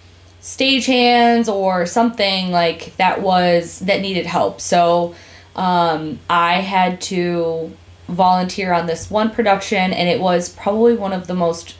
stagehands 0.45 1.49
or 1.49 1.87
something 1.87 2.51
like 2.51 2.95
that 2.99 3.23
was 3.23 3.79
that 3.81 4.03
needed 4.03 4.27
help. 4.27 4.61
So 4.61 5.15
um, 5.57 6.21
I 6.29 6.61
had 6.61 7.01
to 7.03 7.75
volunteer 8.09 8.75
on 8.75 8.85
this 8.87 9.11
one 9.11 9.31
production, 9.31 9.95
and 9.95 10.07
it 10.07 10.21
was 10.21 10.51
probably 10.51 10.95
one 10.95 11.15
of 11.15 11.27
the 11.29 11.35
most 11.35 11.77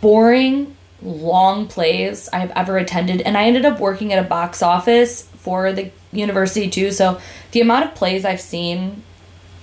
boring, 0.00 0.74
long 1.02 1.68
plays 1.68 2.30
I've 2.32 2.50
ever 2.52 2.78
attended. 2.78 3.20
And 3.20 3.36
I 3.36 3.44
ended 3.44 3.66
up 3.66 3.78
working 3.78 4.14
at 4.14 4.24
a 4.24 4.26
box 4.26 4.62
office 4.62 5.28
for 5.36 5.70
the 5.70 5.90
university 6.10 6.70
too. 6.70 6.90
So 6.90 7.20
the 7.52 7.60
amount 7.60 7.84
of 7.84 7.94
plays 7.94 8.24
I've 8.24 8.40
seen 8.40 9.02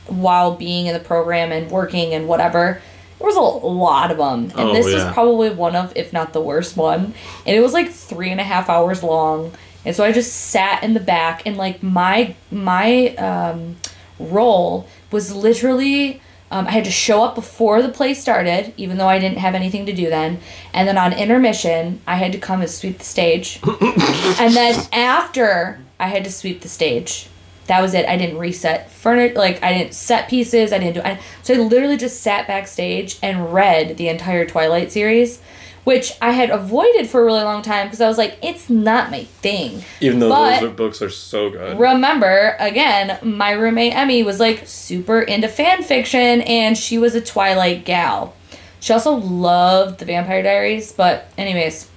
while 0.06 0.56
being 0.56 0.86
in 0.86 0.94
the 0.94 1.00
program 1.00 1.52
and 1.52 1.72
working 1.72 2.14
and 2.14 2.28
whatever, 2.28 2.84
there 3.22 3.28
was 3.28 3.36
a 3.38 3.68
lot 3.68 4.12
of 4.12 4.18
them. 4.18 4.52
And 4.58 4.70
Oh, 4.70 4.74
this 4.74 4.88
yeah. 4.88 5.06
was 5.06 5.14
probably 5.14 5.50
one 5.52 5.76
of, 5.76 5.94
if 5.96 6.12
not 6.12 6.34
the 6.34 6.42
worst 6.42 6.76
one. 6.76 7.14
And 7.46 7.56
it 7.56 7.62
was 7.62 7.74
like 7.74 7.92
three 7.92 8.32
and 8.32 8.40
a 8.42 8.44
half 8.44 8.70
hours 8.70 9.04
long. 9.04 9.52
And 9.86 9.96
so 9.96 10.04
I 10.04 10.12
just 10.12 10.34
sat 10.34 10.84
in 10.84 10.94
the 10.94 11.00
back 11.00 11.44
and 11.46 11.58
like 11.58 11.82
my 11.82 12.36
my 12.52 13.16
um, 13.16 13.78
role 14.20 14.88
was 15.12 15.34
literally 15.34 16.22
um, 16.52 16.68
I 16.68 16.72
had 16.72 16.84
to 16.84 16.92
show 16.92 17.24
up 17.24 17.34
before 17.36 17.82
the 17.82 17.88
play 17.90 18.14
started, 18.14 18.74
even 18.76 18.98
though 18.98 19.08
I 19.08 19.20
didn't 19.20 19.38
have 19.38 19.56
anything 19.56 19.86
to 19.86 19.94
do 19.94 20.10
then. 20.10 20.40
And 20.74 20.86
then 20.86 20.98
on 20.98 21.14
intermission, 21.14 22.02
I 22.06 22.18
had 22.18 22.34
to 22.34 22.38
come 22.38 22.60
and 22.60 22.70
sweep 22.70 22.98
the 22.98 23.06
stage. 23.06 23.62
and 23.82 24.54
then 24.54 24.86
after, 24.92 25.80
I 25.98 26.08
had 26.08 26.26
to 26.26 26.32
sweep 26.32 26.60
the 26.62 26.68
stage. 26.68 27.28
That 27.68 27.82
was 27.82 27.94
it. 27.94 28.06
I 28.08 28.18
didn't 28.18 28.38
reset 28.38 28.92
furniture, 28.92 29.36
like 29.36 29.64
I 29.64 29.74
didn't 29.74 29.94
set 29.94 30.30
pieces. 30.30 30.74
I 30.74 30.80
didn't 30.80 30.96
do. 30.96 31.02
I, 31.02 31.20
so 31.44 31.54
I 31.54 31.58
literally 31.58 31.98
just 31.98 32.22
sat 32.22 32.48
backstage 32.48 33.18
and 33.22 33.54
read 33.54 33.98
the 33.98 34.10
entire 34.10 34.46
Twilight 34.46 34.92
series, 34.92 35.40
which 35.84 36.12
I 36.22 36.32
had 36.32 36.50
avoided 36.50 37.08
for 37.08 37.22
a 37.22 37.26
really 37.26 37.44
long 37.44 37.62
time 37.62 37.88
because 37.88 38.02
I 38.02 38.08
was 38.08 38.18
like, 38.18 38.38
it's 38.42 38.70
not 38.70 39.10
my 39.12 39.24
thing. 39.24 39.84
Even 40.02 40.20
though 40.20 40.30
But- 40.30 40.60
those 40.60 40.70
are, 40.70 40.74
books 40.74 41.02
are 41.02 41.10
so 41.10 41.50
good. 41.50 41.80
Remember, 41.80 42.56
again, 42.60 43.18
my 43.22 43.52
roommate 43.52 43.96
Emmy 43.96 44.22
was 44.24 44.40
like 44.40 44.64
super 44.68 45.22
into 45.22 45.48
fan 45.48 45.84
fiction 45.84 46.42
and 46.42 46.78
she 46.78 46.98
was 46.98 47.16
a 47.16 47.22
Twilight 47.22 47.86
gal. 47.86 48.34
She 48.80 48.92
also 48.92 49.14
loved 49.14 50.00
the 50.00 50.06
Vampire 50.06 50.42
Diaries, 50.42 50.92
but, 50.92 51.28
anyways, 51.38 51.88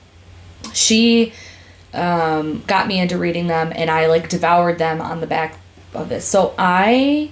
she 0.75 1.33
um, 1.95 2.63
got 2.67 2.87
me 2.87 3.01
into 3.01 3.17
reading 3.17 3.47
them 3.47 3.73
and 3.75 3.91
I 3.91 4.07
like 4.07 4.29
devoured 4.29 4.79
them 4.79 5.01
on 5.01 5.21
the 5.21 5.27
back 5.27 5.59
of 5.95 6.09
this. 6.09 6.27
So 6.27 6.55
I 6.59 7.31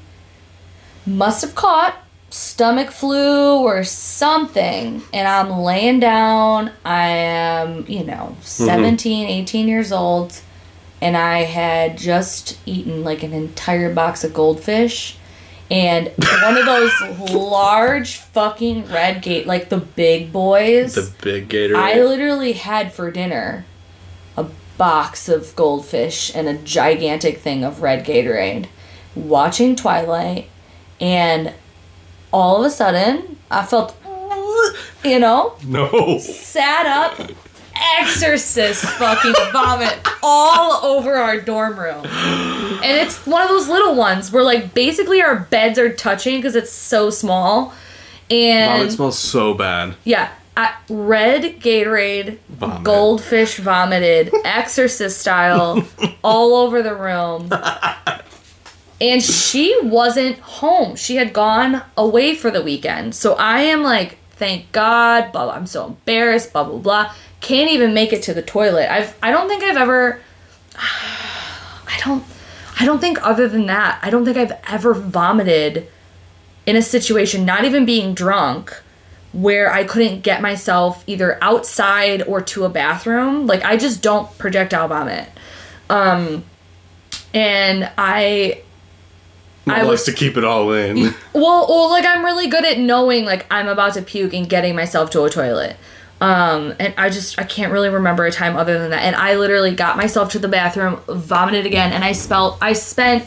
must 1.04 1.42
have 1.42 1.54
caught 1.54 1.96
stomach 2.30 2.90
flu 2.90 3.58
or 3.58 3.84
something 3.84 5.02
and 5.12 5.28
I'm 5.28 5.50
laying 5.50 6.00
down. 6.00 6.70
I 6.84 7.08
am, 7.08 7.84
you 7.88 8.04
know, 8.04 8.36
17, 8.42 9.26
18 9.26 9.68
years 9.68 9.92
old 9.92 10.40
and 11.00 11.16
I 11.16 11.40
had 11.40 11.98
just 11.98 12.58
eaten 12.64 13.04
like 13.04 13.22
an 13.22 13.32
entire 13.32 13.92
box 13.92 14.24
of 14.24 14.32
goldfish 14.32 15.18
and 15.70 16.12
one 16.42 16.56
of 16.56 16.66
those 16.66 16.92
large 17.32 18.16
fucking 18.16 18.86
red 18.86 19.22
gate 19.22 19.46
like 19.46 19.68
the 19.68 19.78
big 19.78 20.32
boys. 20.32 20.94
the 20.94 21.12
big 21.22 21.48
Gatorade. 21.48 21.76
I 21.76 22.02
literally 22.02 22.52
had 22.52 22.92
for 22.92 23.10
dinner 23.10 23.64
box 24.82 25.28
of 25.28 25.54
goldfish 25.54 26.34
and 26.34 26.48
a 26.48 26.54
gigantic 26.54 27.38
thing 27.38 27.62
of 27.62 27.82
red 27.82 28.04
Gatorade, 28.04 28.66
watching 29.14 29.76
Twilight, 29.76 30.50
and 31.00 31.54
all 32.32 32.58
of 32.58 32.66
a 32.66 32.70
sudden 32.70 33.36
I 33.48 33.64
felt, 33.64 33.96
you 35.04 35.20
know, 35.20 35.54
no. 35.64 36.18
sat 36.18 36.86
up, 36.86 37.30
exorcist 38.00 38.84
fucking 38.84 39.34
vomit 39.52 39.96
all 40.20 40.84
over 40.84 41.14
our 41.14 41.40
dorm 41.40 41.78
room. 41.78 42.04
And 42.04 42.98
it's 42.98 43.24
one 43.24 43.40
of 43.40 43.50
those 43.50 43.68
little 43.68 43.94
ones 43.94 44.32
where 44.32 44.42
like 44.42 44.74
basically 44.74 45.22
our 45.22 45.36
beds 45.36 45.78
are 45.78 45.92
touching 45.92 46.38
because 46.38 46.56
it's 46.56 46.72
so 46.72 47.08
small. 47.08 47.72
And 48.28 48.80
Vomit 48.80 48.92
smells 48.94 49.18
so 49.20 49.54
bad. 49.54 49.94
yeah, 50.02 50.32
I, 50.57 50.74
red 50.88 51.61
Gatorade, 51.61 52.38
Vomit. 52.48 52.84
goldfish 52.84 53.59
vomited, 53.59 54.32
exorcist 54.44 55.20
style, 55.20 55.82
all 56.22 56.57
over 56.57 56.82
the 56.82 56.94
room. 56.94 57.50
And 59.00 59.22
she 59.22 59.76
wasn't 59.82 60.38
home. 60.38 60.94
She 60.94 61.16
had 61.16 61.32
gone 61.32 61.82
away 61.96 62.34
for 62.34 62.50
the 62.50 62.62
weekend. 62.62 63.14
So 63.14 63.34
I 63.34 63.62
am 63.62 63.82
like, 63.82 64.18
thank 64.32 64.70
God, 64.72 65.32
blah, 65.32 65.46
blah. 65.46 65.55
I'm 65.55 65.66
so 65.66 65.86
embarrassed, 65.86 66.53
blah, 66.53 66.64
blah, 66.64 66.78
blah. 66.78 67.14
Can't 67.40 67.70
even 67.70 67.94
make 67.94 68.12
it 68.12 68.22
to 68.24 68.34
the 68.34 68.42
toilet. 68.42 68.92
I've, 68.92 69.16
I 69.22 69.30
don't 69.30 69.48
think 69.48 69.64
I've 69.64 69.76
ever, 69.76 70.20
I 70.76 72.00
don't, 72.05 72.24
I 72.78 72.84
don't 72.84 73.00
think 73.00 73.24
other 73.26 73.48
than 73.48 73.66
that, 73.66 73.98
I 74.03 74.11
don't 74.11 74.24
think 74.24 74.36
I've 74.36 74.53
ever 74.68 74.94
vomited 74.94 75.88
in 76.66 76.76
a 76.76 76.82
situation, 76.82 77.44
not 77.44 77.64
even 77.64 77.84
being 77.84 78.14
drunk, 78.14 78.82
where 79.32 79.72
I 79.72 79.84
couldn't 79.84 80.20
get 80.20 80.42
myself 80.42 81.02
either 81.06 81.38
outside 81.42 82.22
or 82.22 82.40
to 82.42 82.64
a 82.64 82.68
bathroom. 82.68 83.46
Like 83.46 83.64
I 83.64 83.76
just 83.76 84.02
don't 84.02 84.36
projectile 84.38 84.88
vomit. 84.88 85.28
Um 85.88 86.44
and 87.34 87.90
I 87.96 88.62
I 89.66 89.80
I 89.80 89.82
likes 89.82 89.88
was- 89.88 90.04
to 90.04 90.12
keep 90.12 90.36
it 90.36 90.44
all 90.44 90.72
in. 90.72 90.96
well, 91.32 91.66
well 91.68 91.90
like 91.90 92.04
I'm 92.04 92.24
really 92.24 92.48
good 92.48 92.64
at 92.64 92.78
knowing 92.78 93.24
like 93.24 93.46
I'm 93.50 93.68
about 93.68 93.94
to 93.94 94.02
puke 94.02 94.34
and 94.34 94.48
getting 94.48 94.74
myself 94.76 95.10
to 95.10 95.24
a 95.24 95.30
toilet. 95.30 95.76
Um 96.20 96.74
and 96.78 96.92
I 96.98 97.08
just 97.08 97.38
I 97.38 97.44
can't 97.44 97.72
really 97.72 97.88
remember 97.88 98.26
a 98.26 98.30
time 98.30 98.56
other 98.56 98.78
than 98.78 98.90
that. 98.90 99.02
And 99.02 99.16
I 99.16 99.36
literally 99.36 99.74
got 99.74 99.96
myself 99.96 100.30
to 100.32 100.38
the 100.38 100.48
bathroom, 100.48 101.00
vomited 101.08 101.64
again, 101.66 101.92
and 101.92 102.04
I 102.04 102.12
spelt 102.12 102.58
I 102.60 102.74
spent 102.74 103.26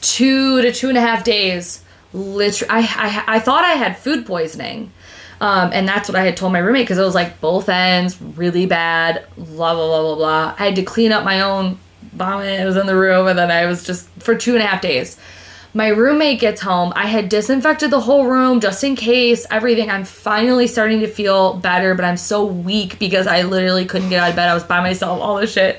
two 0.00 0.60
to 0.62 0.72
two 0.72 0.88
and 0.88 0.98
a 0.98 1.00
half 1.00 1.24
days 1.24 1.82
literally 2.12 2.70
I, 2.70 3.24
I 3.26 3.36
i 3.36 3.38
thought 3.40 3.64
i 3.64 3.72
had 3.72 3.98
food 3.98 4.24
poisoning 4.26 4.92
um, 5.40 5.70
and 5.72 5.86
that's 5.86 6.08
what 6.08 6.16
i 6.16 6.24
had 6.24 6.36
told 6.36 6.52
my 6.52 6.58
roommate 6.58 6.84
because 6.84 6.98
it 6.98 7.02
was 7.02 7.14
like 7.14 7.40
both 7.40 7.68
ends 7.68 8.20
really 8.20 8.66
bad 8.66 9.24
blah 9.36 9.74
blah 9.74 9.86
blah 9.86 10.02
blah 10.02 10.14
blah 10.14 10.54
i 10.58 10.64
had 10.66 10.76
to 10.76 10.82
clean 10.82 11.12
up 11.12 11.24
my 11.24 11.40
own 11.40 11.78
vomit 12.12 12.60
it 12.60 12.64
was 12.64 12.76
in 12.76 12.86
the 12.86 12.96
room 12.96 13.26
and 13.26 13.38
then 13.38 13.50
i 13.50 13.66
was 13.66 13.84
just 13.84 14.08
for 14.18 14.34
two 14.34 14.54
and 14.54 14.62
a 14.62 14.66
half 14.66 14.80
days 14.80 15.18
my 15.74 15.88
roommate 15.88 16.40
gets 16.40 16.62
home 16.62 16.92
i 16.96 17.06
had 17.06 17.28
disinfected 17.28 17.90
the 17.90 18.00
whole 18.00 18.26
room 18.26 18.60
just 18.60 18.82
in 18.82 18.96
case 18.96 19.46
everything 19.50 19.90
i'm 19.90 20.04
finally 20.04 20.66
starting 20.66 21.00
to 21.00 21.06
feel 21.06 21.54
better 21.54 21.94
but 21.94 22.04
i'm 22.04 22.16
so 22.16 22.44
weak 22.44 22.98
because 22.98 23.26
i 23.26 23.42
literally 23.42 23.84
couldn't 23.84 24.08
get 24.08 24.22
out 24.22 24.30
of 24.30 24.36
bed 24.36 24.48
i 24.48 24.54
was 24.54 24.64
by 24.64 24.80
myself 24.80 25.20
all 25.20 25.36
this 25.36 25.52
shit 25.52 25.78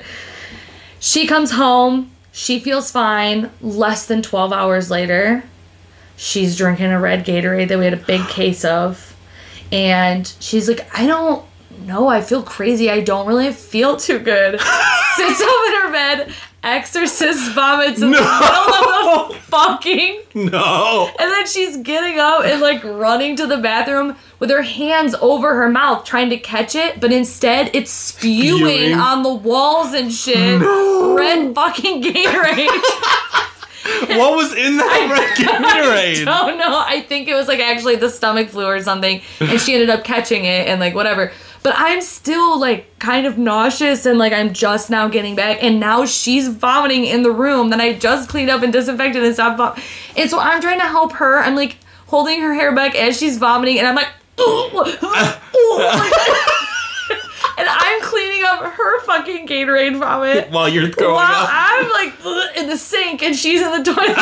she 1.00 1.26
comes 1.26 1.52
home. 1.52 2.10
She 2.32 2.58
feels 2.58 2.90
fine. 2.90 3.50
Less 3.60 4.06
than 4.06 4.22
12 4.22 4.52
hours 4.52 4.90
later, 4.90 5.44
she's 6.16 6.56
drinking 6.56 6.86
a 6.86 7.00
red 7.00 7.24
Gatorade 7.24 7.68
that 7.68 7.78
we 7.78 7.84
had 7.84 7.94
a 7.94 7.98
big 7.98 8.26
case 8.28 8.64
of. 8.64 9.07
And 9.72 10.26
she's 10.40 10.68
like, 10.68 10.88
I 10.98 11.06
don't 11.06 11.44
know. 11.84 12.08
I 12.08 12.20
feel 12.20 12.42
crazy. 12.42 12.90
I 12.90 13.00
don't 13.00 13.26
really 13.26 13.52
feel 13.52 13.96
too 13.96 14.18
good. 14.18 14.60
Sits 15.16 15.40
up 15.40 15.48
in 15.68 15.80
her 15.82 15.92
bed, 15.92 16.32
exorcist 16.62 17.52
vomits 17.52 18.00
in 18.00 18.10
the 18.10 18.16
middle 18.16 18.26
of 18.26 19.28
the 19.28 19.34
fucking 19.48 20.20
no. 20.34 21.08
and 21.18 21.30
then 21.32 21.46
she's 21.46 21.76
getting 21.78 22.18
up 22.18 22.44
and 22.44 22.60
like 22.60 22.82
running 22.84 23.34
to 23.36 23.46
the 23.46 23.56
bathroom 23.56 24.14
with 24.38 24.50
her 24.50 24.62
hands 24.62 25.14
over 25.20 25.54
her 25.54 25.68
mouth 25.68 26.04
trying 26.04 26.30
to 26.30 26.36
catch 26.36 26.74
it, 26.74 27.00
but 27.00 27.12
instead 27.12 27.70
it's 27.74 27.90
spewing, 27.90 28.58
Spewing. 28.58 28.94
on 28.94 29.22
the 29.22 29.32
walls 29.32 29.92
and 29.94 30.12
shit. 30.12 30.60
No. 30.60 31.14
Red 31.16 31.54
fucking 31.54 32.02
Gatorade. 32.02 32.68
What 33.84 34.36
was 34.36 34.54
in 34.54 34.76
that 34.76 35.08
red 35.10 35.36
Gatorade? 35.36 36.24
oh 36.26 36.54
no, 36.56 36.82
I 36.86 37.02
think 37.02 37.28
it 37.28 37.34
was 37.34 37.48
like 37.48 37.60
actually 37.60 37.96
the 37.96 38.10
stomach 38.10 38.48
flu 38.50 38.66
or 38.66 38.80
something, 38.82 39.22
and 39.40 39.60
she 39.60 39.74
ended 39.74 39.90
up 39.90 40.04
catching 40.04 40.44
it 40.44 40.68
and 40.68 40.80
like 40.80 40.94
whatever. 40.94 41.32
But 41.62 41.74
I'm 41.76 42.00
still 42.00 42.58
like 42.58 42.98
kind 42.98 43.26
of 43.26 43.36
nauseous 43.38 44.06
and 44.06 44.18
like 44.18 44.32
I'm 44.32 44.52
just 44.52 44.90
now 44.90 45.08
getting 45.08 45.34
back, 45.34 45.62
and 45.62 45.80
now 45.80 46.04
she's 46.06 46.48
vomiting 46.48 47.04
in 47.04 47.22
the 47.22 47.32
room 47.32 47.70
that 47.70 47.80
I 47.80 47.94
just 47.94 48.28
cleaned 48.28 48.50
up 48.50 48.62
and 48.62 48.72
disinfected 48.72 49.22
and 49.22 49.34
stopped 49.34 49.58
vom- 49.58 49.76
And 50.16 50.30
so 50.30 50.38
I'm 50.38 50.60
trying 50.60 50.80
to 50.80 50.86
help 50.86 51.12
her. 51.14 51.38
I'm 51.38 51.56
like 51.56 51.76
holding 52.06 52.40
her 52.40 52.54
hair 52.54 52.74
back 52.74 52.94
as 52.94 53.18
she's 53.18 53.38
vomiting, 53.38 53.78
and 53.78 53.86
I'm 53.86 53.94
like, 53.94 54.08
oh 54.38 56.54
and 57.58 57.68
I'm 57.68 58.02
cleaning 58.02 58.44
up 58.44 58.62
her 58.72 59.00
fucking 59.00 59.46
Gatorade 59.46 59.98
vomit. 59.98 60.50
While 60.50 60.68
you're 60.68 60.88
throwing 60.88 61.14
While 61.14 61.44
up. 61.44 61.48
I'm 61.50 61.90
like 61.90 62.14
in 62.56 62.68
the 62.68 62.76
sink 62.76 63.22
and 63.22 63.36
she's 63.36 63.60
in 63.60 63.82
the 63.82 63.92
toilet. 63.92 64.18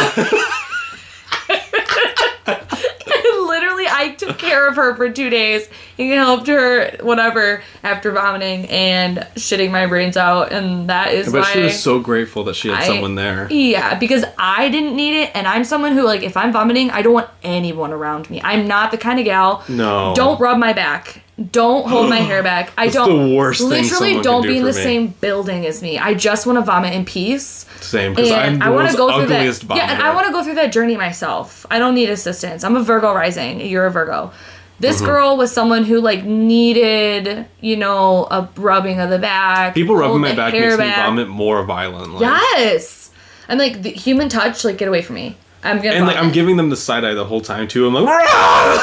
and 2.49 3.47
literally, 3.47 3.87
I 3.89 4.14
took 4.19 4.39
care 4.39 4.57
care 4.57 4.69
of 4.69 4.77
her 4.77 4.95
for 4.97 5.11
two 5.11 5.31
days 5.31 5.69
and 5.99 6.12
helped 6.12 6.47
her 6.47 6.97
whatever 7.01 7.62
after 7.83 8.11
vomiting 8.12 8.67
and 8.67 9.19
shitting 9.35 9.71
my 9.71 9.87
brains 9.87 10.17
out, 10.17 10.53
and 10.53 10.89
that 10.89 11.12
is 11.12 11.33
But 11.33 11.43
why 11.43 11.53
she 11.53 11.62
was 11.62 11.81
so 11.81 11.99
grateful 11.99 12.45
that 12.45 12.55
she 12.55 12.69
had 12.69 12.79
I- 12.79 12.87
someone 12.87 13.14
there. 13.14 13.49
Yeah, 13.51 13.99
because 13.99 14.25
I 14.39 14.69
didn't 14.69 14.97
need 14.97 15.23
it, 15.23 15.31
and 15.35 15.47
I'm 15.47 15.64
someone 15.64 15.93
who 15.93 16.03
like 16.03 16.23
if 16.23 16.37
I'm 16.37 16.53
vomiting, 16.53 16.91
I 16.91 17.03
don't 17.03 17.14
want 17.14 17.31
anyone 17.43 17.93
around 17.93 18.31
me. 18.31 18.41
I'm 18.43 18.67
not 18.67 18.91
the 18.91 18.99
kind 18.99 19.19
of 19.19 19.25
gal. 19.25 19.64
No. 19.69 20.14
Don't 20.14 20.41
rub 20.41 20.59
my 20.59 20.73
back. 20.73 21.23
Don't 21.53 21.87
hold 21.87 22.09
my 22.09 22.16
hair 22.16 22.43
back. 22.43 22.72
I 22.78 22.87
That's 22.87 22.95
don't. 22.97 23.28
the 23.28 23.37
worst 23.37 23.61
Literally, 23.61 24.22
don't 24.22 24.43
can 24.43 24.51
be 24.53 24.57
in 24.57 24.64
the 24.64 24.72
me. 24.72 24.82
same 24.82 25.07
building 25.09 25.66
as 25.66 25.82
me. 25.82 25.99
I 25.99 26.14
just 26.14 26.47
want 26.47 26.57
to 26.59 26.62
vomit 26.62 26.95
in 26.95 27.05
peace. 27.05 27.66
Same, 27.82 28.14
because 28.14 28.30
I'm 28.30 28.62
I 28.62 28.70
want 28.70 28.91
to 28.91 28.97
go 28.97 29.12
through 29.14 29.26
that. 29.26 29.37
ugliest 29.41 29.64
Yeah, 29.64 29.93
and 29.93 30.03
I 30.03 30.14
want 30.14 30.26
to 30.28 30.32
go 30.32 30.43
through 30.43 30.55
that 30.55 30.72
journey 30.72 30.97
myself. 30.97 31.66
I 31.70 31.78
don't 31.78 31.95
need 31.95 32.09
assistance. 32.09 32.64
I'm 32.64 32.74
a 32.74 32.82
Virgo 32.82 33.12
rising. 33.12 33.61
You're 33.61 33.84
a 33.84 33.91
Virgo. 33.91 34.32
This 34.80 34.97
Mm-hmm. 34.97 35.05
girl 35.07 35.37
was 35.37 35.53
someone 35.53 35.84
who 35.84 36.01
like 36.01 36.24
needed, 36.24 37.47
you 37.61 37.76
know, 37.76 38.26
a 38.30 38.49
rubbing 38.57 38.99
of 39.01 39.11
the 39.11 39.18
back. 39.18 39.74
People 39.74 39.97
rubbing 39.97 40.20
my 40.22 40.34
back 40.34 40.53
makes 40.55 40.78
me 40.78 40.91
vomit 40.91 41.28
more 41.28 41.62
violently. 41.64 42.20
Yes. 42.20 43.11
I'm 43.49 43.59
like 43.59 43.82
the 43.82 43.91
human 43.91 44.28
touch. 44.28 44.64
Like 44.64 44.78
get 44.78 44.89
away 44.89 45.03
from 45.03 45.16
me. 45.16 45.37
I'm 45.67 45.77
gonna. 45.79 45.95
And 45.97 46.07
like 46.07 46.17
I'm 46.17 46.33
giving 46.33 46.57
them 46.57 46.71
the 46.71 46.77
side 46.77 47.05
eye 47.05 47.14
the 47.14 47.25
whole 47.25 47.41
time 47.41 47.69
too. 47.69 47.87
I'm 47.87 47.95
like, 47.95 48.07
run, 48.07 48.79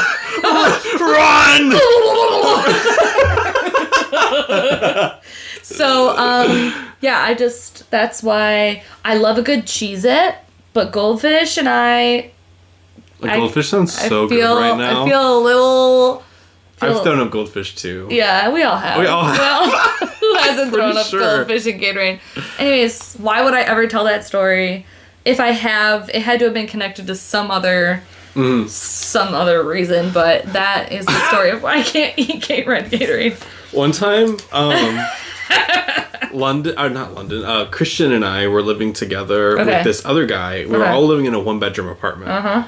run! 1.00 1.74
So 5.62 6.16
um 6.18 6.74
yeah, 7.02 7.20
I 7.22 7.34
just 7.34 7.90
that's 7.92 8.24
why 8.24 8.84
I 9.04 9.16
love 9.18 9.38
a 9.38 9.42
good 9.42 9.66
Cheez-It, 9.66 10.36
but 10.74 10.92
goldfish 10.92 11.58
and 11.58 11.68
I 11.70 12.32
Like 13.20 13.32
I- 13.32 13.38
goldfish 13.38 13.70
sounds 13.70 13.98
I 13.98 14.10
so 14.10 14.28
feel 14.28 14.56
good 14.56 14.62
right 14.62 14.78
now. 14.78 15.06
I 15.06 15.10
feel 15.10 15.38
a 15.38 15.40
little 15.40 16.24
I've 16.82 17.02
thrown 17.04 17.20
up 17.22 17.32
goldfish 17.32 17.76
too. 17.76 18.08
Yeah, 18.12 18.52
we 18.52 18.62
all 18.64 18.76
have. 18.76 19.00
We 19.00 19.06
all 19.06 19.24
have. 19.24 19.38
Well, 19.40 20.08
who 20.20 20.36
hasn't 20.40 20.74
thrown 20.74 20.98
up 20.98 21.06
sure. 21.06 21.22
goldfish 21.22 21.66
and 21.66 21.80
Gatorade? 21.82 22.20
Anyways, 22.60 23.14
why 23.16 23.42
would 23.42 23.54
I 23.54 23.62
ever 23.62 23.88
tell 23.88 24.04
that 24.04 24.26
story? 24.26 24.86
If 25.26 25.40
I 25.40 25.52
have, 25.52 26.10
it 26.10 26.22
had 26.22 26.40
to 26.40 26.46
have 26.46 26.54
been 26.54 26.68
connected 26.68 27.08
to 27.08 27.16
some 27.16 27.50
other 27.52 28.02
Mm-hmm. 28.36 28.68
some 28.68 29.36
other 29.36 29.62
reason, 29.64 30.12
but 30.12 30.52
that 30.54 30.92
is 30.92 31.06
the 31.06 31.28
story 31.30 31.52
of 31.52 31.62
why 31.62 31.76
I 31.78 31.84
can't 31.84 32.18
eat 32.18 32.42
Gatorade 32.42 32.90
Gatorade. 32.90 33.36
One 33.72 33.92
time, 33.92 34.38
um, 34.52 35.06
London, 36.34 36.74
or 36.80 36.90
not 36.90 37.14
London, 37.14 37.44
uh, 37.46 37.66
Christian 37.66 38.12
and 38.12 38.26
I 38.26 38.48
were 38.48 38.64
living 38.64 38.92
together 38.92 39.60
Okay. 39.60 39.66
with 39.76 39.84
this 39.84 40.04
other 40.04 40.26
guy. 40.26 40.66
We 40.66 40.76
were 40.78 40.86
all 40.88 41.06
living 41.06 41.26
in 41.28 41.36
a 41.36 41.40
one 41.40 41.60
bedroom 41.60 41.88
apartment. 41.90 42.32
Uh-huh. 42.32 42.64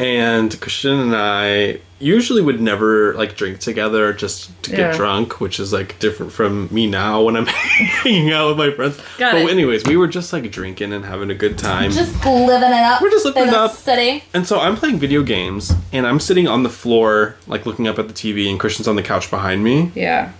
And 0.00 0.60
Christian 0.60 0.98
and 1.00 1.16
I 1.16 1.80
usually 1.98 2.40
would 2.40 2.60
never 2.60 3.14
like 3.14 3.36
drink 3.36 3.58
together 3.58 4.12
just 4.12 4.50
to 4.62 4.70
get 4.70 4.78
Yeah. 4.78 4.96
drunk, 4.96 5.40
which 5.40 5.58
is 5.58 5.72
like 5.72 5.98
different 5.98 6.30
from 6.30 6.68
me 6.70 6.86
now 6.86 7.22
when 7.22 7.36
I'm 7.36 7.46
hanging 7.46 8.30
out 8.30 8.48
with 8.50 8.58
my 8.58 8.70
friends. 8.70 8.96
Got 9.18 9.32
but 9.32 9.42
it. 9.42 9.50
anyways, 9.50 9.84
we 9.86 9.96
were 9.96 10.06
just 10.06 10.32
like 10.32 10.48
drinking 10.52 10.92
and 10.92 11.04
having 11.04 11.30
a 11.30 11.34
good 11.34 11.58
time. 11.58 11.90
Just 11.90 12.14
living 12.24 12.70
it 12.70 12.84
up. 12.84 13.02
We're 13.02 13.10
just 13.10 13.24
living 13.24 13.48
it 13.48 13.54
up. 13.54 13.72
City. 13.72 14.22
And 14.32 14.46
so 14.46 14.60
I'm 14.60 14.76
playing 14.76 14.98
video 14.98 15.24
games 15.24 15.72
and 15.92 16.06
I'm 16.06 16.20
sitting 16.20 16.46
on 16.46 16.62
the 16.62 16.70
floor, 16.70 17.34
like 17.48 17.66
looking 17.66 17.88
up 17.88 17.98
at 17.98 18.06
the 18.06 18.14
TV, 18.14 18.48
and 18.48 18.60
Christian's 18.60 18.86
on 18.86 18.94
the 18.94 19.02
couch 19.02 19.28
behind 19.30 19.64
me. 19.64 19.90
Yeah. 19.96 20.30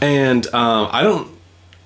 And 0.00 0.46
um, 0.54 0.88
I 0.92 1.02
don't 1.02 1.28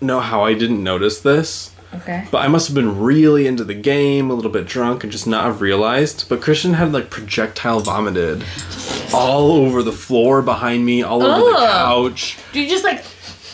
know 0.00 0.20
how 0.20 0.44
I 0.44 0.54
didn't 0.54 0.82
notice 0.82 1.20
this, 1.20 1.71
Okay. 1.94 2.26
but 2.30 2.38
I 2.38 2.48
must 2.48 2.68
have 2.68 2.74
been 2.74 2.98
really 3.00 3.46
into 3.46 3.64
the 3.64 3.74
game, 3.74 4.30
a 4.30 4.34
little 4.34 4.50
bit 4.50 4.66
drunk, 4.66 5.02
and 5.04 5.12
just 5.12 5.26
not 5.26 5.44
have 5.44 5.60
realized. 5.60 6.26
But 6.28 6.40
Christian 6.40 6.74
had 6.74 6.92
like 6.92 7.10
projectile 7.10 7.80
vomited 7.80 8.44
all 9.12 9.52
over 9.52 9.82
the 9.82 9.92
floor 9.92 10.40
behind 10.42 10.84
me, 10.86 11.02
all 11.02 11.22
over 11.22 11.50
the 11.50 11.56
couch. 11.66 12.38
Do 12.52 12.60
you 12.60 12.68
just 12.68 12.84
like 12.84 13.04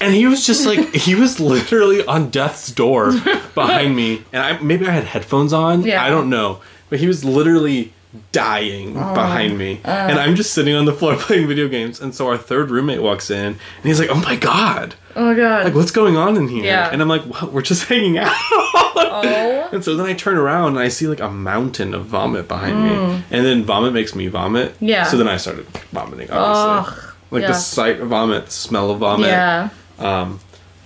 And 0.00 0.14
he 0.14 0.26
was 0.26 0.46
just 0.46 0.66
like 0.66 0.94
he 0.94 1.14
was 1.14 1.40
literally 1.52 2.04
on 2.06 2.30
death's 2.30 2.70
door 2.70 3.12
behind 3.54 3.96
me, 3.96 4.22
and 4.32 4.42
I 4.42 4.58
maybe 4.60 4.86
I 4.86 4.90
had 4.92 5.04
headphones 5.04 5.52
on. 5.52 5.82
Yeah. 5.82 6.02
I 6.02 6.08
don't 6.08 6.30
know, 6.30 6.60
but 6.90 7.00
he 7.00 7.06
was 7.08 7.24
literally 7.24 7.92
dying 8.32 8.94
behind 8.94 9.58
me, 9.58 9.80
and 9.84 10.18
I'm 10.18 10.34
just 10.34 10.52
sitting 10.52 10.74
on 10.74 10.84
the 10.86 10.92
floor 10.92 11.16
playing 11.18 11.46
video 11.48 11.68
games. 11.68 12.00
And 12.00 12.14
so 12.14 12.28
our 12.28 12.38
third 12.38 12.70
roommate 12.70 13.02
walks 13.02 13.30
in, 13.30 13.46
and 13.46 13.58
he's 13.84 14.00
like, 14.00 14.08
"Oh 14.10 14.20
my 14.20 14.36
god, 14.36 14.94
Oh 15.14 15.26
my 15.26 15.34
god. 15.34 15.64
like 15.64 15.74
what's 15.74 15.90
going 15.90 16.16
on 16.16 16.36
in 16.36 16.48
here?" 16.48 16.64
Yeah. 16.64 16.90
And 16.90 17.02
I'm 17.02 17.08
like, 17.08 17.22
well, 17.26 17.50
"We're 17.50 17.62
just 17.62 17.84
hanging 17.88 18.18
out." 18.18 18.32
oh. 18.50 19.68
And 19.72 19.84
so 19.84 19.96
then 19.96 20.06
I 20.06 20.14
turn 20.14 20.36
around 20.38 20.68
and 20.70 20.78
I 20.78 20.88
see 20.88 21.06
like 21.06 21.20
a 21.20 21.30
mountain 21.30 21.92
of 21.94 22.06
vomit 22.06 22.48
behind 22.48 22.82
me, 22.84 23.22
and 23.30 23.44
then 23.46 23.64
vomit 23.64 23.92
makes 23.92 24.14
me 24.14 24.28
vomit. 24.28 24.72
Mm. 24.80 24.88
Yeah. 24.88 25.04
So 25.04 25.16
then 25.16 25.28
I 25.28 25.36
started 25.36 25.66
vomiting. 25.92 26.30
Obviously, 26.30 26.94
Ugh. 27.04 27.14
like 27.30 27.42
yeah. 27.42 27.48
the 27.48 27.54
sight 27.54 28.00
of 28.00 28.08
vomit, 28.08 28.46
the 28.46 28.52
smell 28.52 28.90
of 28.90 28.98
vomit 29.00 29.28
Yeah. 29.28 29.68
Um, 29.98 30.40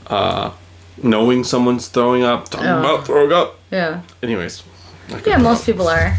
uh, 0.08 0.50
knowing 1.02 1.44
someone's 1.44 1.88
throwing 1.88 2.22
up, 2.24 2.48
talking 2.48 2.66
Ugh. 2.66 2.84
about 2.84 3.06
throwing 3.06 3.32
up. 3.32 3.58
Yeah. 3.70 4.02
Anyways. 4.22 4.64
Yeah, 5.26 5.36
most 5.36 5.66
people 5.66 5.88
are. 5.88 6.18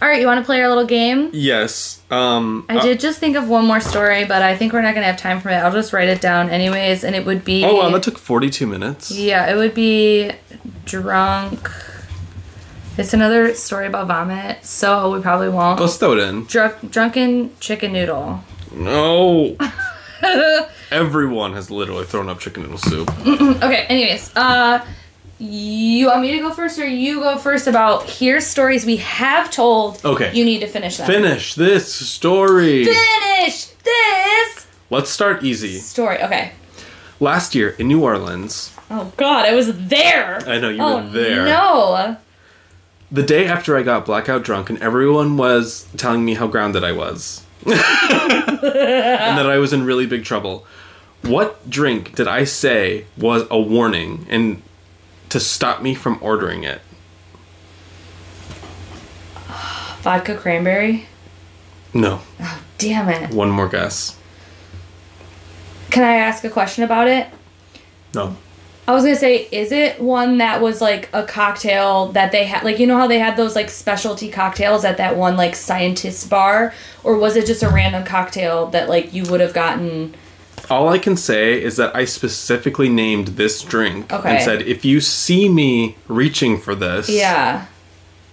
All 0.00 0.06
right, 0.08 0.20
you 0.20 0.26
want 0.26 0.38
to 0.38 0.44
play 0.44 0.62
our 0.62 0.68
little 0.68 0.86
game? 0.86 1.30
Yes. 1.32 2.00
Um. 2.10 2.64
I 2.68 2.76
uh, 2.76 2.82
did 2.82 3.00
just 3.00 3.18
think 3.18 3.36
of 3.36 3.48
one 3.48 3.66
more 3.66 3.80
story, 3.80 4.24
but 4.24 4.42
I 4.42 4.56
think 4.56 4.72
we're 4.72 4.82
not 4.82 4.94
gonna 4.94 5.06
have 5.06 5.16
time 5.16 5.40
for 5.40 5.48
it. 5.48 5.54
I'll 5.54 5.72
just 5.72 5.92
write 5.92 6.08
it 6.08 6.20
down 6.20 6.50
anyways, 6.50 7.02
and 7.04 7.16
it 7.16 7.26
would 7.26 7.44
be. 7.44 7.64
oh 7.64 7.74
wow, 7.76 7.90
that 7.90 8.02
took 8.04 8.16
forty-two 8.18 8.66
minutes. 8.66 9.10
Yeah, 9.10 9.50
it 9.50 9.56
would 9.56 9.74
be 9.74 10.30
drunk. 10.84 11.68
It's 12.96 13.12
another 13.12 13.54
story 13.54 13.86
about 13.86 14.06
vomit, 14.08 14.64
so 14.64 15.12
we 15.12 15.20
probably 15.20 15.48
won't. 15.48 15.80
Let's 15.80 15.96
throw 15.96 16.12
it 16.12 16.18
in. 16.18 16.44
Drunk, 16.44 16.90
drunken 16.90 17.56
chicken 17.60 17.92
noodle. 17.92 18.42
No. 18.72 19.56
Everyone 20.90 21.52
has 21.52 21.70
literally 21.70 22.04
thrown 22.06 22.28
up 22.28 22.40
chicken 22.40 22.62
noodle 22.64 22.78
soup. 22.78 23.10
Okay, 23.62 23.84
anyways, 23.88 24.34
uh, 24.36 24.84
you 25.38 26.06
want 26.06 26.22
me 26.22 26.32
to 26.32 26.38
go 26.38 26.52
first, 26.52 26.78
or 26.78 26.86
you 26.86 27.20
go 27.20 27.38
first 27.38 27.66
about 27.66 28.08
here's 28.08 28.46
stories 28.46 28.84
we 28.84 28.96
have 28.96 29.50
told. 29.50 30.04
Okay. 30.04 30.32
You 30.34 30.44
need 30.44 30.60
to 30.60 30.66
finish 30.66 30.96
them. 30.96 31.06
Finish 31.06 31.54
this 31.54 31.92
story. 31.92 32.84
Finish 32.84 33.66
this 33.66 34.66
Let's 34.90 35.10
start 35.10 35.44
easy. 35.44 35.78
story. 35.78 36.22
Okay. 36.22 36.52
Last 37.20 37.54
year 37.54 37.70
in 37.70 37.88
New 37.88 38.02
Orleans, 38.02 38.72
Oh 38.90 39.12
God, 39.16 39.44
I 39.44 39.54
was 39.54 39.88
there. 39.88 40.38
I 40.48 40.58
know 40.58 40.70
you 40.70 40.80
oh, 40.80 41.02
were 41.02 41.10
there. 41.10 41.44
No. 41.44 42.16
The 43.10 43.22
day 43.22 43.46
after 43.46 43.76
I 43.76 43.82
got 43.82 44.06
blackout 44.06 44.44
drunk 44.44 44.70
and 44.70 44.78
everyone 44.80 45.36
was 45.36 45.86
telling 45.96 46.24
me 46.24 46.34
how 46.34 46.46
grounded 46.46 46.84
I 46.84 46.92
was. 46.92 47.44
and 47.66 47.74
that 47.74 49.50
I 49.50 49.58
was 49.58 49.72
in 49.72 49.84
really 49.84 50.06
big 50.06 50.24
trouble. 50.24 50.66
What 51.22 51.68
drink 51.68 52.14
did 52.14 52.28
I 52.28 52.44
say 52.44 53.04
was 53.16 53.46
a 53.50 53.60
warning 53.60 54.26
and 54.30 54.62
to 55.30 55.40
stop 55.40 55.82
me 55.82 55.94
from 55.94 56.18
ordering 56.20 56.64
it? 56.64 56.80
Vodka 60.00 60.36
cranberry. 60.36 61.06
No. 61.92 62.20
Oh, 62.40 62.62
damn 62.78 63.08
it. 63.08 63.34
One 63.34 63.50
more 63.50 63.68
guess. 63.68 64.16
Can 65.90 66.04
I 66.04 66.16
ask 66.16 66.44
a 66.44 66.50
question 66.50 66.84
about 66.84 67.08
it? 67.08 67.26
No. 68.14 68.36
I 68.86 68.92
was 68.92 69.04
gonna 69.04 69.16
say, 69.16 69.48
is 69.52 69.70
it 69.70 70.00
one 70.00 70.38
that 70.38 70.62
was 70.62 70.80
like 70.80 71.10
a 71.12 71.22
cocktail 71.22 72.10
that 72.12 72.32
they 72.32 72.46
had, 72.46 72.64
like 72.64 72.78
you 72.78 72.86
know 72.86 72.96
how 72.96 73.06
they 73.06 73.18
had 73.18 73.36
those 73.36 73.54
like 73.54 73.68
specialty 73.68 74.30
cocktails 74.30 74.82
at 74.82 74.96
that 74.96 75.14
one 75.14 75.36
like 75.36 75.54
scientist 75.54 76.30
bar, 76.30 76.72
or 77.04 77.18
was 77.18 77.36
it 77.36 77.44
just 77.44 77.62
a 77.62 77.68
random 77.68 78.04
cocktail 78.04 78.66
that 78.68 78.88
like 78.88 79.12
you 79.12 79.24
would 79.24 79.40
have 79.40 79.52
gotten? 79.52 80.14
All 80.70 80.88
I 80.88 80.98
can 80.98 81.16
say 81.16 81.60
is 81.62 81.76
that 81.76 81.96
I 81.96 82.04
specifically 82.04 82.88
named 82.88 83.28
this 83.28 83.62
drink 83.62 84.12
Okay. 84.12 84.28
and 84.28 84.42
said, 84.42 84.62
if 84.62 84.84
you 84.84 85.00
see 85.00 85.48
me 85.48 85.96
reaching 86.08 86.58
for 86.60 86.74
this, 86.74 87.08
Yeah. 87.08 87.66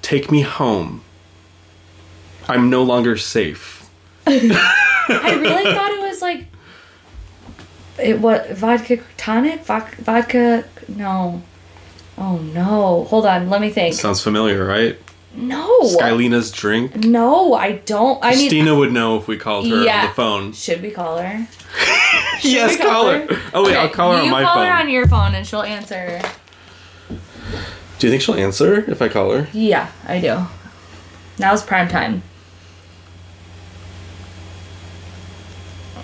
take 0.01 0.31
me 0.31 0.41
home. 0.41 1.01
I'm 2.49 2.69
no 2.69 2.83
longer 2.83 3.15
safe. 3.17 3.89
I 4.27 4.33
really 5.39 5.73
thought 5.73 5.91
it 5.91 6.01
was 6.01 6.21
like 6.21 6.45
it 7.99 8.19
what 8.19 8.49
vodka 8.51 8.99
tonic 9.17 9.63
Vodka, 9.63 10.01
vodka 10.01 10.63
no. 10.87 11.41
Oh 12.17 12.37
no! 12.37 13.03
Hold 13.09 13.25
on, 13.25 13.49
let 13.49 13.59
me 13.61 13.69
think. 13.69 13.93
Sounds 13.93 14.21
familiar, 14.21 14.63
right? 14.65 14.97
No, 15.35 15.81
Skylina's 15.81 16.49
drink. 16.51 16.95
no, 17.03 17.53
I 17.53 17.73
don't. 17.73 18.23
I 18.23 18.29
mean, 18.31 18.37
Christina 18.49 18.73
would 18.75 18.93
know 18.93 19.17
if 19.17 19.27
we 19.27 19.37
called 19.37 19.67
her 19.67 19.83
Yeah. 19.83 20.01
on 20.01 20.07
the 20.07 20.13
phone. 20.13 20.53
should 20.53 20.81
we 20.81 20.91
call 20.91 21.17
her? 21.17 21.45
yes, 22.43 22.77
call 22.77 23.09
her. 23.09 23.27
her? 23.27 23.41
Oh 23.53 23.63
wait, 23.63 23.75
I'll 23.75 23.89
call 23.89 24.13
her 24.13 24.21
on 24.21 24.29
my 24.29 24.41
phone. 24.41 24.41
you 24.41 24.47
call 24.47 24.63
her 24.63 24.71
on 24.71 24.89
your 24.89 25.07
phone 25.07 25.35
and 25.35 25.45
she'll 25.45 25.61
answer. 25.63 26.21
Do 27.99 28.07
you 28.07 28.11
think 28.11 28.21
she'll 28.21 28.35
answer 28.35 28.89
if 28.89 29.01
I 29.01 29.07
call 29.07 29.31
her? 29.31 29.47
Yeah, 29.53 29.89
I 30.05 30.19
do. 30.19 30.45
Now's 31.39 31.63
prime 31.63 31.87
time. 31.87 32.23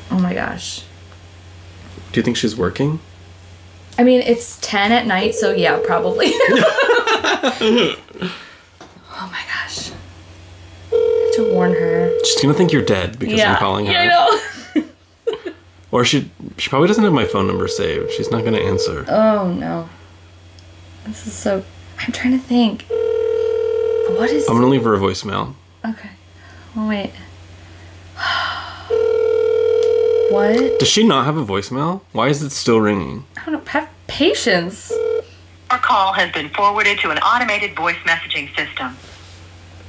Oh 0.10 0.20
my 0.20 0.34
gosh. 0.34 0.84
Do 2.12 2.20
you 2.20 2.24
think 2.24 2.38
she's 2.38 2.56
working? 2.56 3.00
I 3.98 4.04
mean, 4.04 4.22
it's 4.22 4.60
10 4.62 4.92
at 4.92 5.06
night, 5.06 5.36
so 5.36 5.52
yeah, 5.52 5.80
probably. 5.86 6.28
oh 6.34 7.96
my 9.20 9.42
gosh. 9.48 9.92
I 10.92 11.26
have 11.26 11.36
to 11.36 11.54
warn 11.54 11.72
her. 11.72 12.12
She's 12.26 12.42
gonna 12.42 12.54
think 12.54 12.74
you're 12.74 12.84
dead 12.84 13.20
because 13.20 13.40
yeah. 13.40 13.54
I'm 13.54 13.58
calling 13.58 13.86
her. 13.86 13.92
Yeah, 13.94 14.02
I 14.02 14.08
know. 14.08 14.42
Or 15.92 16.06
she 16.06 16.32
she 16.58 16.70
probably 16.70 16.88
doesn't 16.88 17.04
have 17.04 17.14
my 17.14 17.26
phone 17.26 17.48
number 17.48 17.68
saved. 17.68 18.12
She's 18.12 18.32
not 18.32 18.44
gonna 18.46 18.60
answer. 18.60 19.06
Oh 19.08 19.52
no. 19.52 19.90
This 21.06 21.28
is 21.28 21.34
so. 21.34 21.64
I'm 22.00 22.12
trying 22.12 22.40
to 22.40 22.46
think. 22.46 22.86
What 24.18 24.30
is. 24.30 24.48
I'm 24.48 24.56
gonna 24.56 24.68
leave 24.68 24.84
her 24.84 24.96
a 24.96 25.00
voicemail. 25.00 25.54
Okay. 25.86 26.10
Oh, 26.78 26.88
wait. 26.88 27.12
what? 30.32 30.80
Does 30.80 30.88
she 30.88 31.06
not 31.06 31.26
have 31.26 31.38
a 31.38 31.46
voicemail? 31.46 32.02
Why 32.14 32.30
is 32.30 32.42
it 32.42 32.52
still 32.52 32.80
ringing? 32.80 33.26
I 33.38 33.46
don't 33.46 33.54
know. 33.54 33.62
Have 33.72 33.90
patience. 34.08 34.92
Your 34.92 35.80
call 35.80 36.14
has 36.14 36.32
been 36.32 36.50
forwarded 36.50 37.00
to 37.00 37.10
an 37.12 37.18
automated 37.20 37.76
voice 37.76 37.98
messaging 38.06 38.54
system. 38.56 38.96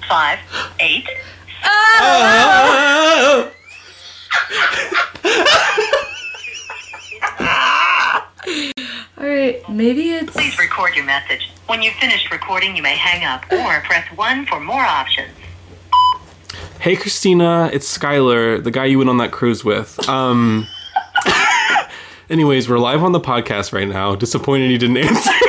Five, 0.09 0.38
eight, 0.80 1.07
All 1.09 1.14
ah! 1.64 3.48
ah! 3.48 3.53
Right. 9.18 9.68
Maybe 9.68 10.10
it's. 10.10 10.32
please 10.32 10.58
record 10.58 10.94
your 10.94 11.04
message. 11.04 11.50
When 11.66 11.82
you've 11.82 11.94
finished 11.94 12.30
recording, 12.30 12.76
you 12.76 12.82
may 12.82 12.96
hang 12.96 13.24
up 13.24 13.44
or 13.52 13.80
press 13.86 14.06
1 14.16 14.46
for 14.46 14.60
more 14.60 14.82
options. 14.82 15.30
Hey 16.80 16.96
Christina, 16.96 17.70
it's 17.72 17.96
Skylar, 17.96 18.62
the 18.62 18.70
guy 18.70 18.86
you 18.86 18.98
went 18.98 19.08
on 19.10 19.18
that 19.18 19.30
cruise 19.30 19.64
with. 19.64 20.08
Um 20.08 20.66
Anyways, 22.30 22.68
we're 22.68 22.78
live 22.78 23.02
on 23.02 23.12
the 23.12 23.20
podcast 23.20 23.72
right 23.72 23.86
now. 23.86 24.14
Disappointed 24.14 24.70
you 24.70 24.78
didn't 24.78 24.96
answer. 24.96 25.30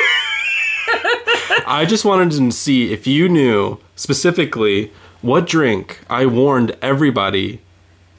I 1.66 1.86
just 1.88 2.06
wanted 2.06 2.32
to 2.32 2.52
see 2.52 2.92
if 2.92 3.08
you 3.08 3.30
knew 3.30 3.80
specifically 3.96 4.92
what 5.22 5.48
drink 5.48 6.02
I 6.10 6.26
warned 6.26 6.76
everybody 6.82 7.62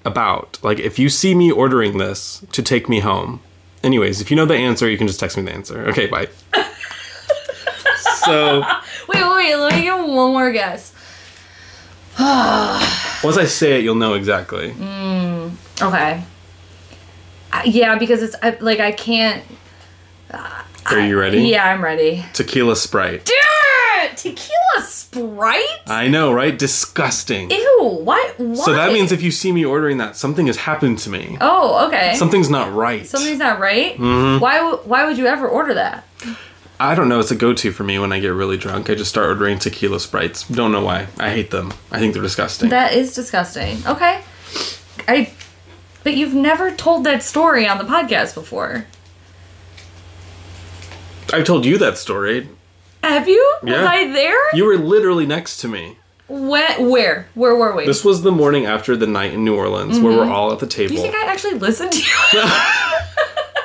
about. 0.05 0.59
Like 0.63 0.79
if 0.79 0.99
you 0.99 1.09
see 1.09 1.35
me 1.35 1.51
ordering 1.51 1.99
this 1.99 2.45
to 2.53 2.63
take 2.63 2.89
me 2.89 3.01
home. 3.01 3.41
Anyways, 3.83 4.21
if 4.21 4.31
you 4.31 4.37
know 4.37 4.47
the 4.47 4.55
answer, 4.55 4.89
you 4.89 4.97
can 4.97 5.07
just 5.07 5.21
text 5.21 5.37
me 5.37 5.43
the 5.43 5.53
answer. 5.53 5.87
Okay, 5.89 6.07
bye. 6.07 6.29
so, 8.25 8.63
Wait, 9.09 9.23
wait, 9.23 9.37
wait. 9.37 9.57
Let 9.57 9.75
me 9.75 9.83
get 9.83 9.95
one 9.95 10.33
more 10.33 10.51
guess. 10.53 10.95
once 12.19 13.37
I 13.37 13.45
say 13.45 13.79
it, 13.79 13.85
you'll 13.85 13.97
know 13.97 14.15
exactly. 14.15 14.71
Okay. 15.83 16.23
Uh, 17.53 17.63
yeah, 17.67 17.99
because 17.99 18.23
it's 18.23 18.37
I, 18.43 18.57
like 18.61 18.81
I 18.81 18.93
can't. 18.93 19.45
Are 20.87 21.01
you 21.01 21.19
ready? 21.19 21.43
Yeah, 21.43 21.65
I'm 21.65 21.83
ready. 21.83 22.25
Tequila 22.33 22.77
Sprite. 22.77 23.25
Dude, 23.25 23.35
tequila 24.17 24.83
Sprite. 24.83 25.65
I 25.87 26.09
know, 26.09 26.33
right? 26.33 26.57
Disgusting. 26.59 27.51
Ew. 27.51 28.01
what? 28.03 28.39
Why? 28.39 28.55
So 28.55 28.73
that 28.73 28.93
means 28.93 29.13
if 29.13 29.23
you 29.23 29.31
see 29.31 29.53
me 29.53 29.65
ordering 29.65 29.99
that, 29.99 30.17
something 30.17 30.47
has 30.47 30.57
happened 30.57 30.99
to 31.01 31.11
me. 31.11 31.37
Oh, 31.41 31.87
okay. 31.89 32.15
Something's 32.17 32.51
not 32.51 32.73
right. 32.73 33.07
Something's 33.07 33.39
not 33.39 33.59
right. 33.61 33.97
Mm-hmm. 33.97 34.41
Why? 34.41 34.57
w- 34.59 34.79
Why 34.85 35.05
would 35.07 35.19
you 35.19 35.27
ever 35.27 35.49
order 35.49 35.75
that? 35.75 36.05
I 36.81 36.95
don't 36.97 37.09
know. 37.09 37.21
It's 37.21 37.31
a 37.31 37.37
go-to 37.37 37.71
for 37.71 37.85
me 37.85 37.99
when 37.99 38.13
I 38.13 38.19
get 38.19 38.29
really 38.29 38.57
drunk. 38.57 38.91
I 38.91 38.95
just 38.97 39.09
start 39.11 39.29
ordering 39.29 39.59
tequila 39.61 40.01
sprites. 40.01 40.47
Don't 40.49 40.73
know 40.73 40.83
why. 40.83 41.07
I 41.19 41.31
hate 41.31 41.51
them. 41.51 41.73
I 41.93 41.99
think 42.01 42.15
they're 42.15 42.23
disgusting. 42.23 42.71
That 42.71 42.93
is 42.95 43.15
disgusting. 43.15 43.79
Okay. 43.87 44.23
I. 45.07 45.33
But 46.03 46.17
you've 46.17 46.35
never 46.35 46.71
told 46.73 47.05
that 47.05 47.23
story 47.23 47.67
on 47.67 47.79
the 47.79 47.85
podcast 47.85 48.35
before. 48.35 48.87
I've 51.33 51.45
told 51.45 51.65
you 51.65 51.79
that 51.79 51.97
story. 51.99 52.49
Have 53.09 53.29
you? 53.29 53.57
Was 53.63 53.71
Yeah. 53.71 53.87
I 53.87 54.11
there? 54.13 54.55
You 54.55 54.65
were 54.65 54.77
literally 54.79 55.27
next 55.27 55.59
to 55.59 55.69
me. 55.69 55.99
When, 56.27 56.89
where? 56.89 57.29
Where 57.35 57.55
were 57.55 57.77
we? 57.77 57.85
This 57.85 58.03
was 58.05 58.23
the 58.23 58.33
morning 58.33 58.65
after 58.65 58.97
the 58.97 59.07
night 59.07 59.35
in 59.35 59.45
New 59.45 59.55
Orleans, 59.57 59.99
where 59.99 60.17
we're 60.17 60.23
mm-hmm. 60.25 60.33
all 60.33 60.53
at 60.53 60.59
the 60.59 60.67
table. 60.67 60.89
Do 60.89 60.95
you 60.95 61.03
think 61.03 61.15
I 61.15 61.27
actually 61.27 61.55
listened 61.55 61.93
to 61.93 61.99
you? 61.99 62.45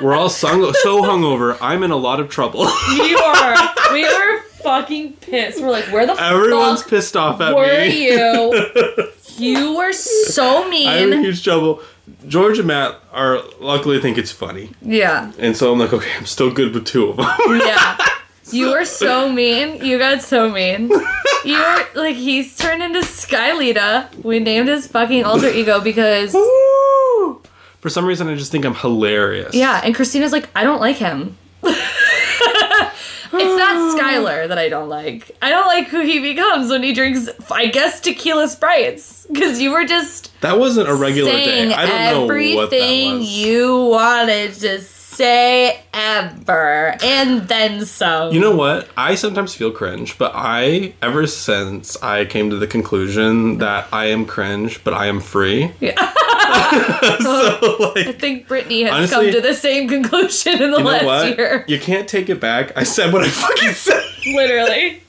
we're 0.02 0.14
all 0.14 0.28
sung- 0.28 0.72
so 0.82 1.02
hungover. 1.02 1.56
I'm 1.62 1.82
in 1.82 1.90
a 1.90 1.96
lot 1.96 2.20
of 2.20 2.28
trouble. 2.28 2.60
you 2.94 3.18
are. 3.24 3.56
We 3.94 4.04
were 4.04 4.42
fucking 4.62 5.14
pissed. 5.14 5.62
We're 5.62 5.70
like, 5.70 5.86
where 5.86 6.06
the 6.06 6.14
fuck? 6.14 6.32
Everyone's 6.32 6.82
pissed 6.82 7.16
off 7.16 7.40
at 7.40 7.50
me. 7.50 7.54
were 7.54 7.84
you? 7.84 9.06
You 9.36 9.74
were 9.74 9.94
so 9.94 10.68
mean. 10.68 10.86
I'm 10.86 11.14
in 11.14 11.22
huge 11.24 11.42
trouble. 11.42 11.80
George 12.28 12.58
and 12.58 12.68
Matt 12.68 13.00
are 13.10 13.40
luckily 13.58 13.98
think 13.98 14.18
it's 14.18 14.30
funny, 14.30 14.72
Yeah. 14.82 15.32
and 15.38 15.56
so 15.56 15.72
I'm 15.72 15.78
like, 15.78 15.94
okay, 15.94 16.10
I'm 16.18 16.26
still 16.26 16.50
good 16.52 16.74
with 16.74 16.84
two 16.84 17.08
of 17.08 17.16
them. 17.16 17.26
Yeah. 17.58 17.96
You 18.52 18.70
were 18.70 18.84
so 18.84 19.30
mean. 19.32 19.84
You 19.84 19.98
got 19.98 20.22
so 20.22 20.48
mean. 20.50 20.90
You 21.44 21.58
were 21.58 21.86
like 21.94 22.16
he's 22.16 22.56
turned 22.56 22.82
into 22.82 23.00
Skylita. 23.00 24.22
We 24.24 24.38
named 24.40 24.68
his 24.68 24.86
fucking 24.86 25.24
alter 25.24 25.48
ego 25.48 25.80
because 25.80 26.34
Woo! 26.34 27.42
For 27.80 27.88
some 27.88 28.04
reason, 28.04 28.28
I 28.28 28.34
just 28.34 28.52
think 28.52 28.64
I'm 28.66 28.74
hilarious. 28.74 29.54
yeah, 29.54 29.80
and 29.82 29.94
Christina's 29.94 30.32
like, 30.32 30.48
I 30.54 30.64
don't 30.64 30.80
like 30.80 30.96
him. 30.96 31.38
it's 31.62 33.32
not 33.32 33.96
Skylar 33.98 34.48
that 34.48 34.58
I 34.58 34.68
don't 34.68 34.88
like. 34.88 35.30
I 35.40 35.50
don't 35.50 35.66
like 35.66 35.88
who 35.88 36.00
he 36.00 36.20
becomes 36.20 36.70
when 36.70 36.82
he 36.82 36.92
drinks, 36.92 37.28
I 37.50 37.66
guess, 37.66 38.00
tequila 38.00 38.48
sprites. 38.48 39.26
Because 39.32 39.60
you 39.60 39.70
were 39.72 39.84
just 39.84 40.38
That 40.42 40.58
wasn't 40.58 40.88
a 40.88 40.94
regular 40.94 41.30
saying 41.30 41.68
day. 41.70 41.74
I 41.74 41.86
don't 41.86 42.28
know 42.28 42.56
what 42.56 42.70
that 42.70 42.76
everything 42.76 43.18
was. 43.20 43.38
you 43.38 43.86
wanted 43.86 44.54
to 44.54 44.80
say 45.20 45.78
ever, 45.92 46.96
and 47.02 47.46
then 47.46 47.84
some. 47.84 48.32
You 48.32 48.40
know 48.40 48.56
what? 48.56 48.88
I 48.96 49.16
sometimes 49.16 49.54
feel 49.54 49.70
cringe, 49.70 50.16
but 50.16 50.32
I, 50.34 50.94
ever 51.02 51.26
since 51.26 52.02
I 52.02 52.24
came 52.24 52.48
to 52.48 52.56
the 52.56 52.66
conclusion 52.66 53.58
that 53.58 53.86
I 53.92 54.06
am 54.06 54.24
cringe, 54.24 54.82
but 54.82 54.94
I 54.94 55.06
am 55.06 55.20
free. 55.20 55.72
so, 55.80 55.92
I 57.96 58.14
think 58.18 58.48
Brittany 58.48 58.84
has 58.84 58.92
Honestly, 58.92 59.26
come 59.26 59.42
to 59.42 59.46
the 59.46 59.54
same 59.54 59.90
conclusion 59.90 60.62
in 60.62 60.70
the 60.70 60.78
last 60.78 61.04
what? 61.04 61.36
year. 61.36 61.66
You 61.68 61.78
can't 61.78 62.08
take 62.08 62.30
it 62.30 62.40
back. 62.40 62.74
I 62.74 62.84
said 62.84 63.12
what 63.12 63.22
I 63.22 63.28
fucking 63.28 63.72
said. 63.74 64.02
Literally. 64.24 65.02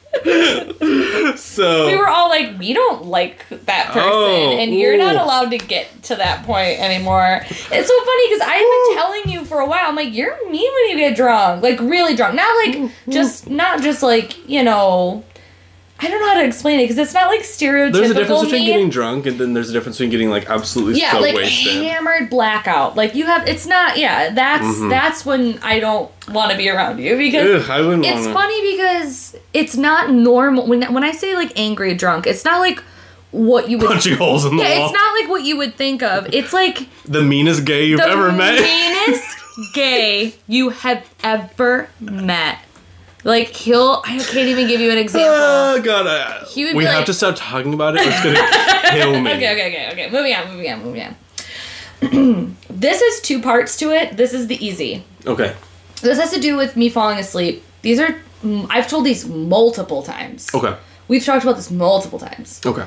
So, 1.37 1.87
We 1.87 1.95
were 1.95 2.07
all 2.07 2.29
like, 2.29 2.59
we 2.59 2.73
don't 2.73 3.05
like 3.05 3.47
that 3.49 3.87
person, 3.87 4.01
Oh, 4.03 4.57
and 4.59 4.73
you're 4.73 4.97
not 4.97 5.15
allowed 5.15 5.51
to 5.51 5.57
get 5.57 6.03
to 6.03 6.15
that 6.17 6.45
point 6.45 6.79
anymore. 6.79 7.41
It's 7.43 7.87
so 7.87 8.05
funny 8.05 8.29
because 8.29 8.41
I've 8.41 8.59
been 8.59 8.95
telling 8.95 9.29
you 9.29 9.45
for 9.45 9.59
a 9.59 9.65
while. 9.65 9.87
I'm 9.87 9.95
like, 9.95 10.13
you're 10.13 10.35
mean 10.51 10.71
when 10.73 10.89
you 10.89 10.97
get 10.97 11.15
drunk, 11.15 11.63
like 11.63 11.79
really 11.79 12.15
drunk. 12.15 12.35
Not 12.35 12.55
like 12.65 12.91
just, 13.09 13.49
not 13.49 13.81
just 13.81 14.03
like 14.03 14.47
you 14.49 14.63
know. 14.63 15.23
I 16.03 16.07
don't 16.09 16.19
know 16.19 16.29
how 16.29 16.33
to 16.41 16.45
explain 16.45 16.79
it 16.79 16.83
because 16.85 16.97
it's 16.97 17.13
not 17.13 17.27
like 17.27 17.41
stereotypical. 17.41 17.93
there's 17.93 18.09
a 18.09 18.13
difference 18.15 18.43
between 18.45 18.65
getting 18.65 18.89
drunk 18.89 19.27
and 19.27 19.39
then 19.39 19.53
there's 19.53 19.69
a 19.69 19.73
difference 19.73 19.97
between 19.97 20.09
getting 20.09 20.29
like 20.31 20.49
absolutely 20.49 20.99
yeah, 20.99 21.11
so 21.11 21.19
like 21.19 21.35
wasted. 21.35 21.83
hammered 21.83 22.29
blackout. 22.29 22.95
Like 22.95 23.13
you 23.13 23.25
have, 23.27 23.47
it's 23.47 23.67
not. 23.67 23.97
Yeah, 23.97 24.33
that's 24.33 24.63
Mm-hmm. 24.63 24.89
that's 24.89 25.25
when 25.25 25.59
I 25.59 25.79
don't 25.79 26.09
want 26.29 26.51
to 26.51 26.57
be 26.57 26.69
around 26.69 26.99
you 26.99 27.17
because 27.17 27.69
Ugh, 27.69 28.01
it's 28.03 28.25
want 28.25 28.33
funny 28.33 28.71
because 28.75 29.35
it's 29.53 29.75
not 29.77 30.11
normal 30.11 30.65
when 30.67 30.91
when 30.93 31.03
I 31.03 31.11
say 31.11 31.35
like 31.35 31.51
angry 31.59 31.93
drunk. 31.93 32.25
It's 32.25 32.43
not 32.45 32.59
like 32.59 32.79
what 33.31 33.69
you 33.69 33.77
would. 33.77 33.87
punching 33.87 34.17
holes 34.17 34.45
in 34.45 34.57
the 34.57 34.63
yeah, 34.63 34.79
wall. 34.79 34.87
it's 34.89 34.93
not 34.93 35.13
like 35.21 35.29
what 35.29 35.43
you 35.43 35.57
would 35.57 35.75
think 35.75 36.01
of. 36.03 36.27
It's 36.33 36.51
like 36.53 36.87
the 37.05 37.21
meanest 37.21 37.63
gay 37.65 37.85
you've 37.85 37.99
ever 37.99 38.31
met. 38.31 38.55
The 38.57 38.63
meanest 38.63 39.37
gay 39.73 40.33
you 40.47 40.69
have 40.69 41.07
ever 41.23 41.89
met. 41.99 42.57
Like 43.23 43.49
he'll, 43.49 44.01
I 44.05 44.17
can't 44.17 44.47
even 44.47 44.67
give 44.67 44.81
you 44.81 44.91
an 44.91 44.97
example. 44.97 45.29
Oh 45.73 45.81
god, 45.81 46.07
I, 46.07 46.45
He 46.45 46.65
would 46.65 46.75
we 46.75 46.85
have 46.85 46.95
like- 46.97 47.05
to 47.05 47.13
stop 47.13 47.35
talking 47.37 47.73
about 47.73 47.95
it. 47.95 48.01
It's 48.03 48.23
gonna 48.23 48.91
kill 48.91 49.21
me. 49.21 49.31
Okay, 49.35 49.51
okay, 49.53 49.67
okay, 49.67 49.89
okay. 49.91 50.09
Moving 50.09 50.33
on, 50.33 50.47
moving 50.51 50.71
on, 50.71 50.83
moving 50.83 51.03
on. 51.03 51.15
this 52.69 53.01
is 53.01 53.21
two 53.21 53.41
parts 53.41 53.77
to 53.77 53.91
it. 53.91 54.17
This 54.17 54.33
is 54.33 54.47
the 54.47 54.63
easy. 54.65 55.03
Okay. 55.25 55.55
This 56.01 56.17
has 56.19 56.31
to 56.33 56.39
do 56.39 56.57
with 56.57 56.75
me 56.75 56.89
falling 56.89 57.19
asleep. 57.19 57.63
These 57.83 57.99
are 57.99 58.15
mm, 58.43 58.65
I've 58.69 58.87
told 58.87 59.05
these 59.05 59.27
multiple 59.27 60.01
times. 60.01 60.49
Okay. 60.53 60.75
We've 61.07 61.23
talked 61.23 61.43
about 61.43 61.57
this 61.57 61.69
multiple 61.69 62.17
times. 62.19 62.59
Okay. 62.65 62.85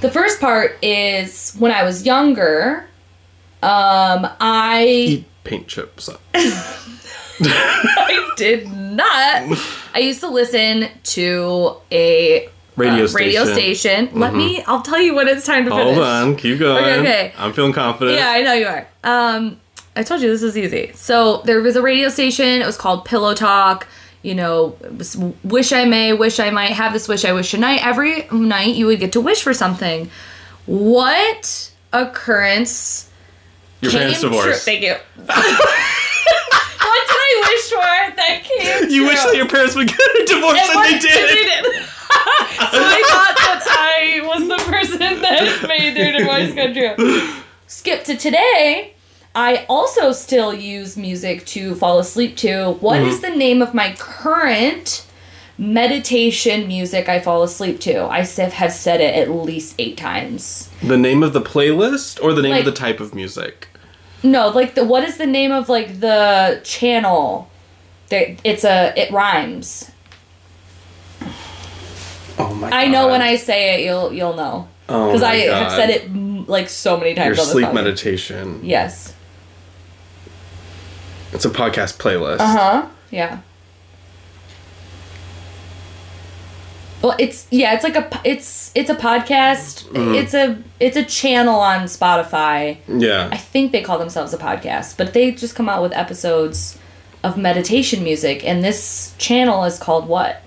The 0.00 0.10
first 0.10 0.40
part 0.40 0.78
is 0.82 1.54
when 1.58 1.72
I 1.72 1.82
was 1.84 2.04
younger, 2.06 2.88
um, 3.62 4.26
I 4.40 4.86
Eat 4.88 5.24
paint 5.44 5.68
chips. 5.68 6.08
I 7.42 8.34
did 8.36 8.68
not. 8.68 9.58
I 9.94 9.98
used 9.98 10.20
to 10.20 10.28
listen 10.28 10.88
to 11.02 11.76
a 11.90 12.48
Radio 12.76 13.04
uh, 13.04 13.08
radio 13.08 13.44
station. 13.44 14.08
station. 14.08 14.20
Let 14.20 14.34
me. 14.34 14.62
I'll 14.64 14.82
tell 14.82 15.00
you 15.00 15.14
when 15.14 15.28
it's 15.28 15.46
time 15.46 15.64
to 15.64 15.70
finish. 15.70 15.94
Hold 15.94 15.98
on, 16.06 16.36
keep 16.36 16.58
going. 16.58 16.84
Okay, 16.84 17.00
okay. 17.00 17.32
I'm 17.38 17.52
feeling 17.52 17.72
confident. 17.72 18.18
Yeah, 18.18 18.30
I 18.30 18.42
know 18.42 18.52
you 18.52 18.66
are. 18.66 18.88
Um, 19.04 19.60
I 19.94 20.02
told 20.02 20.22
you 20.22 20.28
this 20.28 20.42
is 20.42 20.56
easy. 20.56 20.92
So 20.94 21.42
there 21.44 21.60
was 21.60 21.76
a 21.76 21.82
radio 21.82 22.08
station. 22.08 22.46
It 22.46 22.66
was 22.66 22.76
called 22.76 23.04
Pillow 23.04 23.34
Talk. 23.34 23.86
You 24.22 24.34
know, 24.34 24.76
wish 25.44 25.72
I 25.72 25.84
may, 25.84 26.14
wish 26.14 26.40
I 26.40 26.50
might 26.50 26.70
have 26.70 26.92
this 26.94 27.06
wish 27.06 27.24
I 27.24 27.32
wish 27.32 27.50
tonight. 27.50 27.84
Every 27.84 28.26
night 28.32 28.74
you 28.74 28.86
would 28.86 28.98
get 28.98 29.12
to 29.12 29.20
wish 29.20 29.42
for 29.42 29.52
something. 29.54 30.10
What 30.66 31.70
occurrence? 31.92 33.10
Your 33.82 33.92
parents 33.92 34.22
divorced. 34.22 34.64
Thank 34.64 34.82
you. 34.82 34.96
what 36.84 37.08
did 37.08 37.16
I 37.16 37.30
wish 37.48 37.64
for 37.70 38.16
that 38.16 38.40
came? 38.44 38.90
You 38.90 39.04
wish 39.04 39.22
that 39.22 39.36
your 39.36 39.48
parents 39.48 39.74
would 39.74 39.88
get 39.88 39.98
a 39.98 40.24
divorce 40.26 40.58
And 40.58 40.70
and 40.70 40.84
they 40.84 40.98
did. 40.98 41.28
they 41.28 41.44
did. 41.44 41.64
so 42.72 42.78
I 42.80 43.02
thought 43.08 43.34
that 43.36 43.62
I 43.66 44.20
was 44.26 44.48
the 44.48 44.70
person 44.70 44.98
that 44.98 45.64
made 45.68 45.96
their 45.96 46.24
kind 46.24 46.58
of 46.58 46.96
true. 46.96 47.42
Skip 47.66 48.04
to 48.04 48.16
today. 48.16 48.94
I 49.34 49.66
also 49.68 50.12
still 50.12 50.54
use 50.54 50.96
music 50.96 51.44
to 51.46 51.74
fall 51.74 51.98
asleep 51.98 52.36
to. 52.38 52.72
What 52.80 53.00
is 53.00 53.20
mm-hmm. 53.20 53.32
the 53.32 53.36
name 53.36 53.62
of 53.62 53.74
my 53.74 53.94
current 53.98 55.06
meditation 55.58 56.68
music 56.68 57.08
I 57.08 57.18
fall 57.20 57.42
asleep 57.42 57.80
to? 57.80 58.04
I 58.04 58.18
have 58.18 58.72
said 58.72 59.00
it 59.00 59.14
at 59.14 59.30
least 59.30 59.74
eight 59.78 59.96
times. 59.96 60.70
The 60.82 60.96
name 60.98 61.22
of 61.22 61.32
the 61.32 61.40
playlist 61.40 62.22
or 62.22 62.32
the 62.32 62.42
name 62.42 62.52
Like- 62.52 62.60
of 62.60 62.66
the 62.66 62.78
type 62.78 63.00
of 63.00 63.14
music? 63.14 63.68
No, 64.24 64.48
like 64.48 64.74
the 64.74 64.84
what 64.84 65.04
is 65.04 65.18
the 65.18 65.26
name 65.26 65.52
of 65.52 65.68
like 65.68 66.00
the 66.00 66.60
channel? 66.64 67.50
That 68.08 68.40
it's 68.42 68.64
a 68.64 68.92
it 68.96 69.12
rhymes. 69.12 69.90
Oh 72.38 72.52
my 72.54 72.70
I 72.70 72.86
know 72.88 73.08
when 73.08 73.22
I 73.22 73.36
say 73.36 73.74
it, 73.74 73.84
you'll 73.84 74.12
you'll 74.12 74.34
know 74.34 74.66
Oh 74.88 75.06
because 75.06 75.22
I 75.22 75.36
have 75.36 75.72
said 75.72 75.90
it 75.90 76.10
like 76.48 76.68
so 76.68 76.96
many 76.96 77.14
times. 77.14 77.36
Your 77.36 77.46
sleep 77.46 77.66
podcast. 77.66 77.74
meditation. 77.74 78.60
Yes. 78.62 79.14
It's 81.32 81.44
a 81.44 81.50
podcast 81.50 81.98
playlist. 81.98 82.40
Uh 82.40 82.46
huh. 82.46 82.86
Yeah. 83.10 83.40
Well, 87.04 87.14
it's 87.18 87.46
yeah, 87.50 87.74
it's 87.74 87.84
like 87.84 87.96
a 87.96 88.20
it's 88.24 88.72
it's 88.74 88.88
a 88.88 88.94
podcast. 88.94 89.84
Mm. 89.90 90.16
It's 90.16 90.32
a 90.32 90.58
it's 90.80 90.96
a 90.96 91.04
channel 91.04 91.60
on 91.60 91.80
Spotify. 91.82 92.78
Yeah. 92.88 93.28
I 93.30 93.36
think 93.36 93.72
they 93.72 93.82
call 93.82 93.98
themselves 93.98 94.32
a 94.32 94.38
podcast, 94.38 94.96
but 94.96 95.12
they 95.12 95.30
just 95.32 95.54
come 95.54 95.68
out 95.68 95.82
with 95.82 95.92
episodes 95.92 96.78
of 97.22 97.36
meditation 97.36 98.02
music, 98.02 98.42
and 98.42 98.64
this 98.64 99.14
channel 99.18 99.64
is 99.64 99.78
called 99.78 100.08
what? 100.08 100.40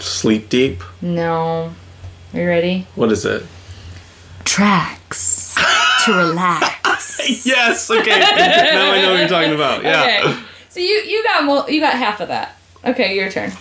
Sleep 0.00 0.48
deep. 0.48 0.82
No, 1.00 1.72
are 2.34 2.40
you 2.40 2.48
ready? 2.48 2.88
What 2.96 3.12
is 3.12 3.24
it? 3.24 3.44
Tracks 4.44 5.54
to 6.04 6.12
relax. 6.12 6.66
Yes. 7.46 7.88
Okay. 7.88 8.10
now 8.18 8.90
I 8.90 9.00
know 9.00 9.10
what 9.12 9.20
you're 9.20 9.28
talking 9.28 9.54
about. 9.54 9.84
Yeah. 9.84 10.22
Okay, 10.24 10.42
so 10.70 10.80
you 10.80 10.86
you 10.86 11.22
got 11.22 11.44
mo- 11.44 11.68
you 11.68 11.80
got 11.80 11.94
half 11.94 12.20
of 12.20 12.26
that. 12.28 12.56
Okay, 12.84 13.14
your 13.14 13.30
turn. 13.30 13.52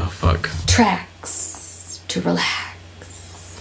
Oh 0.00 0.06
fuck. 0.06 0.48
Tracks 0.66 2.00
to 2.08 2.20
relax. 2.22 3.58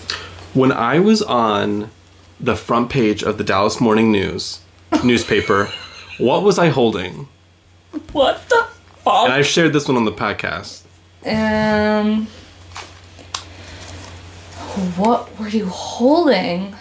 When 0.54 0.72
I 0.72 1.00
was 1.00 1.22
on 1.22 1.92
the 2.40 2.56
front 2.56 2.90
page 2.90 3.24
of 3.24 3.38
the 3.38 3.44
Dallas 3.44 3.82
Morning 3.82 4.12
News 4.12 4.62
newspaper, 5.04 5.70
what 6.18 6.44
was 6.44 6.58
I 6.58 6.70
holding? 6.70 7.28
What 8.14 8.48
the 8.50 8.68
fuck? 9.04 9.26
And 9.26 9.34
I 9.34 9.42
shared 9.42 9.74
this 9.74 9.88
one 9.88 9.98
on 9.98 10.06
the 10.06 10.12
podcast. 10.12 10.84
Um, 11.26 12.28
what 14.96 15.38
were 15.38 15.50
you 15.50 15.66
holding? 15.66 16.74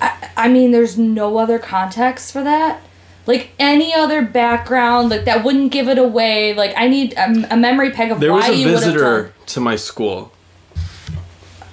I, 0.00 0.30
I 0.36 0.48
mean, 0.48 0.72
there's 0.72 0.98
no 0.98 1.38
other 1.38 1.60
context 1.60 2.32
for 2.32 2.42
that. 2.42 2.82
Like 3.26 3.50
any 3.58 3.92
other 3.92 4.22
background, 4.22 5.08
like 5.10 5.24
that 5.24 5.42
wouldn't 5.44 5.72
give 5.72 5.88
it 5.88 5.98
away. 5.98 6.54
Like 6.54 6.74
I 6.76 6.86
need 6.88 7.14
a, 7.14 7.52
a 7.54 7.56
memory 7.56 7.90
peg 7.90 8.12
of 8.12 8.20
There 8.20 8.32
why 8.32 8.48
was 8.48 8.48
a 8.50 8.54
you 8.56 8.68
visitor 8.68 9.22
told. 9.34 9.46
to 9.48 9.60
my 9.60 9.76
school. 9.76 10.32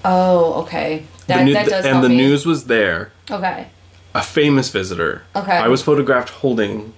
Oh, 0.05 0.61
okay. 0.63 1.03
That 1.27 1.43
new- 1.45 1.53
that 1.53 1.67
does 1.69 1.85
and 1.85 2.03
the 2.03 2.09
me. 2.09 2.17
news 2.17 2.45
was 2.45 2.65
there. 2.65 3.11
Okay. 3.31 3.67
A 4.13 4.21
famous 4.21 4.69
visitor. 4.69 5.23
Okay. 5.35 5.55
I 5.55 5.67
was 5.67 5.81
photographed 5.81 6.29
holding 6.29 6.93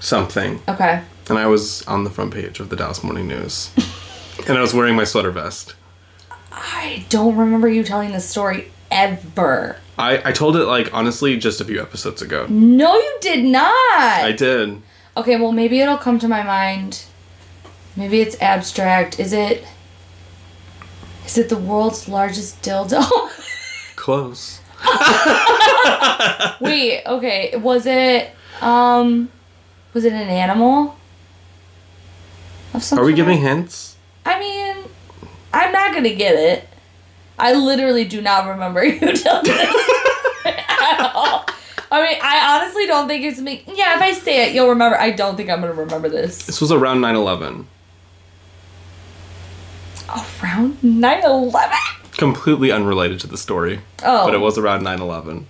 something, 0.00 0.60
Okay. 0.68 1.00
and 1.28 1.38
I 1.38 1.46
was 1.46 1.82
on 1.86 2.04
the 2.04 2.10
front 2.10 2.32
page 2.34 2.60
of 2.60 2.68
the 2.68 2.76
Dallas 2.76 3.02
Morning 3.02 3.26
News. 3.28 3.70
and 4.48 4.58
I 4.58 4.60
was 4.60 4.74
wearing 4.74 4.94
my 4.96 5.04
sweater 5.04 5.30
vest. 5.30 5.74
I 6.52 7.04
don't 7.08 7.36
remember 7.36 7.68
you 7.68 7.82
telling 7.82 8.12
this 8.12 8.28
story 8.28 8.70
ever. 8.92 9.76
I, 9.98 10.28
I 10.28 10.32
told 10.32 10.56
it 10.56 10.64
like 10.66 10.92
honestly 10.92 11.36
just 11.36 11.60
a 11.60 11.64
few 11.64 11.80
episodes 11.80 12.22
ago. 12.22 12.46
No, 12.48 12.94
you 12.94 13.18
did 13.20 13.44
not. 13.44 13.64
I 13.64 14.32
did. 14.32 14.80
Okay, 15.16 15.36
well, 15.36 15.52
maybe 15.52 15.80
it'll 15.80 15.98
come 15.98 16.18
to 16.20 16.28
my 16.28 16.42
mind. 16.42 17.04
Maybe 17.96 18.20
it's 18.20 18.40
abstract. 18.40 19.18
Is 19.20 19.32
it. 19.32 19.64
Is 21.26 21.38
it 21.38 21.48
the 21.48 21.58
world's 21.58 22.08
largest 22.08 22.62
dildo? 22.62 23.04
Close. 23.96 24.60
Wait, 26.60 27.02
okay. 27.06 27.54
Was 27.56 27.86
it. 27.86 28.30
Um. 28.60 29.30
Was 29.92 30.04
it 30.04 30.12
an 30.14 30.28
animal? 30.28 30.96
Of 32.72 32.82
some 32.82 32.98
Are 32.98 33.04
we 33.04 33.12
giving 33.12 33.38
hints? 33.38 33.96
I 34.24 34.38
mean, 34.40 34.84
I'm 35.52 35.72
not 35.72 35.94
gonna 35.94 36.14
get 36.14 36.34
it. 36.34 36.66
I 37.42 37.54
literally 37.54 38.04
do 38.04 38.22
not 38.22 38.46
remember 38.46 38.84
you 38.84 39.00
telling 39.00 39.42
this 39.42 39.90
at 40.44 41.10
all. 41.12 41.44
I 41.90 42.00
mean, 42.00 42.18
I 42.22 42.56
honestly 42.56 42.86
don't 42.86 43.08
think 43.08 43.24
it's 43.24 43.40
me. 43.40 43.64
Yeah, 43.66 43.96
if 43.96 44.00
I 44.00 44.12
say 44.12 44.48
it, 44.48 44.54
you'll 44.54 44.68
remember. 44.68 44.96
I 44.96 45.10
don't 45.10 45.36
think 45.36 45.50
I'm 45.50 45.60
gonna 45.60 45.72
remember 45.72 46.08
this. 46.08 46.46
This 46.46 46.60
was 46.60 46.70
around 46.70 47.00
9 47.00 47.16
11. 47.16 47.66
Around 50.40 50.84
9 50.84 51.24
11? 51.24 51.78
Completely 52.12 52.70
unrelated 52.70 53.18
to 53.20 53.26
the 53.26 53.36
story. 53.36 53.80
Oh. 54.04 54.24
But 54.24 54.34
it 54.34 54.36
oh. 54.36 54.40
was 54.40 54.56
around 54.56 54.84
9 54.84 55.00
11. 55.00 55.44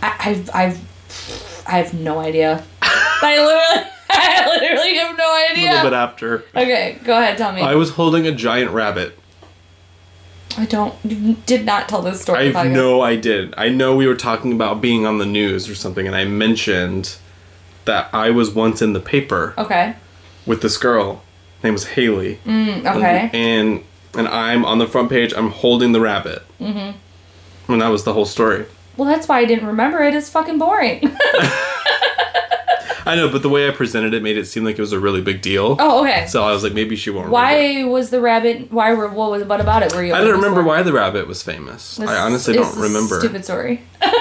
I, 0.00 0.16
I've, 0.20 0.50
I've, 0.54 1.64
I 1.66 1.78
have 1.78 1.92
no 1.92 2.20
idea. 2.20 2.64
I 2.82 3.36
literally, 3.38 3.90
I 4.10 4.58
literally 4.60 4.94
have 4.94 5.18
no 5.18 5.46
idea. 5.50 5.70
A 5.70 5.74
little 5.74 5.90
bit 5.90 5.96
after. 5.96 6.44
Okay, 6.54 7.00
go 7.04 7.18
ahead, 7.18 7.36
tell 7.36 7.52
me. 7.52 7.62
I 7.62 7.74
was 7.74 7.90
holding 7.90 8.28
a 8.28 8.32
giant 8.32 8.70
rabbit. 8.70 9.18
I 10.58 10.66
don't, 10.66 10.94
you 11.04 11.36
did 11.46 11.64
not 11.64 11.88
tell 11.88 12.02
this 12.02 12.20
story. 12.20 12.48
I 12.48 12.52
podcast. 12.52 12.72
know 12.72 13.00
I 13.00 13.16
did. 13.16 13.54
I 13.56 13.68
know 13.68 13.96
we 13.96 14.06
were 14.06 14.14
talking 14.14 14.52
about 14.52 14.80
being 14.80 15.06
on 15.06 15.18
the 15.18 15.26
news 15.26 15.68
or 15.68 15.74
something, 15.74 16.06
and 16.06 16.14
I 16.16 16.24
mentioned 16.24 17.16
that 17.84 18.08
I 18.12 18.30
was 18.30 18.50
once 18.50 18.80
in 18.82 18.92
the 18.92 19.00
paper 19.00 19.54
Okay. 19.58 19.94
with 20.46 20.62
this 20.62 20.76
girl. 20.78 21.22
Her 21.62 21.68
name 21.68 21.74
was 21.74 21.86
Haley. 21.88 22.38
Mm, 22.44 22.84
okay. 22.96 23.30
And 23.32 23.84
and 24.14 24.28
I'm 24.28 24.64
on 24.64 24.78
the 24.78 24.86
front 24.86 25.08
page. 25.08 25.32
I'm 25.34 25.50
holding 25.50 25.92
the 25.92 26.00
rabbit. 26.00 26.42
Mm-hmm. 26.60 27.72
And 27.72 27.80
that 27.82 27.88
was 27.88 28.04
the 28.04 28.12
whole 28.12 28.26
story. 28.26 28.66
Well, 28.96 29.08
that's 29.08 29.26
why 29.26 29.38
I 29.38 29.44
didn't 29.46 29.66
remember 29.66 30.02
it. 30.02 30.14
It's 30.14 30.28
fucking 30.28 30.58
boring. 30.58 31.00
I 33.04 33.16
know, 33.16 33.28
but 33.28 33.42
the 33.42 33.48
way 33.48 33.68
I 33.68 33.72
presented 33.72 34.14
it 34.14 34.22
made 34.22 34.36
it 34.36 34.46
seem 34.46 34.64
like 34.64 34.78
it 34.78 34.80
was 34.80 34.92
a 34.92 35.00
really 35.00 35.20
big 35.20 35.42
deal. 35.42 35.76
oh, 35.78 36.02
okay. 36.02 36.26
So 36.26 36.44
I 36.44 36.52
was 36.52 36.62
like, 36.62 36.72
maybe 36.72 36.96
she 36.96 37.10
won't. 37.10 37.26
remember. 37.26 37.34
Why 37.34 37.84
was 37.84 38.10
the 38.10 38.20
rabbit? 38.20 38.70
Why 38.70 38.94
were 38.94 39.08
what 39.08 39.30
was 39.30 39.44
what 39.44 39.60
about 39.60 39.82
it? 39.82 39.94
Were 39.94 40.04
you? 40.04 40.14
I 40.14 40.20
don't 40.20 40.32
remember 40.32 40.62
why 40.62 40.82
the 40.82 40.92
rabbit 40.92 41.26
was 41.26 41.42
famous. 41.42 41.96
This 41.96 42.08
I 42.08 42.18
honestly 42.18 42.54
don't 42.54 42.76
remember. 42.76 43.18
Stupid 43.18 43.44
story. 43.44 43.82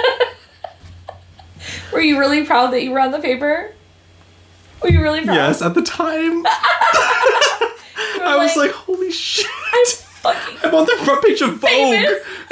were 1.94 2.02
you 2.02 2.20
really 2.20 2.46
proud 2.46 2.72
that 2.74 2.84
you 2.84 2.92
were 2.92 3.00
on 3.00 3.12
the 3.12 3.20
paper? 3.20 3.74
Were 4.82 4.90
you 4.90 5.02
really 5.02 5.24
proud? 5.24 5.36
Yes, 5.36 5.62
at 5.62 5.76
the 5.76 5.84
time. 5.84 6.44
I 8.24 8.36
was 8.38 8.56
like, 8.56 8.72
holy 8.72 9.12
shit. 9.12 9.46
I'm 9.74 9.86
fucking 10.22 10.58
I'm 10.64 10.76
on 10.76 10.86
the 10.86 10.98
front 11.04 11.24
page 11.24 11.42
of 11.42 11.58
Vogue. 11.58 11.70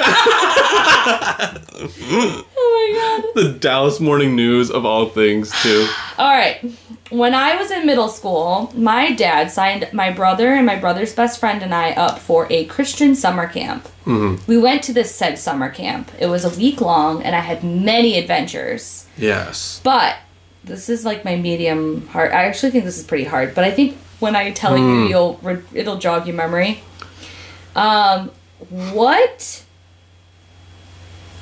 oh 1.80 2.44
my 2.54 3.22
god. 3.34 3.34
The 3.34 3.58
Dallas 3.58 4.00
Morning 4.00 4.34
News 4.34 4.70
of 4.70 4.84
all 4.84 5.08
things, 5.08 5.50
too. 5.62 5.88
All 6.18 6.30
right. 6.30 6.58
When 7.10 7.34
I 7.34 7.56
was 7.56 7.70
in 7.70 7.86
middle 7.86 8.08
school, 8.08 8.72
my 8.74 9.12
dad 9.12 9.50
signed 9.50 9.88
my 9.92 10.12
brother 10.12 10.52
and 10.52 10.64
my 10.64 10.76
brother's 10.76 11.14
best 11.14 11.40
friend 11.40 11.62
and 11.62 11.74
I 11.74 11.92
up 11.92 12.18
for 12.20 12.46
a 12.50 12.66
Christian 12.66 13.14
summer 13.16 13.48
camp. 13.48 13.88
Mm-hmm. 14.04 14.44
We 14.46 14.58
went 14.58 14.84
to 14.84 14.92
this 14.92 15.14
said 15.14 15.38
summer 15.38 15.70
camp. 15.70 16.10
It 16.20 16.26
was 16.26 16.44
a 16.44 16.56
week 16.56 16.80
long 16.80 17.22
and 17.22 17.34
I 17.34 17.40
had 17.40 17.64
many 17.64 18.16
adventures. 18.16 19.06
Yes. 19.16 19.80
But 19.82 20.18
this 20.62 20.88
is 20.88 21.04
like 21.04 21.24
my 21.24 21.34
medium 21.36 22.06
hard. 22.08 22.30
I 22.30 22.44
actually 22.44 22.70
think 22.70 22.84
this 22.84 22.98
is 22.98 23.04
pretty 23.04 23.24
hard, 23.24 23.54
but 23.54 23.64
I 23.64 23.72
think 23.72 23.96
when 24.20 24.36
I 24.36 24.52
tell 24.52 24.76
you, 24.76 24.84
mm. 24.84 25.08
you'll 25.08 25.38
re- 25.42 25.62
it'll 25.74 25.98
jog 25.98 26.26
your 26.26 26.36
memory. 26.36 26.82
Um, 27.76 28.30
what? 28.68 29.64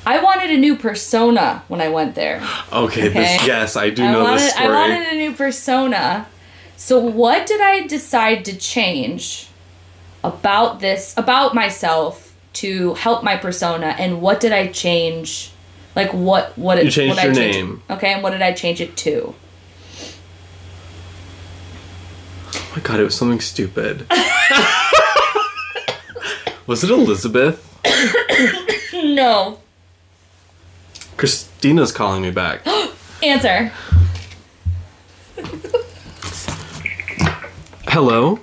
I 0.05 0.21
wanted 0.23 0.49
a 0.51 0.57
new 0.57 0.75
persona 0.75 1.63
when 1.67 1.81
I 1.81 1.89
went 1.89 2.15
there. 2.15 2.37
Okay, 2.71 3.09
Okay. 3.09 3.09
this 3.09 3.45
yes, 3.45 3.75
I 3.75 3.89
do 3.89 4.03
I 4.03 4.11
know 4.11 4.23
wanted, 4.23 4.39
this 4.39 4.51
story. 4.53 4.67
I 4.67 4.71
wanted 4.71 5.07
a 5.09 5.15
new 5.15 5.33
persona. 5.33 6.27
So 6.77 6.97
what 6.99 7.45
did 7.45 7.59
I 7.61 7.85
decide 7.85 8.45
to 8.45 8.55
change 8.57 9.47
about 10.23 10.79
this 10.79 11.13
about 11.17 11.53
myself 11.53 12.33
to 12.53 12.93
help 12.95 13.23
my 13.23 13.35
persona 13.37 13.95
and 13.99 14.21
what 14.21 14.39
did 14.39 14.51
I 14.53 14.67
change? 14.67 15.51
Like 15.95 16.11
what 16.13 16.57
what 16.57 16.83
You 16.83 16.89
changed 16.89 17.15
what 17.17 17.23
your 17.23 17.33
I 17.33 17.35
change- 17.35 17.55
name. 17.55 17.83
Okay, 17.89 18.13
and 18.13 18.23
what 18.23 18.31
did 18.31 18.41
I 18.41 18.53
change 18.53 18.79
it 18.81 18.95
to? 18.97 19.35
Oh 22.55 22.71
my 22.75 22.81
god, 22.81 22.99
it 22.99 23.03
was 23.03 23.15
something 23.15 23.41
stupid. 23.41 24.05
was 26.69 26.83
it 26.83 26.91
Elizabeth? 26.91 27.65
No. 29.01 29.59
Christina's 31.17 31.91
calling 31.91 32.21
me 32.21 32.31
back. 32.31 32.61
Answer. 33.23 33.71
Hello? 37.87 38.39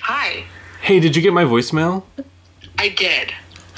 Hi. 0.00 0.44
Hey, 0.82 0.98
did 0.98 1.14
you 1.14 1.22
get 1.22 1.32
my 1.32 1.44
voicemail? 1.44 2.02
I 2.78 2.88
did. 2.88 3.32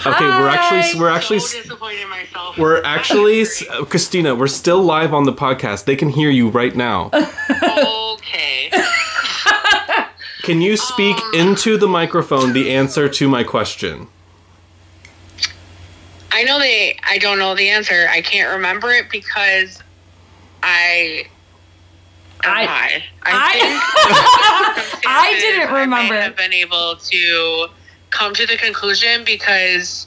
Okay, 0.07 0.25
we're 0.25 0.49
actually 0.49 1.01
we're 1.01 1.11
actually 1.11 1.41
so 1.41 1.61
disappointed 1.61 2.03
in 2.03 2.09
myself. 2.09 2.57
we're 2.57 2.83
actually 2.85 3.43
uh, 3.71 3.85
Christina. 3.85 4.35
We're 4.35 4.47
still 4.47 4.83
live 4.83 5.13
on 5.13 5.25
the 5.25 5.33
podcast. 5.33 5.85
They 5.85 5.97
can 5.97 6.09
hear 6.09 6.31
you 6.31 6.49
right 6.49 6.75
now. 6.75 7.11
okay. 7.13 7.98
Can 10.49 10.63
you 10.63 10.79
speak 10.79 11.15
uh, 11.19 11.31
into 11.35 11.77
the 11.77 11.87
microphone 11.87 12.55
the 12.55 12.75
answer 12.75 13.07
to 13.07 13.29
my 13.29 13.45
question? 13.45 14.09
I 16.33 16.43
know 16.45 16.59
they. 16.59 16.97
I 17.07 17.19
don't 17.19 17.39
know 17.39 17.55
the 17.55 17.69
answer. 17.69 18.07
I 18.09 18.23
can't 18.23 18.51
remember 18.55 18.91
it 18.93 19.11
because 19.11 19.83
I. 20.63 21.27
am 22.45 22.51
I- 22.51 23.03
I- 23.25 25.03
I 25.07 25.37
didn't 25.39 25.69
I 25.69 25.81
remember. 25.83 26.15
may 26.15 26.21
have 26.23 26.35
been 26.35 26.55
able 26.55 26.97
to 26.97 27.67
come 28.09 28.33
to 28.33 28.47
the 28.47 28.57
conclusion 28.57 29.25
because 29.25 30.07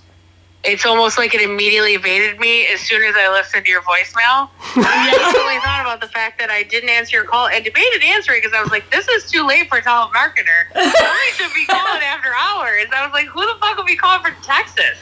it's 0.64 0.86
almost 0.86 1.18
like 1.18 1.34
it 1.34 1.42
immediately 1.42 1.94
evaded 1.94 2.40
me 2.40 2.68
as 2.68 2.82
soon 2.82 3.04
as 3.04 3.16
I 3.18 3.32
listened 3.32 3.66
to 3.66 3.72
your 3.72 3.82
voicemail. 3.82 4.50
I 4.76 5.10
actually 5.26 5.60
thought 5.60 5.82
about 5.82 6.02
the 6.02 6.08
fact 6.08 6.40
that 6.40 6.50
I 6.52 6.64
didn't 6.64 6.90
answer 6.90 7.18
your 7.18 7.26
call 7.26 7.48
and 7.48 7.64
debated 7.64 8.04
answering 8.04 8.42
because 8.42 8.54
I 8.56 8.62
was 8.62 8.72
like, 8.72 8.90
this 8.92 9.08
is 9.08 9.30
too 9.30 9.46
late 9.46 9.70
for 9.70 9.80
a 9.80 9.82
telemarketer. 9.82 10.70
Somebody 10.74 11.32
should 11.34 11.54
be 11.54 11.66
calling 11.66 12.04
after 12.04 12.30
hours. 12.30 12.86
I 12.94 13.04
was 13.04 13.14
like, 13.14 13.28
who 13.28 13.42
the 13.42 13.56
fuck 13.60 13.78
would 13.78 13.88
be 13.88 13.96
calling 13.96 14.24
from 14.24 14.36
Texas? 14.44 14.98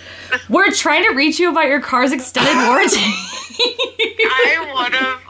We're 0.48 0.72
trying 0.72 1.04
to 1.04 1.10
reach 1.10 1.40
you 1.40 1.52
about 1.52 1.66
your 1.66 1.82
car's 1.82 2.12
extended 2.12 2.56
warranty. 2.56 3.00
I 3.02 4.72
would 4.74 4.94
have 4.94 5.30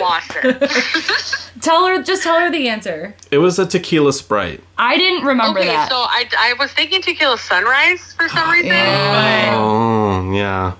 lost 0.00 0.30
it. 0.42 1.50
tell 1.62 1.86
her, 1.86 2.02
just 2.02 2.22
tell 2.22 2.38
her 2.40 2.50
the 2.50 2.68
answer. 2.68 3.14
It 3.30 3.38
was 3.38 3.58
a 3.58 3.66
tequila 3.66 4.12
sprite. 4.12 4.62
I 4.78 4.96
didn't 4.96 5.24
remember 5.26 5.60
that. 5.60 5.66
okay, 5.66 5.76
that. 5.76 5.90
so 5.90 5.96
I, 5.96 6.28
I 6.38 6.54
was 6.58 6.70
thinking 6.72 7.02
tequila 7.02 7.38
sunrise 7.38 8.12
for 8.14 8.28
some 8.28 8.50
reason, 8.52 8.68
Yeah. 8.70 9.54
Oh, 9.56 10.30
yeah. 10.32 10.74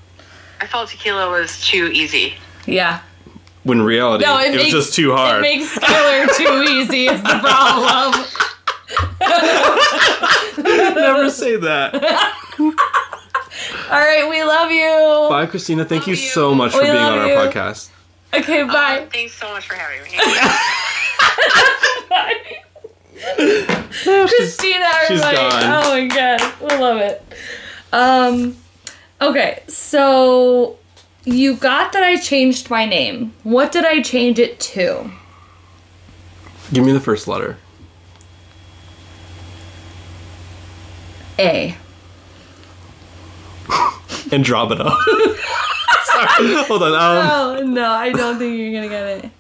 I 0.61 0.67
felt 0.67 0.89
tequila 0.91 1.31
was 1.31 1.61
too 1.67 1.87
easy. 1.93 2.35
yeah. 2.67 3.01
When 3.65 3.81
reality, 3.81 4.25
No, 4.27 4.39
it, 4.41 4.55
it, 4.55 4.59
was 4.59 4.69
just 4.71 4.95
too 4.95 5.13
hard. 5.17 5.39
It 5.39 5.43
makes 5.43 5.75
Skylar 5.79 6.29
too 6.37 6.71
easy. 6.71 7.07
Is 7.07 7.23
the 7.23 7.39
problem? 7.39 8.27
Never 10.95 11.31
say 11.31 11.57
that. 11.57 11.95
All 12.59 12.71
right, 14.01 14.29
we 14.29 14.43
love 14.45 14.71
you. 14.71 15.29
Bye, 15.31 15.47
Christina. 15.47 15.85
Thank 15.87 16.07
you 16.07 16.13
Love 16.15 16.23
you. 16.23 16.29
so 16.31 16.55
much 16.55 16.73
for 16.73 16.79
We 16.81 16.85
being 16.87 16.97
on 16.97 17.19
our 17.21 17.29
you. 17.29 17.35
podcast. 17.37 17.89
Okay, 18.39 18.63
Uh, 18.63 18.67
bye. 18.67 19.07
thanks 19.13 19.35
so 19.35 19.49
much 19.53 19.67
for 19.67 19.75
having 19.75 20.03
me. 20.03 20.19
bye. 22.11 22.41
Christina, 24.29 24.87
she's 25.09 25.21
everybody. 25.21 25.37
gone. 25.37 25.85
Oh 25.85 25.91
my 25.91 26.07
god, 26.09 26.41
we 26.61 26.77
love 26.79 26.99
it. 26.99 27.23
Um, 27.93 28.57
okay, 29.21 29.63
so 29.69 30.77
you 31.25 31.55
got 31.57 31.93
that 31.93 32.03
I 32.03 32.17
changed 32.17 32.71
my 32.71 32.85
name. 32.87 33.33
What 33.45 33.71
did 33.73 33.85
I 33.85 34.03
change 34.03 34.39
it 34.39 34.59
to? 34.61 35.11
Give 36.73 36.85
me 36.85 36.93
the 36.93 37.01
first 37.01 37.29
letter. 37.29 37.57
A. 41.39 41.77
Andromeda. 44.33 44.93
Sorry. 46.05 46.55
Hold 46.69 46.83
on. 46.83 46.93
Um, 46.95 47.31
Oh 47.31 47.63
no, 47.67 47.91
I 47.91 48.13
don't 48.13 48.39
think 48.39 48.57
you're 48.59 48.73
gonna 48.73 48.89
get 48.89 49.25
it. 49.25 49.31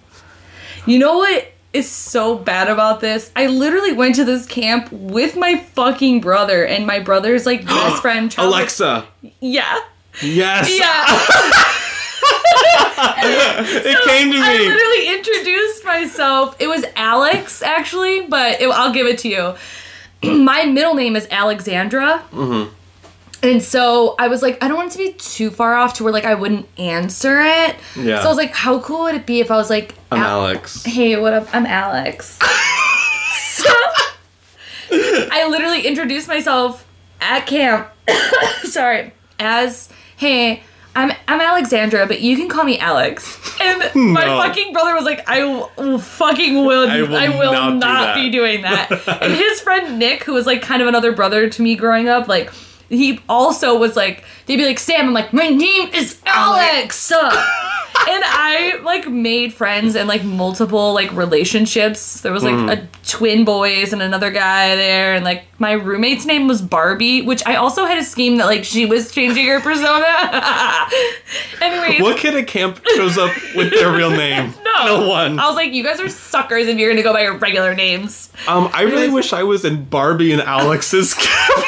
You 0.86 0.98
know 0.98 1.18
what 1.18 1.52
is 1.72 1.88
so 1.90 2.36
bad 2.36 2.68
about 2.68 3.00
this? 3.00 3.30
I 3.34 3.46
literally 3.46 3.92
went 3.92 4.14
to 4.16 4.24
this 4.24 4.46
camp 4.46 4.88
with 4.92 5.36
my 5.36 5.56
fucking 5.56 6.20
brother, 6.20 6.64
and 6.64 6.86
my 6.86 7.00
brother's 7.00 7.46
like 7.46 7.64
best 7.66 8.00
friend. 8.02 8.30
childhood- 8.30 8.54
Alexa. 8.58 9.06
Yeah. 9.40 9.78
Yes. 10.22 10.70
Yeah. 10.78 11.70
It 12.96 14.04
came 14.04 14.30
to 14.30 14.38
me. 14.38 14.42
I 14.44 14.56
literally 14.58 15.16
introduced 15.18 15.84
myself. 15.84 16.56
It 16.60 16.68
was 16.68 16.84
Alex, 16.96 17.62
actually, 17.62 18.26
but 18.26 18.60
it, 18.60 18.68
I'll 18.70 18.92
give 18.92 19.06
it 19.06 19.18
to 19.20 19.28
you. 19.28 19.54
My 20.44 20.64
middle 20.64 20.94
name 20.94 21.16
is 21.16 21.26
Alexandra. 21.30 22.22
Mm-hmm. 22.32 22.72
And 23.44 23.62
so 23.62 24.14
I 24.18 24.28
was 24.28 24.40
like, 24.40 24.62
I 24.64 24.68
don't 24.68 24.76
want 24.78 24.88
it 24.88 24.92
to 24.92 24.98
be 24.98 25.12
too 25.18 25.50
far 25.50 25.74
off 25.74 25.94
to 25.94 26.04
where 26.04 26.12
like 26.12 26.24
I 26.24 26.34
wouldn't 26.34 26.66
answer 26.78 27.40
it. 27.42 27.76
Yeah. 27.94 28.20
So 28.20 28.24
I 28.24 28.28
was 28.28 28.38
like, 28.38 28.52
how 28.52 28.80
cool 28.80 29.02
would 29.02 29.14
it 29.14 29.26
be 29.26 29.40
if 29.40 29.50
I 29.50 29.56
was 29.56 29.68
like, 29.68 29.94
I'm 30.10 30.18
Al- 30.22 30.40
Alex. 30.46 30.82
Hey, 30.84 31.20
what 31.20 31.34
up? 31.34 31.46
I'm 31.54 31.66
Alex. 31.66 32.38
so 33.36 33.70
I 34.90 35.46
literally 35.50 35.86
introduced 35.86 36.26
myself 36.28 36.86
at 37.20 37.46
camp. 37.46 37.88
sorry, 38.64 39.12
as 39.38 39.88
hey, 40.16 40.62
I'm 40.96 41.12
I'm 41.28 41.40
Alexandra, 41.40 42.06
but 42.06 42.20
you 42.20 42.36
can 42.36 42.48
call 42.48 42.64
me 42.64 42.78
Alex. 42.78 43.38
And 43.60 43.82
my 44.12 44.24
No. 44.24 44.38
fucking 44.42 44.72
brother 44.72 44.94
was 44.94 45.04
like, 45.04 45.28
I 45.28 45.40
w- 45.40 45.98
fucking 45.98 46.64
will, 46.64 46.88
I 46.88 46.98
I 46.98 47.28
will 47.30 47.52
will, 47.52 47.70
not 47.74 48.14
do 48.14 48.22
be 48.22 48.30
doing 48.30 48.62
that. 48.62 48.90
and 49.22 49.32
his 49.34 49.60
friend 49.60 49.98
Nick, 49.98 50.24
who 50.24 50.32
was 50.32 50.46
like 50.46 50.62
kind 50.62 50.80
of 50.80 50.88
another 50.88 51.12
brother 51.12 51.48
to 51.50 51.62
me 51.62 51.76
growing 51.76 52.08
up, 52.08 52.26
like. 52.28 52.50
He 52.88 53.20
also 53.28 53.78
was 53.78 53.96
like, 53.96 54.24
they'd 54.46 54.56
be 54.56 54.66
like, 54.66 54.78
Sam, 54.78 55.06
I'm 55.08 55.14
like, 55.14 55.32
my 55.32 55.48
name 55.48 55.88
is 55.94 56.20
Alex. 56.26 57.10
and 58.08 58.22
I 58.26 58.80
like 58.82 59.08
made 59.08 59.54
friends 59.54 59.96
and 59.96 60.08
like 60.08 60.24
multiple 60.24 60.92
like 60.92 61.12
relationships. 61.12 62.20
There 62.20 62.32
was 62.32 62.42
like 62.44 62.78
a 62.78 62.88
twin 63.06 63.44
boys 63.44 63.92
and 63.92 64.02
another 64.02 64.30
guy 64.30 64.74
there, 64.76 65.14
and 65.14 65.24
like 65.24 65.44
my 65.58 65.72
roommate's 65.72 66.26
name 66.26 66.46
was 66.48 66.60
Barbie, 66.60 67.22
which 67.22 67.42
I 67.46 67.54
also 67.56 67.84
had 67.86 67.98
a 67.98 68.04
scheme 68.04 68.36
that 68.38 68.46
like 68.46 68.64
she 68.64 68.84
was 68.86 69.12
changing 69.12 69.46
her 69.46 69.60
persona. 69.60 70.04
Anyways, 71.60 72.02
What 72.02 72.18
kid 72.18 72.34
at 72.34 72.46
camp 72.46 72.80
shows 72.96 73.16
up 73.16 73.30
with 73.54 73.70
their 73.70 73.92
real 73.92 74.10
name? 74.10 74.52
no, 74.64 74.84
No 74.86 75.08
one. 75.08 75.38
I 75.38 75.46
was 75.46 75.56
like, 75.56 75.72
you 75.72 75.82
guys 75.84 76.00
are 76.00 76.08
suckers 76.08 76.66
if 76.66 76.76
you're 76.78 76.90
gonna 76.90 77.02
go 77.02 77.12
by 77.12 77.22
your 77.22 77.36
regular 77.38 77.74
names, 77.74 78.30
Um, 78.48 78.68
I 78.72 78.82
really 78.82 79.08
wish 79.08 79.32
I 79.32 79.42
was 79.44 79.64
in 79.64 79.84
Barbie 79.84 80.32
and 80.32 80.42
Alex's 80.42 81.14
camp. 81.14 81.64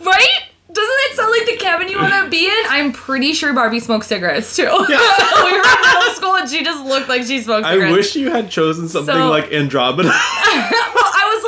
Right? 0.00 0.42
Doesn't 0.70 0.96
that 0.96 1.12
sound 1.16 1.30
like 1.30 1.46
the 1.46 1.56
cabin 1.56 1.88
you 1.88 1.96
want 1.98 2.12
to 2.24 2.30
be 2.30 2.46
in? 2.46 2.64
I'm 2.68 2.92
pretty 2.92 3.32
sure 3.32 3.52
Barbie 3.54 3.80
smokes 3.80 4.06
cigarettes 4.06 4.54
too. 4.54 4.64
we 4.64 4.70
were 4.70 4.82
in 4.84 5.62
middle 5.82 6.14
school 6.14 6.36
and 6.36 6.48
she 6.48 6.62
just 6.62 6.84
looked 6.84 7.08
like 7.08 7.22
she 7.22 7.40
smoked 7.40 7.66
cigarettes. 7.66 7.90
I 7.92 7.96
wish 7.96 8.16
you 8.16 8.30
had 8.30 8.50
chosen 8.50 8.88
something 8.88 9.14
So- 9.14 9.30
like 9.30 9.50
Andromeda. 9.52 10.08
well, 10.08 10.14
I 10.14 11.32
was 11.34 11.44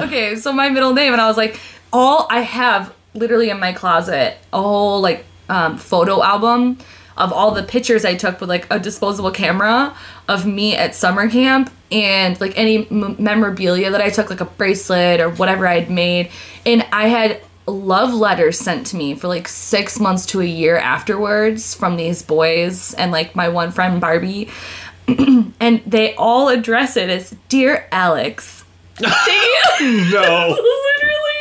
like, 0.00 0.08
okay, 0.08 0.36
so 0.36 0.52
my 0.52 0.68
middle 0.68 0.92
name, 0.94 1.12
and 1.12 1.22
I 1.22 1.28
was 1.28 1.36
like, 1.36 1.60
all 1.92 2.26
I 2.28 2.40
have 2.40 2.92
literally 3.14 3.50
in 3.50 3.58
my 3.60 3.72
closet 3.72 4.36
a 4.52 4.60
whole 4.60 5.00
like 5.00 5.24
um, 5.48 5.78
photo 5.78 6.22
album 6.22 6.76
of 7.16 7.32
all 7.32 7.52
the 7.52 7.62
pictures 7.62 8.04
I 8.04 8.14
took 8.14 8.40
with 8.40 8.50
like 8.50 8.66
a 8.70 8.78
disposable 8.78 9.30
camera 9.30 9.96
of 10.28 10.44
me 10.44 10.76
at 10.76 10.94
summer 10.94 11.30
camp 11.30 11.72
and 11.90 12.38
like 12.40 12.52
any 12.58 12.86
m- 12.90 13.16
memorabilia 13.18 13.90
that 13.92 14.02
I 14.02 14.10
took, 14.10 14.28
like 14.28 14.40
a 14.40 14.44
bracelet 14.44 15.20
or 15.20 15.30
whatever 15.30 15.66
I 15.66 15.78
had 15.80 15.88
made, 15.90 16.30
and 16.66 16.84
I 16.92 17.06
had 17.08 17.40
love 17.66 18.14
letters 18.14 18.58
sent 18.58 18.86
to 18.88 18.96
me 18.96 19.14
for 19.14 19.28
like 19.28 19.48
six 19.48 19.98
months 19.98 20.24
to 20.26 20.40
a 20.40 20.44
year 20.44 20.76
afterwards 20.76 21.74
from 21.74 21.96
these 21.96 22.22
boys 22.22 22.94
and 22.94 23.10
like 23.12 23.34
my 23.34 23.48
one 23.48 23.70
friend 23.72 24.00
Barbie 24.00 24.48
and 25.08 25.82
they 25.86 26.14
all 26.16 26.48
address 26.48 26.96
it 26.96 27.10
as 27.10 27.34
dear 27.48 27.88
alex 27.92 28.64
no. 29.00 30.56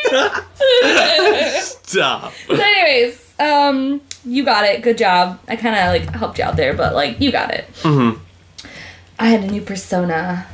literally 0.10 0.30
Stop. 1.62 2.34
so 2.48 2.54
anyways 2.56 3.34
um 3.40 4.02
you 4.26 4.44
got 4.44 4.64
it 4.66 4.82
good 4.82 4.98
job 4.98 5.40
i 5.48 5.56
kind 5.56 5.76
of 5.76 5.88
like 6.08 6.16
helped 6.16 6.38
you 6.40 6.44
out 6.44 6.56
there 6.56 6.74
but 6.74 6.94
like 6.96 7.20
you 7.22 7.32
got 7.32 7.52
it 7.54 7.66
Mm-hmm. 7.82 8.20
i 9.20 9.28
had 9.28 9.44
a 9.44 9.48
new 9.48 9.62
persona 9.62 10.48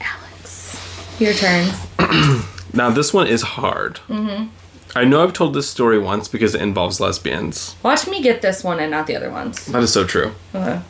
alex 0.00 0.78
your 1.20 1.32
turn 1.34 1.70
Now 2.76 2.90
this 2.90 3.14
one 3.14 3.28
is 3.28 3.40
hard. 3.42 4.00
Mm-hmm. 4.08 4.48
I 4.96 5.04
know 5.04 5.22
I've 5.24 5.32
told 5.32 5.54
this 5.54 5.68
story 5.68 5.98
once 5.98 6.28
because 6.28 6.54
it 6.54 6.62
involves 6.62 7.00
lesbians. 7.00 7.74
watch 7.82 8.06
me 8.06 8.22
get 8.22 8.42
this 8.42 8.62
one 8.62 8.78
and 8.80 8.90
not 8.90 9.06
the 9.06 9.16
other 9.16 9.30
ones 9.30 9.66
That 9.66 9.82
is 9.82 9.92
so 9.92 10.04
true. 10.06 10.32
okay 10.54 10.80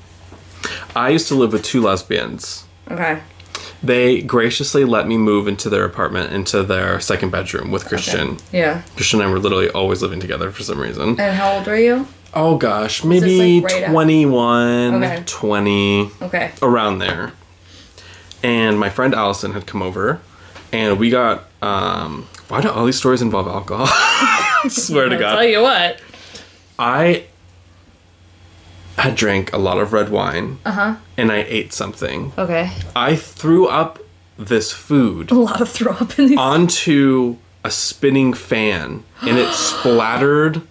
I 0.96 1.10
used 1.10 1.28
to 1.28 1.34
live 1.34 1.52
with 1.52 1.62
two 1.62 1.80
lesbians. 1.82 2.64
okay 2.90 3.20
They 3.82 4.22
graciously 4.22 4.84
let 4.84 5.06
me 5.06 5.16
move 5.18 5.46
into 5.48 5.68
their 5.68 5.84
apartment, 5.84 6.32
into 6.32 6.62
their 6.62 7.00
second 7.00 7.30
bedroom 7.30 7.70
with 7.70 7.86
Christian. 7.86 8.38
yeah 8.52 8.82
Christian 8.96 9.20
and 9.20 9.28
I 9.28 9.32
were 9.32 9.38
literally 9.38 9.70
always 9.70 10.02
living 10.02 10.20
together 10.20 10.50
for 10.50 10.62
some 10.62 10.78
reason. 10.80 11.10
and 11.20 11.36
how 11.36 11.52
old 11.52 11.66
were 11.66 11.76
you 11.78 12.06
Oh 12.36 12.56
gosh, 12.58 13.04
maybe 13.04 13.60
like, 13.60 13.72
right 13.72 13.86
21, 13.86 14.94
Okay. 15.04 15.22
20, 15.24 16.10
okay 16.22 16.50
around 16.62 16.98
there. 16.98 17.32
And 18.42 18.76
my 18.78 18.90
friend 18.90 19.14
Allison 19.14 19.52
had 19.52 19.66
come 19.68 19.80
over, 19.82 20.20
and 20.72 20.98
we 20.98 21.10
got. 21.10 21.44
Um, 21.62 22.26
why 22.48 22.60
do 22.60 22.70
all 22.70 22.84
these 22.86 22.96
stories 22.98 23.22
involve 23.22 23.46
alcohol? 23.46 23.86
I 23.88 24.66
swear 24.68 25.08
to 25.08 25.16
God. 25.16 25.22
i'll 25.30 25.36
tell 25.36 25.44
you 25.48 25.62
what 25.62 26.00
I 26.78 27.24
had 28.96 29.16
drank 29.16 29.52
a 29.52 29.58
lot 29.58 29.78
of 29.78 29.92
red 29.92 30.08
wine, 30.08 30.58
uh-huh 30.64 30.96
and 31.16 31.30
I 31.32 31.44
ate 31.48 31.72
something. 31.72 32.32
okay 32.38 32.70
I 32.94 33.16
threw 33.16 33.66
up 33.66 33.98
this 34.38 34.72
food 34.72 35.30
a 35.30 35.34
lot 35.34 35.60
of 35.60 35.68
throw 35.68 35.92
up 35.92 36.18
in 36.18 36.26
these 36.28 36.38
onto 36.38 37.36
a 37.62 37.70
spinning 37.70 38.32
fan 38.34 39.04
and 39.22 39.38
it 39.38 39.52
splattered 39.54 40.62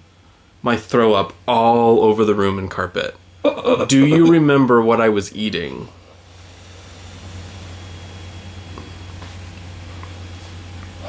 my 0.62 0.78
throw 0.78 1.14
up 1.14 1.34
all 1.48 2.02
over 2.02 2.24
the 2.24 2.34
room 2.36 2.58
and 2.58 2.70
carpet. 2.72 3.16
Do 3.88 4.06
you 4.08 4.32
remember 4.32 4.82
what 4.82 5.02
I 5.02 5.10
was 5.10 5.36
eating? 5.36 5.90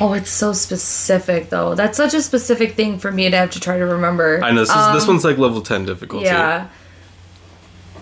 Oh, 0.05 0.12
it's 0.12 0.28
so 0.28 0.52
specific 0.52 1.48
though. 1.48 1.74
That's 1.74 1.96
such 1.96 2.12
a 2.12 2.20
specific 2.20 2.74
thing 2.74 2.98
for 2.98 3.11
me 3.11 3.30
to 3.30 3.36
have 3.38 3.52
to 3.52 3.61
try 3.61 3.78
to 3.78 3.86
remember. 3.86 4.38
I 4.44 4.50
know 4.50 4.61
this, 4.61 4.68
is, 4.68 4.92
this 4.92 5.07
one's 5.07 5.24
like 5.24 5.38
level 5.38 5.62
10 5.62 5.86
difficulty. 5.86 6.28
Um, 6.28 6.34
Yeah. 6.34 6.68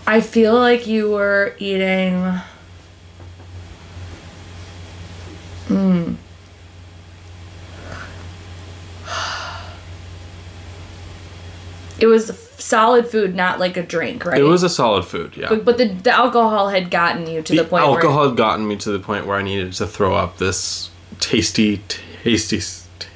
I 0.04 0.20
feel 0.20 0.54
like 0.58 0.88
you 0.88 1.12
were 1.12 1.54
eating. 1.60 2.40
Hmm. 5.68 6.14
It 12.00 12.06
was 12.06 12.36
solid 12.58 13.06
food, 13.06 13.36
not 13.36 13.60
like 13.60 13.76
a 13.76 13.82
drink, 13.84 14.24
right? 14.24 14.40
It 14.40 14.42
was 14.42 14.64
a 14.64 14.68
solid 14.68 15.04
food, 15.04 15.36
yeah. 15.36 15.48
But, 15.48 15.64
but 15.64 15.78
the, 15.78 15.86
the 15.86 16.10
alcohol 16.10 16.68
had 16.68 16.90
gotten 16.90 17.28
you 17.28 17.42
to 17.42 17.52
the, 17.54 17.62
the 17.62 17.68
point 17.68 17.84
alcohol 17.84 18.18
where. 18.22 18.28
had 18.30 18.36
gotten 18.36 18.66
me 18.66 18.76
to 18.78 18.90
the 18.90 18.98
point 18.98 19.28
where 19.28 19.36
I 19.36 19.42
needed 19.42 19.72
to 19.74 19.86
throw 19.86 20.16
up 20.16 20.38
this 20.38 20.90
tasty, 21.22 21.80
tasty, 22.22 22.60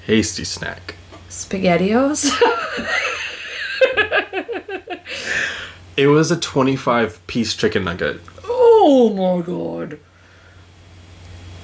tasty 0.07 0.45
snack. 0.45 0.95
Spaghettios? 1.29 2.31
It 5.97 6.09
was 6.09 6.31
a 6.31 6.37
25 6.39 7.27
piece 7.27 7.55
chicken 7.55 7.85
nugget. 7.85 8.21
oh 8.45 9.09
my 9.15 9.43
god. 9.43 9.99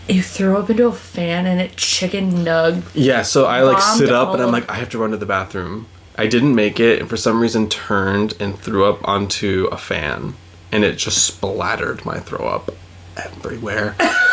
You 0.09 0.22
throw 0.22 0.59
up 0.59 0.70
into 0.70 0.86
a 0.86 0.93
fan 0.93 1.47
and 1.47 1.61
it 1.61 1.76
chicken 1.76 2.32
nug. 2.32 2.82
Yeah, 2.95 3.22
so 3.22 3.45
I 3.45 3.61
like 3.61 3.82
sit 3.82 4.11
up 4.11 4.32
and 4.32 4.43
I'm 4.43 4.51
like, 4.51 4.68
I 4.70 4.76
have 4.76 4.88
to 4.90 4.99
run 4.99 5.11
to 5.11 5.18
the 5.18 5.26
bathroom. 5.26 5.86
I 6.16 6.26
didn't 6.26 6.55
make 6.55 6.80
it 6.80 6.99
and 6.99 7.11
for 7.11 7.18
some 7.18 7.40
reason 7.40 7.68
turned 7.68 8.32
and 8.40 8.59
threw 8.59 8.86
up 8.86 9.07
onto 9.07 9.68
a 9.70 9.76
fan. 9.76 10.34
And 10.72 10.82
it 10.82 10.97
just 10.97 11.26
splattered 11.26 12.07
my 12.07 12.18
throw 12.18 12.47
up 12.47 12.70
everywhere. 13.18 13.95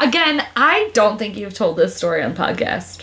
Again, 0.00 0.44
I 0.56 0.90
don't 0.94 1.18
think 1.18 1.36
you've 1.36 1.54
told 1.54 1.76
this 1.76 1.94
story 1.94 2.22
on 2.22 2.34
podcast. 2.34 3.02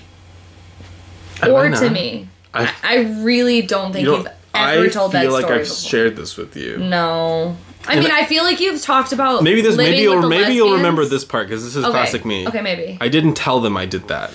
Have 1.40 1.50
I 1.50 1.52
or 1.52 1.70
to 1.70 1.90
me. 1.90 2.28
I, 2.54 2.74
I 2.84 2.98
really 3.24 3.62
don't 3.62 3.94
think 3.94 4.06
you 4.06 4.12
don't, 4.16 4.28
ever 4.56 4.86
I 4.86 4.90
told 4.90 5.12
feel 5.12 5.22
that 5.22 5.32
like 5.32 5.44
story 5.46 5.60
I've 5.60 5.66
before. 5.68 5.90
shared 5.90 6.16
this 6.16 6.36
with 6.38 6.56
you. 6.58 6.78
no. 6.78 7.56
I 7.88 7.94
And 7.94 8.02
mean, 8.04 8.12
I- 8.12 8.22
I 8.22 8.26
feel 8.26 8.44
like 8.44 8.60
you've 8.60 8.82
talked 8.82 9.14
about 9.14 9.44
Maybe 9.44 9.62
this. 9.62 9.78
Maybe 9.78 9.98
you'll. 9.98 10.28
Maybe 10.28 10.56
you'll 10.56 10.74
remember 10.74 11.06
this 11.06 11.24
part 11.24 11.48
because 11.48 11.64
this 11.64 11.76
is 11.78 11.84
Okay. 11.86 11.92
classic 11.92 12.26
me. 12.26 12.46
Okay, 12.48 12.62
maybe. 12.62 12.98
I 13.00 13.08
didn't 13.08 13.36
tell 13.36 13.62
them 13.62 13.78
I 13.78 13.86
did 13.86 14.08
that. 14.10 14.34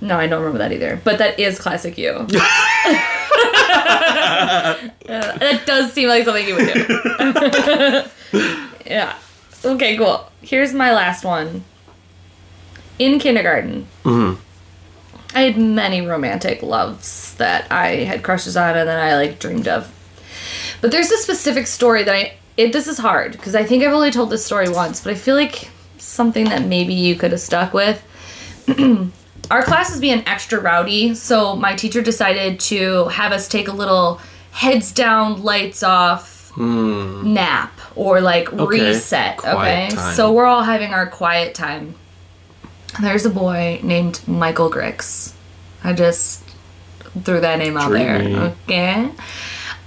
No, 0.00 0.16
I 0.18 0.26
don't 0.28 0.40
remember 0.40 0.58
that 0.58 0.70
either. 0.72 1.00
But 1.02 1.18
that 1.18 1.40
is 1.40 1.58
classic 1.58 1.96
you. 1.98 2.10
Uh, 2.10 2.26
that 5.06 5.62
does 5.66 5.92
seem 5.92 6.08
like 6.08 6.24
something 6.24 6.46
you 6.46 6.54
would 6.56 6.72
do. 6.72 8.04
yeah. 8.86 9.14
Okay, 9.64 9.96
cool. 9.96 10.28
Here's 10.42 10.72
my 10.74 10.92
last 10.92 11.24
one. 11.24 11.64
In 12.98 13.18
kindergarten, 13.18 13.86
Mm-hmm. 14.04 14.40
I 15.34 15.40
had 15.42 15.56
many 15.56 16.02
romantic 16.06 16.62
loves 16.62 17.34
that 17.36 17.70
I 17.72 18.04
had 18.04 18.22
crushes 18.22 18.54
on 18.56 18.76
and 18.76 18.86
that 18.86 18.98
I 18.98 19.16
like 19.16 19.38
dreamed 19.38 19.66
of. 19.66 19.90
But 20.82 20.90
there's 20.90 21.10
a 21.10 21.16
specific 21.16 21.66
story 21.66 22.02
that 22.02 22.14
I 22.14 22.34
it 22.58 22.72
this 22.74 22.86
is 22.86 22.98
hard 22.98 23.32
because 23.32 23.54
I 23.54 23.64
think 23.64 23.82
I've 23.82 23.94
only 23.94 24.10
told 24.10 24.28
this 24.28 24.44
story 24.44 24.68
once, 24.68 25.00
but 25.02 25.10
I 25.12 25.14
feel 25.16 25.34
like 25.34 25.70
something 25.96 26.44
that 26.50 26.66
maybe 26.66 26.92
you 26.92 27.14
could 27.14 27.30
have 27.32 27.40
stuck 27.40 27.72
with. 27.72 28.02
Our 29.50 29.62
class 29.62 29.90
is 29.92 30.00
being 30.00 30.22
extra 30.26 30.60
rowdy, 30.60 31.14
so 31.14 31.56
my 31.56 31.74
teacher 31.76 32.02
decided 32.02 32.60
to 32.60 33.06
have 33.08 33.32
us 33.32 33.48
take 33.48 33.68
a 33.68 33.72
little 33.72 34.20
heads 34.50 34.92
down, 34.92 35.42
lights 35.42 35.82
off 35.82 36.52
nap 36.58 37.72
or 37.96 38.20
like 38.20 38.48
Hmm. 38.48 38.60
Okay. 38.60 38.80
reset. 38.92 39.38
Quiet 39.38 39.56
okay, 39.92 39.96
time. 39.96 40.14
so 40.14 40.30
we're 40.32 40.44
all 40.44 40.62
having 40.62 40.92
our 40.92 41.06
quiet 41.06 41.54
time. 41.54 41.94
There's 43.00 43.24
a 43.24 43.30
boy 43.30 43.80
named 43.82 44.20
Michael 44.26 44.70
Grix. 44.70 45.32
I 45.82 45.92
just 45.92 46.42
threw 47.24 47.40
that 47.40 47.58
name 47.58 47.76
out 47.76 47.88
Dreamy. 47.90 48.32
there. 48.34 48.54
Okay. 48.64 49.10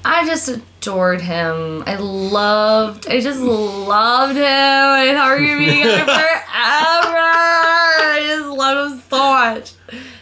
I 0.04 0.26
just 0.26 0.50
adored 0.50 1.22
him. 1.22 1.84
I 1.88 1.96
loved, 1.98 3.08
I 3.08 3.20
just 3.20 3.40
loved 3.42 4.36
him. 4.36 4.44
I 4.44 5.14
thought 5.16 5.40
we 5.40 5.50
were 5.50 5.56
gonna 5.56 5.60
be 5.60 5.66
together 5.66 6.00
forever. 6.06 7.18
I 7.18 8.24
just 8.28 8.50
love 8.50 8.92
him 8.92 9.02
so 9.10 9.18
much. 9.18 9.74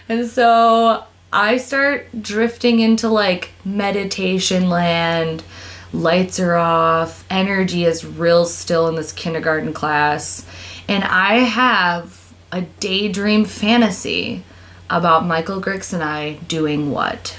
And 0.08 0.28
so 0.28 1.04
I 1.34 1.58
start 1.58 2.08
drifting 2.22 2.80
into 2.80 3.10
like 3.10 3.52
meditation 3.66 4.70
land. 4.70 5.44
Lights 5.92 6.40
are 6.40 6.56
off. 6.56 7.26
Energy 7.30 7.86
is 7.86 8.06
real 8.06 8.46
still 8.46 8.88
in 8.88 8.96
this 8.96 9.12
kindergarten 9.12 9.74
class. 9.74 10.46
And 10.88 11.04
I 11.04 11.36
have 11.40 12.23
a 12.54 12.62
daydream 12.80 13.44
fantasy 13.46 14.44
about 14.88 15.26
Michael 15.26 15.60
Grix 15.60 15.92
and 15.92 16.04
I 16.04 16.34
doing 16.48 16.92
what? 16.92 17.36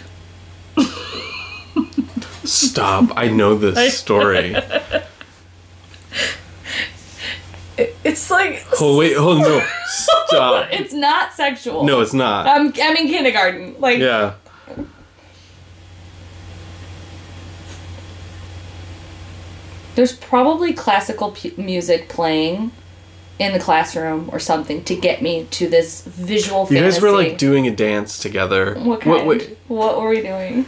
Stop! 2.44 3.12
I 3.16 3.28
know 3.28 3.54
this 3.56 3.96
story. 3.96 4.56
It's 7.76 8.30
like 8.30 8.64
Oh 8.80 8.98
wait! 8.98 9.14
Oh 9.16 9.38
no! 9.38 9.64
Stop! 9.86 10.68
it's 10.72 10.92
not 10.92 11.32
sexual. 11.32 11.84
No, 11.84 12.00
it's 12.00 12.12
not. 12.12 12.46
I'm 12.48 12.72
I'm 12.82 12.96
in 12.96 13.06
kindergarten. 13.08 13.76
Like 13.78 13.98
Yeah. 14.00 14.34
there's 19.94 20.12
probably 20.12 20.72
classical 20.72 21.30
pu- 21.32 21.54
music 21.56 22.08
playing 22.08 22.72
in 23.38 23.52
the 23.52 23.58
classroom 23.58 24.28
or 24.32 24.38
something 24.38 24.84
to 24.84 24.94
get 24.94 25.20
me 25.22 25.46
to 25.50 25.68
this 25.68 26.02
visual 26.02 26.60
You 26.62 26.66
fantasy. 26.76 27.00
guys 27.00 27.02
were 27.02 27.10
like 27.10 27.38
doing 27.38 27.66
a 27.66 27.74
dance 27.74 28.18
together. 28.18 28.74
what 28.76 29.00
kind? 29.00 29.26
wait, 29.26 29.58
What 29.68 30.00
were 30.00 30.08
we 30.08 30.22
doing? 30.22 30.66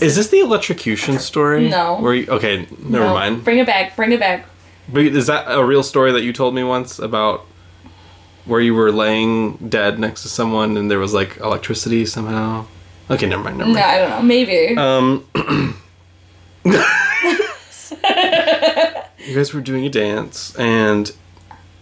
is 0.00 0.16
this 0.16 0.28
the 0.28 0.40
electrocution 0.40 1.18
story? 1.18 1.68
No. 1.68 2.00
Were 2.00 2.14
you, 2.14 2.26
okay, 2.28 2.66
never 2.80 3.04
No, 3.04 3.14
mind. 3.14 3.44
Bring 3.44 3.58
it 3.58 3.66
back. 3.66 3.94
Bring 3.96 4.12
it 4.12 4.20
back. 4.20 4.46
But 4.92 5.04
is 5.04 5.26
that 5.28 5.44
a 5.48 5.64
real 5.64 5.82
story 5.82 6.12
that 6.12 6.22
you 6.22 6.32
told 6.32 6.54
me 6.54 6.64
once 6.64 6.98
about 6.98 7.46
where 8.46 8.60
you 8.60 8.74
were 8.74 8.90
laying 8.92 9.56
dead 9.68 9.98
next 9.98 10.22
to 10.22 10.28
someone 10.28 10.76
and 10.76 10.90
there 10.90 10.98
was 10.98 11.14
like 11.14 11.36
electricity 11.38 12.04
somehow? 12.06 12.66
Okay, 13.10 13.26
never 13.28 13.42
mind. 13.44 13.58
Never 13.58 13.70
mind. 13.72 13.80
No. 13.80 13.86
I 13.86 13.98
don't 13.98 14.10
know. 14.10 14.22
Maybe. 14.22 14.76
Um, 14.76 15.24
you 19.24 19.34
guys 19.34 19.52
were 19.54 19.60
doing 19.60 19.84
a 19.86 19.90
dance 19.90 20.54
and 20.56 21.12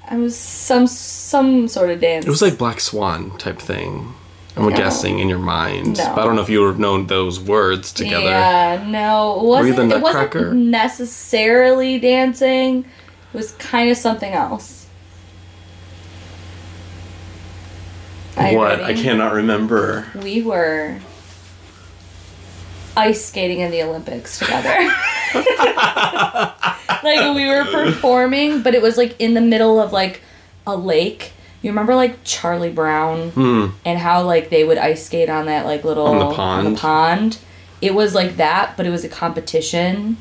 I 0.09 0.17
was 0.17 0.37
some 0.37 0.87
some 0.87 1.69
sort 1.69 1.91
of 1.91 2.01
dance. 2.01 2.27
it 2.27 2.31
was 2.31 2.43
like 2.43 2.59
Black 2.59 2.81
Swan 2.81 3.37
type 3.39 3.59
thing. 3.59 4.15
I'm 4.57 4.69
No. 4.69 4.77
guessing 4.77 5.19
in 5.19 5.31
your 5.31 5.39
mind, 5.39 5.97
No. 5.97 6.13
but 6.15 6.21
I 6.23 6.25
don't 6.27 6.37
know 6.37 6.43
if 6.43 6.51
you 6.51 6.61
would 6.61 6.67
have 6.69 6.79
known 6.79 7.07
those 7.07 7.41
words 7.41 7.91
together. 7.93 8.27
Yeah, 8.27 8.85
no, 8.87 9.41
it 9.41 9.45
wasn't. 9.47 9.77
the 9.77 9.83
it 9.97 10.01
Nutcracker? 10.01 10.39
wasn't 10.41 10.67
necessarily 10.67 11.99
dancing. 11.99 12.81
It 13.33 13.37
was 13.37 13.53
kind 13.53 13.91
of 13.91 13.97
something 13.97 14.31
else. 14.33 14.87
Are 18.37 18.51
you 18.51 18.59
What? 18.59 18.81
I 18.81 18.89
ready? 18.89 19.03
cannot 19.03 19.33
remember. 19.33 20.07
We 20.23 20.43
were 20.43 20.97
ice 22.97 23.25
skating 23.25 23.61
in 23.61 23.71
the 23.71 23.83
Olympics 23.83 24.39
together. 24.39 24.69
like 27.03 27.35
we 27.35 27.47
were 27.49 27.65
performing, 27.71 28.63
but 28.63 28.75
it 28.75 28.83
was 28.83 28.97
like 28.97 29.17
in 29.21 29.35
the 29.35 29.41
middle 29.41 29.81
of 29.81 29.93
like 29.93 30.21
a 30.67 30.77
lake. 30.77 31.33
You 31.63 31.71
remember 31.71 31.95
like 31.95 32.19
Charlie 32.25 32.73
Brown 32.73 33.31
Hmm. 33.31 33.67
and 33.85 33.99
how 33.99 34.23
like 34.25 34.51
they 34.51 34.65
would 34.65 34.79
ice 34.79 35.07
skate 35.07 35.31
on 35.31 35.47
that 35.47 35.65
like 35.65 35.85
little 35.85 36.07
On 36.07 36.19
the 36.19 36.25
on 36.25 36.65
the 36.65 36.71
pond? 36.71 36.79
pond. 36.79 37.39
It 37.81 37.95
was 37.95 38.15
like 38.15 38.37
that, 38.37 38.77
but 38.77 38.87
it 38.87 38.91
was 38.91 39.05
a 39.05 39.09
competition. 39.09 40.17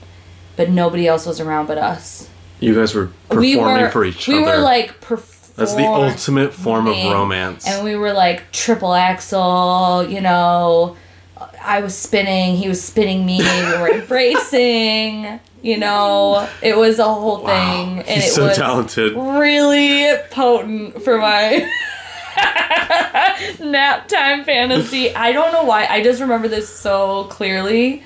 But 0.56 0.70
nobody 0.70 1.08
else 1.08 1.26
was 1.26 1.40
around 1.40 1.68
but 1.68 1.78
us. 1.78 2.28
You 2.60 2.76
guys 2.76 2.94
were 2.94 3.08
performing 3.30 3.50
we 3.50 3.56
were 3.58 3.90
for 3.90 4.06
each 4.06 4.28
we 4.28 4.36
other. 4.36 4.44
We 4.46 4.52
were 4.52 4.58
like 4.62 5.02
performing. 5.02 5.28
That's 5.56 5.76
the 5.76 5.86
ultimate 5.86 6.54
form 6.54 6.88
of 6.88 6.96
romance. 6.96 7.68
And 7.68 7.84
we 7.84 7.96
were 7.96 8.14
like 8.14 8.52
triple 8.52 8.94
axel, 8.94 10.06
you 10.08 10.22
know. 10.22 10.96
I 11.62 11.82
was 11.82 11.98
spinning, 11.98 12.56
he 12.58 12.68
was 12.68 12.84
spinning 12.84 13.26
me, 13.26 13.40
we 13.40 13.78
were 13.80 13.90
embracing, 14.02 15.40
you 15.62 15.78
know. 15.78 16.48
It 16.62 16.78
was 16.78 17.00
a 17.00 17.04
whole 17.06 17.42
Wow, 17.44 17.48
thing. 17.48 18.00
And 18.00 18.22
he's 18.22 18.32
it 18.32 18.34
so 18.34 18.48
was 18.48 18.58
talented. 18.58 19.14
really 19.16 20.18
potent 20.32 21.02
for 21.04 21.18
my 21.18 21.70
nap 23.60 24.08
time 24.08 24.44
fantasy. 24.44 25.14
I 25.16 25.32
don't 25.32 25.52
know 25.52 25.64
why. 25.64 25.86
I 25.88 26.04
just 26.04 26.22
remember 26.22 26.48
this 26.48 26.70
so 26.70 27.26
clearly. 27.26 28.04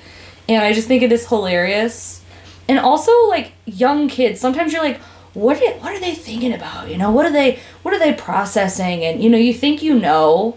And 0.48 0.62
I 0.62 0.72
just 0.72 0.86
think 0.88 1.02
it 1.02 1.12
is 1.12 1.26
hilarious. 1.26 2.22
And 2.68 2.78
also, 2.78 3.10
like, 3.28 3.52
young 3.64 4.08
kids, 4.08 4.40
sometimes 4.40 4.72
you're 4.72 4.82
like, 4.82 5.00
what 5.34 5.60
are, 5.62 5.72
what 5.80 5.92
are 5.92 6.00
they 6.00 6.14
thinking 6.14 6.52
about? 6.52 6.88
You 6.88 6.96
know, 6.98 7.10
what 7.10 7.26
are 7.26 7.32
they 7.32 7.58
what 7.82 7.92
are 7.92 7.98
they 7.98 8.14
processing? 8.14 9.04
And 9.04 9.22
you 9.22 9.28
know, 9.28 9.36
you 9.38 9.52
think 9.52 9.82
you 9.82 9.98
know, 9.98 10.56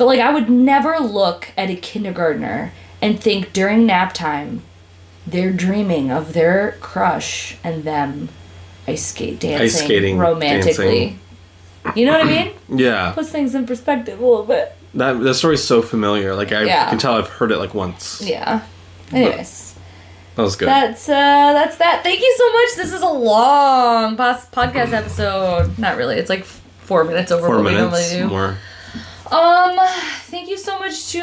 but 0.00 0.06
like 0.06 0.20
I 0.20 0.32
would 0.32 0.48
never 0.50 0.98
look 0.98 1.52
at 1.56 1.68
a 1.70 1.76
kindergartner 1.76 2.72
and 3.02 3.20
think 3.20 3.52
during 3.52 3.86
nap 3.86 4.12
time 4.14 4.62
they're 5.26 5.52
dreaming 5.52 6.10
of 6.10 6.32
their 6.32 6.76
crush 6.80 7.56
and 7.62 7.84
them 7.84 8.30
ice 8.88 9.06
skate 9.06 9.38
dancing 9.38 9.68
skating, 9.84 10.18
romantically. 10.18 11.18
You 11.94 12.06
know 12.06 12.12
what 12.12 12.26
I 12.26 12.30
mean? 12.30 12.52
Yeah. 12.78 13.12
Puts 13.12 13.30
things 13.30 13.54
in 13.54 13.66
perspective 13.66 14.18
a 14.20 14.24
little 14.26 14.44
bit. 14.44 14.72
That 14.94 15.20
that 15.20 15.34
story's 15.34 15.62
so 15.62 15.82
familiar. 15.82 16.34
Like 16.34 16.50
I 16.52 16.64
Yeah. 16.64 16.88
can 16.88 16.98
tell 16.98 17.14
I've 17.14 17.28
heard 17.28 17.52
it 17.52 17.58
like 17.58 17.74
once. 17.74 18.20
Yeah. 18.24 18.62
Anyways, 19.12 19.74
That 20.36 20.42
was 20.42 20.56
good. 20.56 20.68
that's 20.68 21.08
uh 21.08 21.52
that's 21.52 21.76
that. 21.76 22.02
Thank 22.02 22.20
you 22.20 22.34
so 22.38 22.52
much. 22.52 22.68
This 22.76 22.92
is 22.94 23.02
a 23.02 23.08
long 23.12 24.16
podcast 24.16 24.92
episode. 24.92 25.78
Not 25.78 25.96
really. 25.96 26.16
It's 26.16 26.30
like 26.30 26.44
four 26.44 27.04
minutes 27.04 27.30
over 27.30 27.46
Four 27.46 27.56
what 27.56 27.66
we 27.66 27.72
minutes 27.74 28.12
normally 28.12 28.28
do. 28.28 28.28
more. 28.34 28.56
Um, 29.30 29.78
thank 30.24 30.48
you 30.48 30.58
so 30.58 30.78
much 30.78 31.12
to 31.12 31.22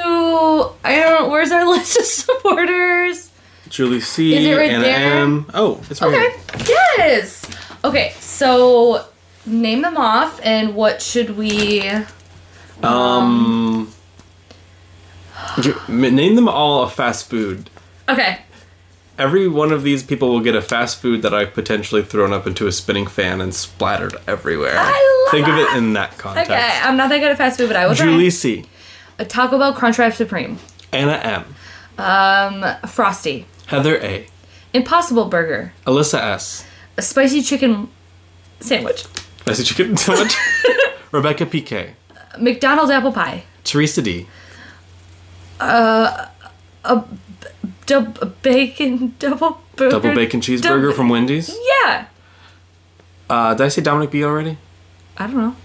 I 0.84 0.96
don't. 0.96 1.30
Where's 1.30 1.52
our 1.52 1.66
list 1.70 1.98
of 2.00 2.06
supporters? 2.06 3.32
Julie 3.70 4.00
C. 4.00 4.36
Is 4.36 4.46
it 4.46 4.56
right 4.56 4.72
Anna 4.72 4.84
there? 4.84 5.18
M. 5.24 5.46
Oh, 5.54 5.82
it's 5.90 6.02
right 6.02 6.14
Okay. 6.14 6.64
here. 6.66 6.76
Yes. 6.98 7.46
Okay. 7.84 8.14
So 8.20 9.06
name 9.46 9.82
them 9.82 9.98
off, 9.98 10.40
and 10.44 10.74
what 10.76 11.02
should 11.02 11.38
we? 11.38 11.82
Um, 12.82 13.92
ju- 15.60 15.80
m- 15.90 16.16
name 16.16 16.36
them 16.36 16.48
all 16.48 16.84
a 16.84 16.90
fast 16.90 17.30
food. 17.30 17.70
Okay. 18.08 18.40
Every 19.18 19.48
one 19.48 19.72
of 19.72 19.82
these 19.84 20.04
people 20.04 20.30
will 20.30 20.42
get 20.42 20.56
a 20.56 20.62
fast 20.62 21.02
food 21.02 21.24
that 21.24 21.34
I've 21.34 21.54
potentially 21.54 22.04
thrown 22.04 22.34
up 22.34 22.46
into 22.46 22.68
a 22.68 22.72
spinning 22.72 23.08
fan 23.08 23.42
and 23.42 23.54
splattered 23.54 24.16
everywhere. 24.28 24.76
I 24.78 25.24
love 25.26 25.32
Think 25.32 25.48
of 25.48 25.56
it. 25.58 25.78
in 25.78 25.94
that 25.94 26.18
context. 26.20 26.52
Okay. 26.52 26.80
I'm 26.84 26.96
not 26.98 27.10
that 27.10 27.18
good 27.20 27.32
at 27.32 27.38
fast 27.38 27.58
food, 27.58 27.68
but 27.68 27.76
I 27.76 27.88
will 27.88 27.96
Julie 27.96 28.26
try. 28.26 28.30
C. 28.30 28.66
A 29.20 29.26
Taco 29.26 29.58
Bell 29.58 29.74
Crunchwrap 29.74 30.14
Supreme. 30.14 30.60
Anna 30.94 31.14
M. 31.14 31.56
Um, 31.98 32.76
Frosty. 32.88 33.48
Heather 33.66 33.98
A. 34.04 34.28
Impossible 34.74 35.26
Burger. 35.26 35.74
Alyssa 35.88 36.20
S. 36.20 36.66
A 36.98 37.02
spicy 37.02 37.42
chicken 37.42 37.90
sandwich. 38.60 39.04
Spicy 39.42 39.64
chicken 39.64 39.98
sandwich. 39.98 40.36
Rebecca 41.12 41.46
PK. 41.48 41.90
McDonald's 42.40 42.92
apple 42.92 43.12
pie. 43.12 43.44
Teresa 43.64 44.02
D. 44.04 44.28
Dub- 47.88 48.42
bacon 48.44 49.16
double 49.20 49.60
burger. 49.76 49.90
Double 49.92 50.14
bacon 50.14 50.40
cheeseburger 50.42 50.62
Double- 50.62 50.92
from 50.94 51.10
Wendy's. 51.10 51.50
Yeah. 51.84 52.06
Uh, 53.30 53.54
did 53.56 53.66
I 53.66 53.68
say 53.70 53.82
Dominic 53.82 54.12
B 54.12 54.24
already? 54.24 54.58
I 55.18 55.26
don't 55.28 55.36
know. 55.36 55.56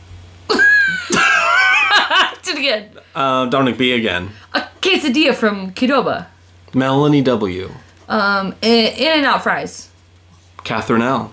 Do 2.43 2.51
it 2.53 2.59
again. 2.59 2.91
Uh, 3.15 3.47
Dominic 3.47 3.77
B 3.79 3.93
again. 3.93 4.31
A 4.55 4.63
quesadilla 4.81 5.35
from 5.35 5.73
Qdoba. 5.73 6.27
Melanie 6.75 7.23
W. 7.23 7.71
Um, 8.09 8.55
In 8.63 8.95
and 8.99 9.27
Out 9.27 9.43
fries. 9.43 9.91
Catherine 10.65 11.03
L. 11.03 11.33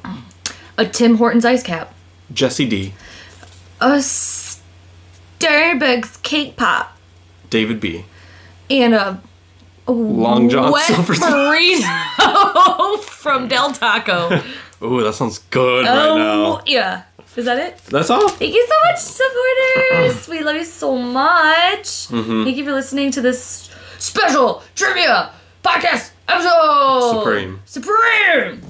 A 0.78 0.86
Tim 0.86 1.16
Hortons 1.18 1.46
ice 1.46 1.64
cap. 1.64 1.94
Jesse 2.34 2.68
D. 2.68 2.94
A 3.82 3.98
Starbucks 5.40 6.22
cake 6.22 6.56
pop. 6.58 6.96
David 7.50 7.80
B. 7.80 8.06
And 8.70 8.94
a 8.94 9.22
Long 9.92 10.50
John 10.50 10.72
wet 10.72 10.86
Silver. 10.86 11.14
burrito 11.14 13.00
from 13.04 13.48
Del 13.48 13.72
Taco. 13.72 14.42
Ooh, 14.82 15.04
that 15.04 15.14
sounds 15.14 15.40
good 15.50 15.86
right 15.86 16.08
oh, 16.10 16.18
now. 16.18 16.62
yeah. 16.66 17.04
Is 17.36 17.46
that 17.46 17.58
it? 17.58 17.78
That's 17.86 18.10
all. 18.10 18.28
Thank 18.28 18.54
you 18.54 18.68
so 18.68 18.74
much, 18.86 19.00
supporters. 19.00 20.28
we 20.28 20.42
love 20.42 20.56
you 20.56 20.66
so 20.66 20.98
much. 20.98 22.10
Mm-hmm. 22.10 22.44
Thank 22.44 22.58
you 22.58 22.66
for 22.66 22.74
listening 22.74 23.12
to 23.12 23.22
this 23.22 23.70
special 23.98 24.62
trivia 24.76 25.32
podcast 25.64 26.12
episode. 26.28 27.20
Supreme. 27.20 27.62
Supreme. 27.66 28.62